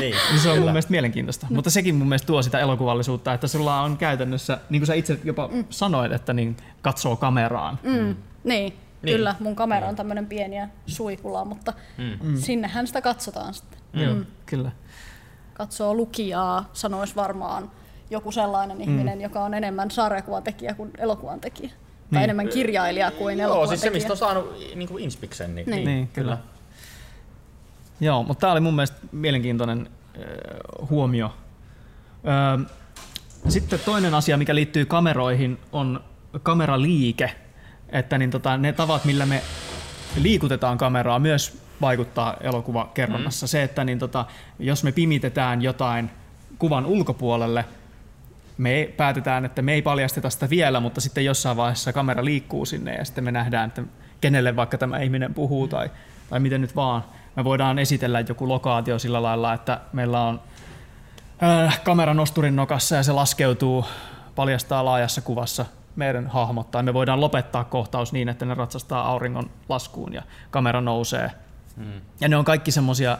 niin. 0.00 0.14
niin 0.30 0.40
se 0.42 0.48
on 0.48 0.54
Kyllä. 0.54 0.56
mun 0.56 0.64
mielestä 0.64 0.90
mielenkiintoista. 0.90 1.46
Mm. 1.50 1.54
Mutta 1.54 1.70
sekin 1.70 1.94
mun 1.94 2.08
mielestä 2.08 2.26
tuo 2.26 2.42
sitä 2.42 2.58
elokuvallisuutta, 2.58 3.34
että 3.34 3.46
sulla 3.46 3.80
on 3.80 3.96
käytännössä, 3.96 4.58
niin 4.70 4.80
kuin 4.80 4.86
sä 4.86 4.94
itse 4.94 5.18
jopa 5.24 5.48
mm. 5.52 5.64
sanoit, 5.70 6.12
että 6.12 6.32
niin 6.32 6.56
katsoo 6.82 7.16
kameraan. 7.16 7.78
Mm. 7.82 7.90
Mm. 7.90 8.16
Niin. 8.44 8.72
Niin. 9.02 9.16
Kyllä, 9.16 9.34
mun 9.40 9.56
kamera 9.56 9.88
on 9.88 9.96
tämmöinen 9.96 10.26
pieni 10.26 10.56
ja 10.56 10.68
suikula, 10.86 11.44
mutta 11.44 11.72
mm. 11.98 12.36
sinnehän 12.36 12.86
sitä 12.86 13.00
katsotaan 13.00 13.54
sitten. 13.54 13.80
Mm. 13.92 14.00
Joo, 14.02 14.16
kyllä 14.46 14.70
katsoo 15.60 15.94
lukijaa, 15.94 16.70
sanoisi 16.72 17.16
varmaan 17.16 17.70
joku 18.10 18.32
sellainen 18.32 18.76
mm. 18.76 18.82
ihminen, 18.82 19.20
joka 19.20 19.44
on 19.44 19.54
enemmän 19.54 19.90
sarjakuvan 19.90 20.42
tekijä 20.42 20.74
kuin 20.74 20.90
elokuvan 20.98 21.40
tekijä. 21.40 21.70
Niin. 22.10 22.18
Tai 22.18 22.24
enemmän 22.24 22.48
kirjailija 22.48 23.10
kuin 23.10 23.38
Joo, 23.38 23.46
elokuvan 23.46 23.68
siis 23.68 23.80
se, 23.80 23.90
mistä 23.90 24.12
on 24.12 24.16
saanut 24.16 24.56
niin 24.74 24.88
kuin 24.88 25.04
inspiksen. 25.04 25.54
Niin, 25.54 25.70
niin. 25.70 25.84
niin 25.84 26.08
kyllä. 26.08 26.36
kyllä. 26.36 26.50
Joo, 28.00 28.22
mutta 28.22 28.40
tämä 28.40 28.52
oli 28.52 28.60
mun 28.60 28.74
mielestä 28.74 28.96
mielenkiintoinen 29.12 29.88
äh, 30.16 30.88
huomio. 30.90 31.34
Äh, 32.56 32.66
sitten 33.48 33.80
toinen 33.84 34.14
asia, 34.14 34.36
mikä 34.36 34.54
liittyy 34.54 34.86
kameroihin, 34.86 35.58
on 35.72 36.00
kameraliike. 36.42 37.30
Että 37.88 38.18
niin 38.18 38.30
tota, 38.30 38.56
ne 38.56 38.72
tavat, 38.72 39.04
millä 39.04 39.26
me 39.26 39.42
liikutetaan 40.16 40.78
kameraa, 40.78 41.18
myös 41.18 41.58
vaikuttaa 41.80 42.36
elokuvakerronnassa. 42.40 43.46
Mm. 43.46 43.48
Se, 43.48 43.62
että 43.62 43.84
niin 43.84 43.98
tota, 43.98 44.24
jos 44.58 44.84
me 44.84 44.92
pimitetään 44.92 45.62
jotain 45.62 46.10
kuvan 46.58 46.86
ulkopuolelle, 46.86 47.64
me 48.60 48.92
päätetään, 48.96 49.44
että 49.44 49.62
me 49.62 49.72
ei 49.72 49.82
paljasteta 49.82 50.30
sitä 50.30 50.50
vielä, 50.50 50.80
mutta 50.80 51.00
sitten 51.00 51.24
jossain 51.24 51.56
vaiheessa 51.56 51.92
kamera 51.92 52.24
liikkuu 52.24 52.66
sinne 52.66 52.94
ja 52.94 53.04
sitten 53.04 53.24
me 53.24 53.32
nähdään, 53.32 53.68
että 53.68 53.82
kenelle 54.20 54.56
vaikka 54.56 54.78
tämä 54.78 54.98
ihminen 54.98 55.34
puhuu 55.34 55.68
tai, 55.68 55.90
tai 56.30 56.40
miten 56.40 56.60
nyt 56.60 56.76
vaan. 56.76 57.04
Me 57.36 57.44
voidaan 57.44 57.78
esitellä 57.78 58.20
joku 58.20 58.48
lokaatio 58.48 58.98
sillä 58.98 59.22
lailla, 59.22 59.52
että 59.52 59.80
meillä 59.92 60.22
on 60.22 60.40
äh, 61.42 61.80
kamera 61.84 62.14
nosturin 62.14 62.56
nokassa 62.56 62.96
ja 62.96 63.02
se 63.02 63.12
laskeutuu, 63.12 63.84
paljastaa 64.34 64.84
laajassa 64.84 65.20
kuvassa 65.20 65.64
meidän 65.96 66.26
hahmot, 66.26 66.70
tai 66.70 66.82
me 66.82 66.94
voidaan 66.94 67.20
lopettaa 67.20 67.64
kohtaus 67.64 68.12
niin, 68.12 68.28
että 68.28 68.44
ne 68.44 68.54
ratsastaa 68.54 69.06
auringon 69.06 69.50
laskuun 69.68 70.12
ja 70.12 70.22
kamera 70.50 70.80
nousee 70.80 71.30
Mm. 71.76 72.00
Ja 72.20 72.28
ne 72.28 72.36
on 72.36 72.44
kaikki 72.44 72.70
semmoisia 72.70 73.18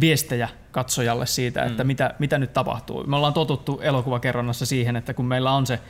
viestejä 0.00 0.48
katsojalle 0.74 1.26
siitä, 1.26 1.64
että 1.64 1.84
mm. 1.84 1.86
mitä, 1.86 2.14
mitä 2.18 2.38
nyt 2.38 2.52
tapahtuu. 2.52 3.04
Me 3.06 3.16
ollaan 3.16 3.32
totuttu 3.32 3.80
elokuvakerronnassa 3.82 4.66
siihen, 4.66 4.96
että 4.96 5.14
kun 5.14 5.24
meillä 5.24 5.52
on 5.52 5.66
se 5.66 5.80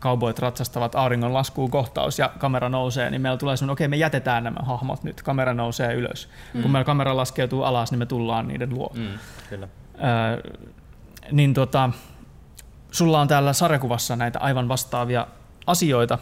cowboyt 0.00 0.38
ratsastavat 0.38 0.94
auringon 0.94 1.34
laskuun 1.34 1.70
kohtaus 1.70 2.18
ja 2.18 2.30
kamera 2.38 2.68
nousee, 2.68 3.10
niin 3.10 3.20
meillä 3.20 3.38
tulee 3.38 3.56
semmoinen, 3.56 3.72
okei 3.72 3.84
okay, 3.84 3.90
me 3.90 3.96
jätetään 3.96 4.44
nämä 4.44 4.60
hahmot 4.62 5.02
nyt, 5.02 5.22
kamera 5.22 5.54
nousee 5.54 5.94
ylös. 5.94 6.28
Mm. 6.54 6.62
Kun 6.62 6.70
meillä 6.70 6.84
kamera 6.84 7.16
laskeutuu 7.16 7.62
alas, 7.62 7.90
niin 7.90 7.98
me 7.98 8.06
tullaan 8.06 8.48
niiden 8.48 8.70
luo. 8.70 8.92
Mm, 8.94 9.18
kyllä. 9.48 9.68
Ö, 9.94 10.58
niin 11.32 11.54
tota, 11.54 11.90
sulla 12.90 13.20
on 13.20 13.28
täällä 13.28 13.52
sarjakuvassa 13.52 14.16
näitä 14.16 14.38
aivan 14.38 14.68
vastaavia 14.68 15.26
asioita, 15.66 16.18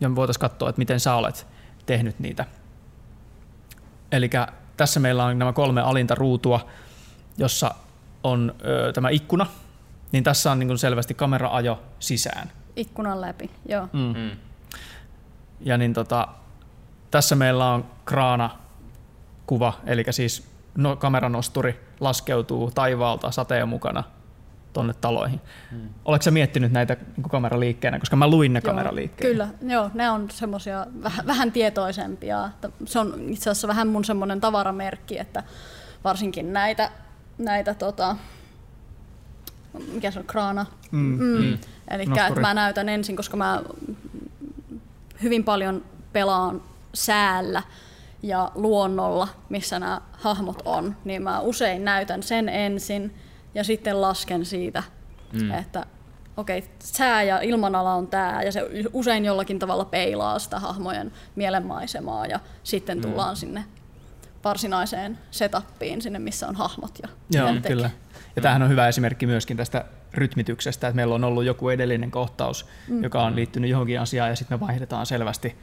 ja 0.00 0.08
me 0.08 0.16
voitaisiin 0.16 0.40
katsoa, 0.40 0.68
että 0.68 0.78
miten 0.78 1.00
sä 1.00 1.14
olet 1.14 1.46
tehnyt 1.86 2.18
niitä 2.18 2.44
Eli 4.12 4.30
tässä 4.76 5.00
meillä 5.00 5.24
on 5.24 5.38
nämä 5.38 5.52
kolme 5.52 5.80
alinta 5.80 6.14
ruutua, 6.14 6.66
jossa 7.38 7.74
on 8.22 8.54
ö, 8.64 8.92
tämä 8.92 9.08
ikkuna, 9.10 9.46
niin 10.12 10.24
tässä 10.24 10.52
on 10.52 10.58
niin 10.58 10.68
kuin 10.68 10.78
selvästi 10.78 11.14
kameraajo 11.14 11.82
sisään. 11.98 12.50
Ikkunan 12.76 13.20
läpi, 13.20 13.50
joo. 13.66 13.88
Mm. 13.92 14.14
Mm. 14.16 14.30
Ja 15.60 15.78
niin 15.78 15.94
tota, 15.94 16.28
tässä 17.10 17.36
meillä 17.36 17.70
on 17.70 17.84
kraana 18.04 18.50
kuva, 19.46 19.72
eli 19.86 20.04
siis 20.10 20.48
no, 20.76 20.96
kameranosturi 20.96 21.80
laskeutuu 22.00 22.70
taivaalta 22.70 23.30
sateen 23.30 23.68
mukana 23.68 24.04
tuonne 24.72 24.94
taloihin. 25.00 25.40
Hmm. 25.70 25.88
Oletko 26.04 26.22
sä 26.22 26.30
miettinyt 26.30 26.72
näitä 26.72 26.96
niin 27.16 27.30
kameraliikkeenä, 27.30 27.98
koska 27.98 28.16
mä 28.16 28.28
luin 28.28 28.52
ne 28.52 28.60
joo, 28.64 28.70
kameraliikkeenä? 28.70 29.30
Kyllä, 29.30 29.72
joo, 29.74 29.90
ne 29.94 30.10
on 30.10 30.30
semmoisia 30.30 30.86
vähän, 31.02 31.26
vähän 31.26 31.52
tietoisempia. 31.52 32.50
Se 32.84 32.98
on 32.98 33.14
itse 33.28 33.50
asiassa 33.50 33.68
vähän 33.68 33.88
mun 33.88 34.04
semmoinen 34.04 34.40
tavaramerkki, 34.40 35.18
että 35.18 35.42
varsinkin 36.04 36.52
näitä, 36.52 36.90
näitä 37.38 37.74
tota, 37.74 38.16
mikä 39.92 40.10
se 40.10 40.18
on, 40.18 40.24
kraana. 40.24 40.66
Mm, 40.90 41.18
mm. 41.18 41.44
Mm. 41.44 41.58
Eli 41.90 42.02
että 42.02 42.40
mä 42.40 42.54
näytän 42.54 42.88
ensin, 42.88 43.16
koska 43.16 43.36
mä 43.36 43.62
hyvin 45.22 45.44
paljon 45.44 45.84
pelaan 46.12 46.62
säällä 46.94 47.62
ja 48.22 48.52
luonnolla, 48.54 49.28
missä 49.48 49.78
nämä 49.78 50.00
hahmot 50.12 50.62
on, 50.64 50.96
niin 51.04 51.22
mä 51.22 51.40
usein 51.40 51.84
näytän 51.84 52.22
sen 52.22 52.48
ensin 52.48 53.14
ja 53.54 53.64
sitten 53.64 54.00
lasken 54.00 54.44
siitä, 54.44 54.82
mm. 55.32 55.50
että 55.50 55.86
okei, 56.36 56.58
okay, 56.58 56.70
sää 56.78 57.22
ja 57.22 57.40
ilmanala 57.40 57.94
on 57.94 58.06
tämä, 58.06 58.42
ja 58.42 58.52
se 58.52 58.62
usein 58.92 59.24
jollakin 59.24 59.58
tavalla 59.58 59.84
peilaa 59.84 60.38
sitä 60.38 60.58
hahmojen 60.58 61.12
mielenmaisemaa, 61.36 62.26
ja 62.26 62.40
sitten 62.62 62.98
mm. 62.98 63.02
tullaan 63.02 63.36
sinne 63.36 63.64
varsinaiseen 64.44 65.18
setappiin, 65.30 66.02
sinne 66.02 66.18
missä 66.18 66.48
on 66.48 66.56
hahmot 66.56 66.98
ja 67.02 67.08
Joo, 67.30 67.54
kyllä. 67.66 67.90
Ja 68.36 68.42
tämähän 68.42 68.62
on 68.62 68.68
hyvä 68.68 68.88
esimerkki 68.88 69.26
myöskin 69.26 69.56
tästä 69.56 69.84
rytmityksestä, 70.14 70.88
että 70.88 70.96
meillä 70.96 71.14
on 71.14 71.24
ollut 71.24 71.44
joku 71.44 71.68
edellinen 71.68 72.10
kohtaus, 72.10 72.66
mm. 72.88 73.02
joka 73.02 73.22
on 73.22 73.36
liittynyt 73.36 73.70
johonkin 73.70 74.00
asiaan, 74.00 74.30
ja 74.30 74.36
sitten 74.36 74.58
me 74.58 74.66
vaihdetaan 74.66 75.06
selvästi 75.06 75.56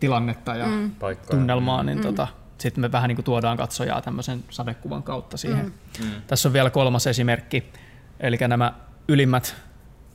tilannetta 0.00 0.56
ja 0.56 0.66
mm. 0.66 0.90
tunnelmaa, 1.30 1.82
niin 1.82 1.98
mm. 1.98 2.02
tota, 2.02 2.28
sitten 2.58 2.80
me 2.80 2.92
vähän 2.92 3.08
niin 3.08 3.16
kuin 3.16 3.24
tuodaan 3.24 3.56
katsojaa 3.56 4.02
tämmöisen 4.02 4.44
sadekuvan 4.50 5.02
kautta 5.02 5.36
siihen. 5.36 5.72
Mm. 6.00 6.04
Mm. 6.04 6.10
Tässä 6.26 6.48
on 6.48 6.52
vielä 6.52 6.70
kolmas 6.70 7.06
esimerkki, 7.06 7.72
eli 8.20 8.36
nämä 8.48 8.72
ylimmät 9.08 9.54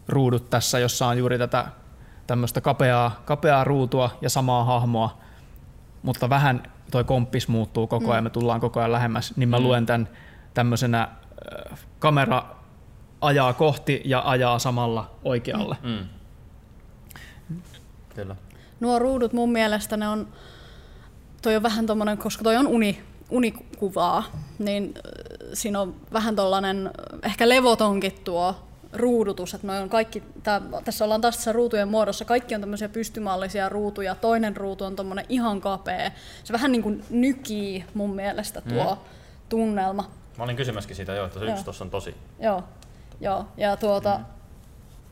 ruudut 0.08 0.50
tässä, 0.50 0.80
jossa 0.80 1.08
on 1.08 1.18
juuri 1.18 1.38
tätä 1.38 1.66
tämmöistä 2.28 2.62
kapeaa, 2.62 3.22
kapeaa 3.26 3.64
ruutua 3.64 4.18
ja 4.22 4.30
samaa 4.30 4.64
hahmoa, 4.64 5.18
mutta 6.04 6.30
vähän 6.30 6.64
toi 6.92 7.04
komppis 7.04 7.48
muuttuu 7.48 7.88
koko 7.88 8.12
ajan, 8.12 8.24
mm. 8.24 8.26
me 8.26 8.30
tullaan 8.30 8.60
koko 8.60 8.80
ajan 8.80 8.92
lähemmäs, 8.92 9.34
niin 9.38 9.50
mä 9.50 9.58
mm. 9.58 9.64
luen 9.64 9.86
tämän 9.86 10.10
tämmöisenä 10.54 11.02
äh, 11.02 11.80
kamera 12.00 12.44
ajaa 13.22 13.54
kohti 13.54 14.02
ja 14.06 14.22
ajaa 14.26 14.60
samalla 14.60 15.12
oikealle. 15.24 15.78
Mm. 15.84 16.08
mm. 17.50 17.62
Kyllä. 18.16 18.36
Nuo 18.80 19.00
ruudut 19.00 19.34
mun 19.34 19.52
mielestä 19.52 19.98
ne 19.98 20.08
on 20.08 20.28
toi 21.42 21.56
on 21.56 21.64
vähän 21.64 21.86
tommonen, 21.86 22.18
koska 22.18 22.44
toi 22.44 22.58
on 22.58 22.68
uni, 22.68 23.04
unikuvaa, 23.30 24.24
niin 24.60 24.94
äh, 24.98 25.50
siinä 25.54 25.82
on 25.82 25.96
vähän 26.14 26.36
tollanen 26.36 26.92
ehkä 27.24 27.50
levotonkin 27.50 28.14
tuo 28.24 28.69
ruudutus, 28.94 29.54
että 29.54 29.74
on 29.82 29.90
kaikki, 29.90 30.24
tää, 30.44 30.62
tässä 30.86 31.04
ollaan 31.04 31.22
taas 31.22 31.36
tässä 31.36 31.52
ruutujen 31.52 31.88
muodossa, 31.88 32.26
kaikki 32.26 32.56
on 32.56 32.62
tämmöisiä 32.62 32.90
pystymallisia 32.90 33.70
ruutuja, 33.70 34.16
toinen 34.16 34.58
ruutu 34.58 34.84
on 34.84 34.96
tommonen 34.96 35.26
ihan 35.30 35.62
kapea. 35.62 36.12
Se 36.44 36.54
vähän 36.54 36.72
niin 36.72 36.84
kuin 36.84 37.04
nykii 37.10 37.86
mun 37.94 38.16
mielestä 38.16 38.62
tuo 38.62 38.96
mm. 38.96 39.02
tunnelma. 39.50 40.12
Mä 40.38 40.44
olin 40.44 40.56
kysymäskin 40.56 40.96
siitä 40.96 41.14
jo, 41.14 41.26
että 41.26 41.40
se 41.40 41.46
yksi 41.46 41.64
tuossa 41.64 41.84
on 41.84 41.90
tosi. 41.90 42.16
Joo, 42.40 42.64
joo. 43.22 43.46
ja 43.58 43.78
tuota, 43.78 44.18
mm. 44.18 44.26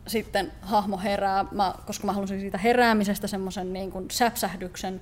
sitten 0.08 0.52
hahmo 0.62 0.98
herää, 0.98 1.46
mä, 1.52 1.74
koska 1.86 2.06
mä 2.06 2.14
halusin 2.14 2.40
siitä 2.40 2.58
heräämisestä 2.58 3.28
semmoisen 3.28 3.74
niin 3.74 3.92
kuin 3.92 4.12
säpsähdyksen, 4.12 5.02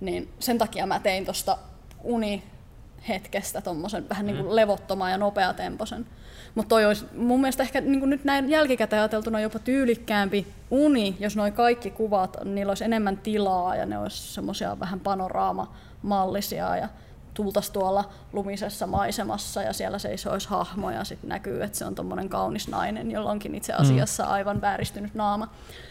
niin 0.00 0.32
sen 0.38 0.58
takia 0.58 0.86
mä 0.86 1.00
tein 1.00 1.24
tuosta 1.24 1.58
unihetkestä 2.02 3.60
tuommoisen 3.60 4.08
vähän 4.08 4.26
niin 4.26 4.36
kuin 4.36 4.48
mm. 4.48 4.56
levottoman 4.56 5.10
ja 5.10 5.18
nopeatempoisen. 5.18 6.06
Mutta 6.54 6.68
toi 6.68 6.84
olisi 6.84 7.06
mun 7.16 7.40
mielestä 7.40 7.62
ehkä 7.62 7.80
niin 7.80 8.10
nyt 8.10 8.24
näin 8.24 8.50
jälkikäteen 8.50 9.02
ajateltuna 9.02 9.40
jopa 9.40 9.58
tyylikkäämpi 9.58 10.46
uni, 10.70 11.16
jos 11.20 11.36
noin 11.36 11.52
kaikki 11.52 11.90
kuvat, 11.90 12.36
niillä 12.44 12.70
olisi 12.70 12.84
enemmän 12.84 13.16
tilaa 13.18 13.76
ja 13.76 13.86
ne 13.86 13.98
olisi 13.98 14.34
semmoisia 14.34 14.80
vähän 14.80 15.00
panoraamamallisia 15.00 16.76
ja 16.76 16.88
tultaisiin 17.34 17.72
tuolla 17.72 18.04
lumisessa 18.32 18.86
maisemassa 18.86 19.62
ja 19.62 19.72
siellä 19.72 19.98
seisoisi 19.98 20.48
hahmo 20.48 20.90
ja 20.90 21.04
sitten 21.04 21.28
näkyy, 21.28 21.62
että 21.62 21.78
se 21.78 21.84
on 21.84 21.94
tuommoinen 21.94 22.28
kaunis 22.28 22.68
nainen, 22.68 23.10
jolla 23.10 23.30
onkin 23.30 23.54
itse 23.54 23.72
asiassa 23.72 24.24
aivan 24.24 24.60
vääristynyt 24.60 25.14
naama. 25.14 25.48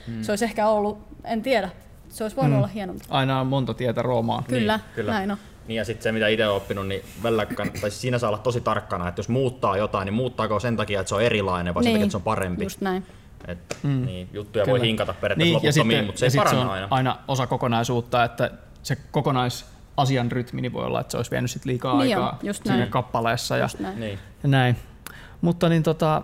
Mm. 0.08 0.24
Se 0.24 0.32
olisi 0.32 0.46
ehkä 0.46 0.68
ollut, 0.68 0.98
en 1.24 1.42
tiedä, 1.42 1.70
se 2.10 2.24
olisi 2.24 2.36
voinut 2.36 2.52
mm. 2.52 2.58
olla 2.58 2.68
hieno. 2.68 2.94
Aina 3.10 3.40
on 3.40 3.48
monta 3.48 3.74
tietä 3.74 4.02
Roomaan. 4.02 4.44
Kyllä, 4.44 4.78
Niin, 4.78 4.96
kyllä. 4.96 5.12
näin 5.12 5.32
on. 5.32 5.38
Niin 5.68 5.78
ja 5.78 5.86
sitten 5.86 6.04
se, 6.04 6.12
mitä 6.12 6.28
itse 6.28 6.46
olen 6.48 6.58
oppinut, 6.58 6.88
niin 6.88 7.02
välillä, 7.24 7.44
kann- 7.44 7.72
tai 7.82 7.90
siis 7.90 8.02
siinä 8.02 8.18
saa 8.20 8.30
olla 8.30 8.38
tosi 8.38 8.62
tarkkana, 8.62 9.08
että 9.08 9.20
jos 9.20 9.30
muuttaa 9.30 9.78
jotain, 9.78 10.06
niin 10.06 10.14
muuttaako 10.14 10.60
sen 10.60 10.78
takia, 10.78 11.00
että 11.00 11.10
se 11.10 11.16
on 11.16 11.22
erilainen 11.24 11.74
vai 11.74 11.84
sen 11.84 11.92
takia, 11.94 12.04
että 12.06 12.12
se 12.12 12.18
on 12.18 12.24
parempi. 12.24 12.64
Just 12.64 12.82
näin. 12.82 13.06
Et, 13.48 13.78
mm. 13.84 14.06
niin, 14.06 14.30
juttuja 14.34 14.66
voi 14.66 14.74
Kyllä. 14.74 14.86
hinkata 14.86 15.14
periaatteessa 15.14 15.44
Niin, 15.44 15.64
ja 15.64 15.70
loputtomiin, 15.70 15.98
sitten, 15.98 16.06
mutta 16.06 16.20
se 16.20 16.26
ja 16.26 16.28
ei 16.28 16.32
sit 16.32 16.38
paranna 16.40 16.62
on 16.62 16.70
aina. 16.72 16.88
aina 16.92 17.18
osa 17.28 17.48
kokonaisuutta, 17.48 18.24
että 18.24 18.52
se 18.84 18.98
kokonaisasian 19.12 20.32
rytmi 20.32 20.62
niin 20.62 20.74
voi 20.74 20.86
olla, 20.86 21.00
että 21.02 21.12
se 21.12 21.18
olisi 21.18 21.32
vienyt 21.32 21.52
sit 21.52 21.66
liikaa 21.66 22.04
Niin 22.04 22.18
aikaa 22.18 22.40
just 22.44 22.64
siinä 22.64 22.78
näin. 22.78 22.92
kappaleessa 22.92 23.58
ja, 23.58 23.64
Just 23.66 23.80
näin. 23.80 24.00
Niin. 24.00 24.20
ja 24.44 24.50
näin. 24.50 24.76
Mutta 25.42 25.70
niin 25.70 25.84
tota, 25.84 26.22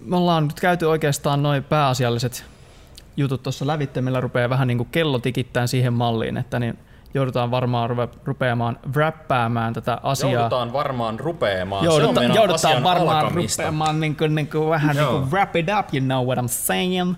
me 0.00 0.16
ollaan 0.16 0.46
nyt 0.48 0.60
käyty 0.60 0.84
oikeastaan 0.84 1.42
noin 1.42 1.64
pääasialliset 1.64 2.44
jutut 3.16 3.42
tuossa 3.42 3.66
lävitte. 3.66 4.00
Meillä 4.00 4.20
rupeaa 4.20 4.50
vähän 4.50 4.68
niin 4.68 4.78
kuin 4.78 4.88
kello 4.92 5.18
tikittämään 5.18 5.68
siihen 5.68 5.92
malliin, 5.92 6.36
että 6.36 6.58
niin 6.58 6.78
joudutaan 7.14 7.50
varmaan 7.50 7.90
ruve- 7.90 8.18
rupeamaan 8.24 8.78
wrappäämään 8.92 9.72
tätä 9.74 10.00
asiaa. 10.02 10.32
Joudutaan 10.32 10.72
varmaan 10.72 11.20
rupeamaan. 11.20 11.84
se 11.84 11.90
on 11.90 12.02
Joudutaan, 12.34 12.82
varmaan 12.82 13.18
alkamista. 13.18 13.62
rupeamaan 13.62 14.00
niin 14.00 14.16
kuin, 14.16 14.34
niin 14.34 14.48
kuin 14.50 14.68
vähän 14.70 14.96
niin 14.96 15.08
kuin 15.08 15.30
wrap 15.30 15.56
it 15.56 15.66
up, 15.78 15.94
you 15.94 16.04
know 16.04 16.26
what 16.26 16.38
I'm 16.38 16.48
saying. 16.48 17.14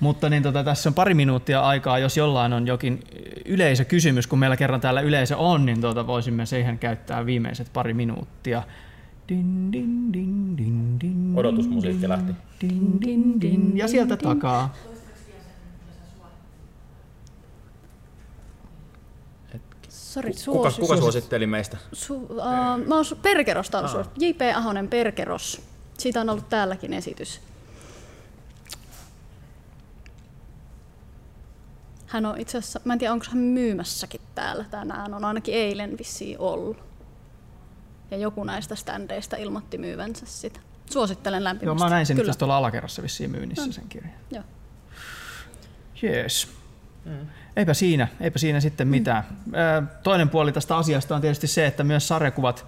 Mutta 0.00 0.30
niin 0.30 0.42
tota, 0.42 0.64
tässä 0.64 0.88
on 0.90 0.94
pari 0.94 1.14
minuuttia 1.14 1.60
aikaa, 1.60 1.98
jos 1.98 2.16
jollain 2.16 2.52
on 2.52 2.66
jokin 2.66 3.00
yleisökysymys, 3.44 4.26
kun 4.26 4.38
meillä 4.38 4.56
kerran 4.56 4.80
täällä 4.80 5.00
yleisö 5.00 5.36
on, 5.36 5.66
niin 5.66 5.80
tota, 5.80 6.06
voisimme 6.06 6.46
siihen 6.46 6.78
käyttää 6.78 7.26
viimeiset 7.26 7.70
pari 7.72 7.94
minuuttia. 7.94 8.62
Din, 9.28 9.72
din, 9.72 10.12
din, 10.12 10.56
din, 10.56 11.00
din, 11.00 11.32
Odotusmusiikki 11.36 12.00
din, 12.02 12.08
lähti. 12.08 12.32
Din, 12.60 13.00
din, 13.04 13.40
din. 13.40 13.72
Ja 13.74 13.88
sieltä 13.88 14.16
takaa. 14.16 14.74
Sori, 20.18 20.32
Kuka, 20.32 20.70
suosi. 20.70 20.80
kuka 20.80 20.96
suositteli 20.96 21.46
meistä? 21.46 21.76
Su, 21.92 22.14
uh, 22.16 22.28
mä 22.86 22.94
oon 22.96 23.04
su- 23.12 23.16
Perkerosta 23.22 23.78
ollut 23.78 23.90
suosittu. 23.92 24.24
J.P. 24.24 24.40
Ahonen 24.56 24.88
Perkeros. 24.88 25.60
Siitä 25.98 26.20
on 26.20 26.30
ollut 26.30 26.48
täälläkin 26.48 26.92
esitys. 26.92 27.40
Hän 32.06 32.26
on 32.26 32.40
itse 32.40 32.58
asiassa, 32.58 32.80
mä 32.84 32.92
en 32.92 32.98
tiedä 32.98 33.12
onko 33.12 33.26
hän 33.28 33.38
myymässäkin 33.38 34.20
täällä 34.34 34.64
tänään, 34.70 35.14
on 35.14 35.24
ainakin 35.24 35.54
eilen 35.54 35.98
vissiin 35.98 36.38
ollut. 36.38 36.76
Ja 38.10 38.16
joku 38.16 38.44
näistä 38.44 38.74
ständeistä 38.74 39.36
ilmoitti 39.36 39.78
myyvänsä 39.78 40.26
sitä. 40.26 40.60
Suosittelen 40.90 41.38
Joo, 41.40 41.44
lämpimästi. 41.44 41.82
mä 41.84 41.90
näin 41.90 42.06
sen 42.06 42.16
Kyllä. 42.16 42.30
itse 42.30 42.38
tuolla 42.38 42.56
alakerrassa 42.56 43.02
vissiin 43.02 43.30
myynnissä 43.30 43.72
sen 43.72 43.88
kirjan. 43.88 44.14
Joo. 44.30 44.44
Jees. 46.02 46.48
Eipä 47.56 47.74
siinä, 47.74 48.08
eipä 48.20 48.38
siinä 48.38 48.60
sitten 48.60 48.88
mitään. 48.88 49.22
Ö, 49.54 49.82
Toinen 50.02 50.28
puoli 50.28 50.52
tästä 50.52 50.76
asiasta 50.76 51.14
on 51.14 51.20
tietysti 51.20 51.46
se, 51.46 51.66
että 51.66 51.84
myös 51.84 52.08
sarjakuvat 52.08 52.66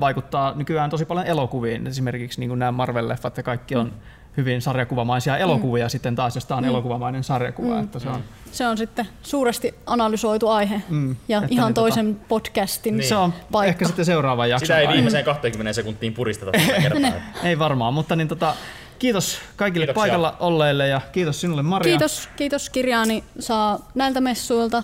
vaikuttaa 0.00 0.52
nykyään 0.56 0.90
tosi 0.90 1.04
paljon 1.04 1.26
elokuviin. 1.26 1.86
Esimerkiksi 1.86 2.40
niin 2.40 2.48
kuin 2.48 2.58
nämä 2.58 2.84
Marvel-leffat 2.86 3.32
ja 3.36 3.42
kaikki 3.42 3.76
on 3.76 3.92
hyvin 4.36 4.62
sarjakuvamaisia 4.62 5.36
elokuvia 5.36 5.88
sitten 5.88 6.16
taas, 6.16 6.34
jos 6.34 6.44
tämä 6.46 6.58
on 6.58 6.64
elokuvamainen 6.64 7.24
sarjakuva. 7.24 7.80
Että 7.80 7.98
se 7.98 8.08
on, 8.08 8.20
Se 8.52 8.66
on 8.66 8.78
sitten 8.78 9.08
suuresti 9.22 9.74
analysoitu 9.86 10.48
aihe 10.48 10.82
Mm, 10.88 11.16
ja 11.28 11.38
että 11.38 11.48
ihan 11.50 11.66
niin 11.66 11.74
toisen 11.74 12.20
podcastin 12.28 12.96
Niin. 12.96 13.08
se 13.08 13.16
on 13.16 13.32
paikka. 13.52 13.68
ehkä 13.68 13.84
sitten 13.86 14.04
seuraava 14.04 14.46
jakso. 14.46 14.66
Sitä 14.66 14.78
ei 14.78 14.88
viimeiseen 14.88 15.24
20 15.24 15.72
sekuntiin 15.72 16.12
puristeta 16.14 16.52
tällä 16.52 16.80
kertaa. 16.88 17.12
Ei 17.42 17.58
varmaan, 17.58 17.94
mutta 17.94 18.16
niin 18.16 18.28
tota, 18.28 18.54
kiitos 18.98 19.38
kaikille 19.56 19.86
Kiitoksia. 19.86 20.00
paikalla 20.02 20.36
olleille 20.40 20.88
ja 20.88 21.00
kiitos 21.12 21.40
sinulle 21.40 21.62
Maria. 21.62 21.90
Kiitos, 21.90 22.28
kiitos 22.36 22.70
kirjaani 22.70 23.24
saa 23.38 23.90
näiltä 23.94 24.20
messuilta, 24.20 24.82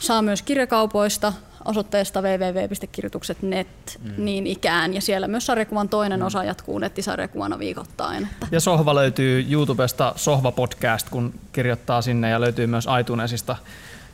saa 0.00 0.22
myös 0.22 0.42
kirjakaupoista 0.42 1.32
osoitteesta 1.64 2.20
www.kirjoitukset.net 2.22 3.98
mm. 4.02 4.12
niin 4.24 4.46
ikään. 4.46 4.94
Ja 4.94 5.00
siellä 5.00 5.28
myös 5.28 5.46
sarjakuvan 5.46 5.88
toinen 5.88 6.20
mm. 6.20 6.26
osa 6.26 6.44
jatkuu 6.44 6.78
nettisarjakuvana 6.78 7.58
viikoittain. 7.58 8.28
Että 8.32 8.46
Ja 8.50 8.60
Sohva 8.60 8.94
löytyy 8.94 9.46
YouTubesta 9.50 10.12
Sohva 10.16 10.52
Podcast, 10.52 11.08
kun 11.10 11.34
kirjoittaa 11.52 12.02
sinne 12.02 12.30
ja 12.30 12.40
löytyy 12.40 12.66
myös 12.66 12.86
iTunesista 13.00 13.56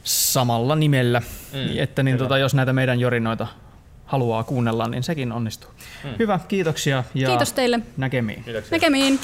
samalla 0.05 0.77
nimellä. 0.77 1.21
Mm, 1.53 1.79
että 1.79 2.03
niin 2.03 2.19
tota, 2.19 2.39
jos 2.39 2.55
näitä 2.55 2.73
meidän 2.73 3.01
jorinoita 3.01 3.47
haluaa 4.09 4.45
kuunnella, 4.45 4.89
niin 4.89 5.03
sekin 5.03 5.33
onnistuu. 5.33 5.71
Mm. 6.05 6.11
Hyvä, 6.19 6.41
kiitoksia 6.49 7.05
ja 7.15 7.29
Kiitos 7.29 7.53
teille. 7.53 7.81
näkemiin. 7.97 8.45
Kiitoksia. 8.45 8.71
Näkemiin! 8.77 9.21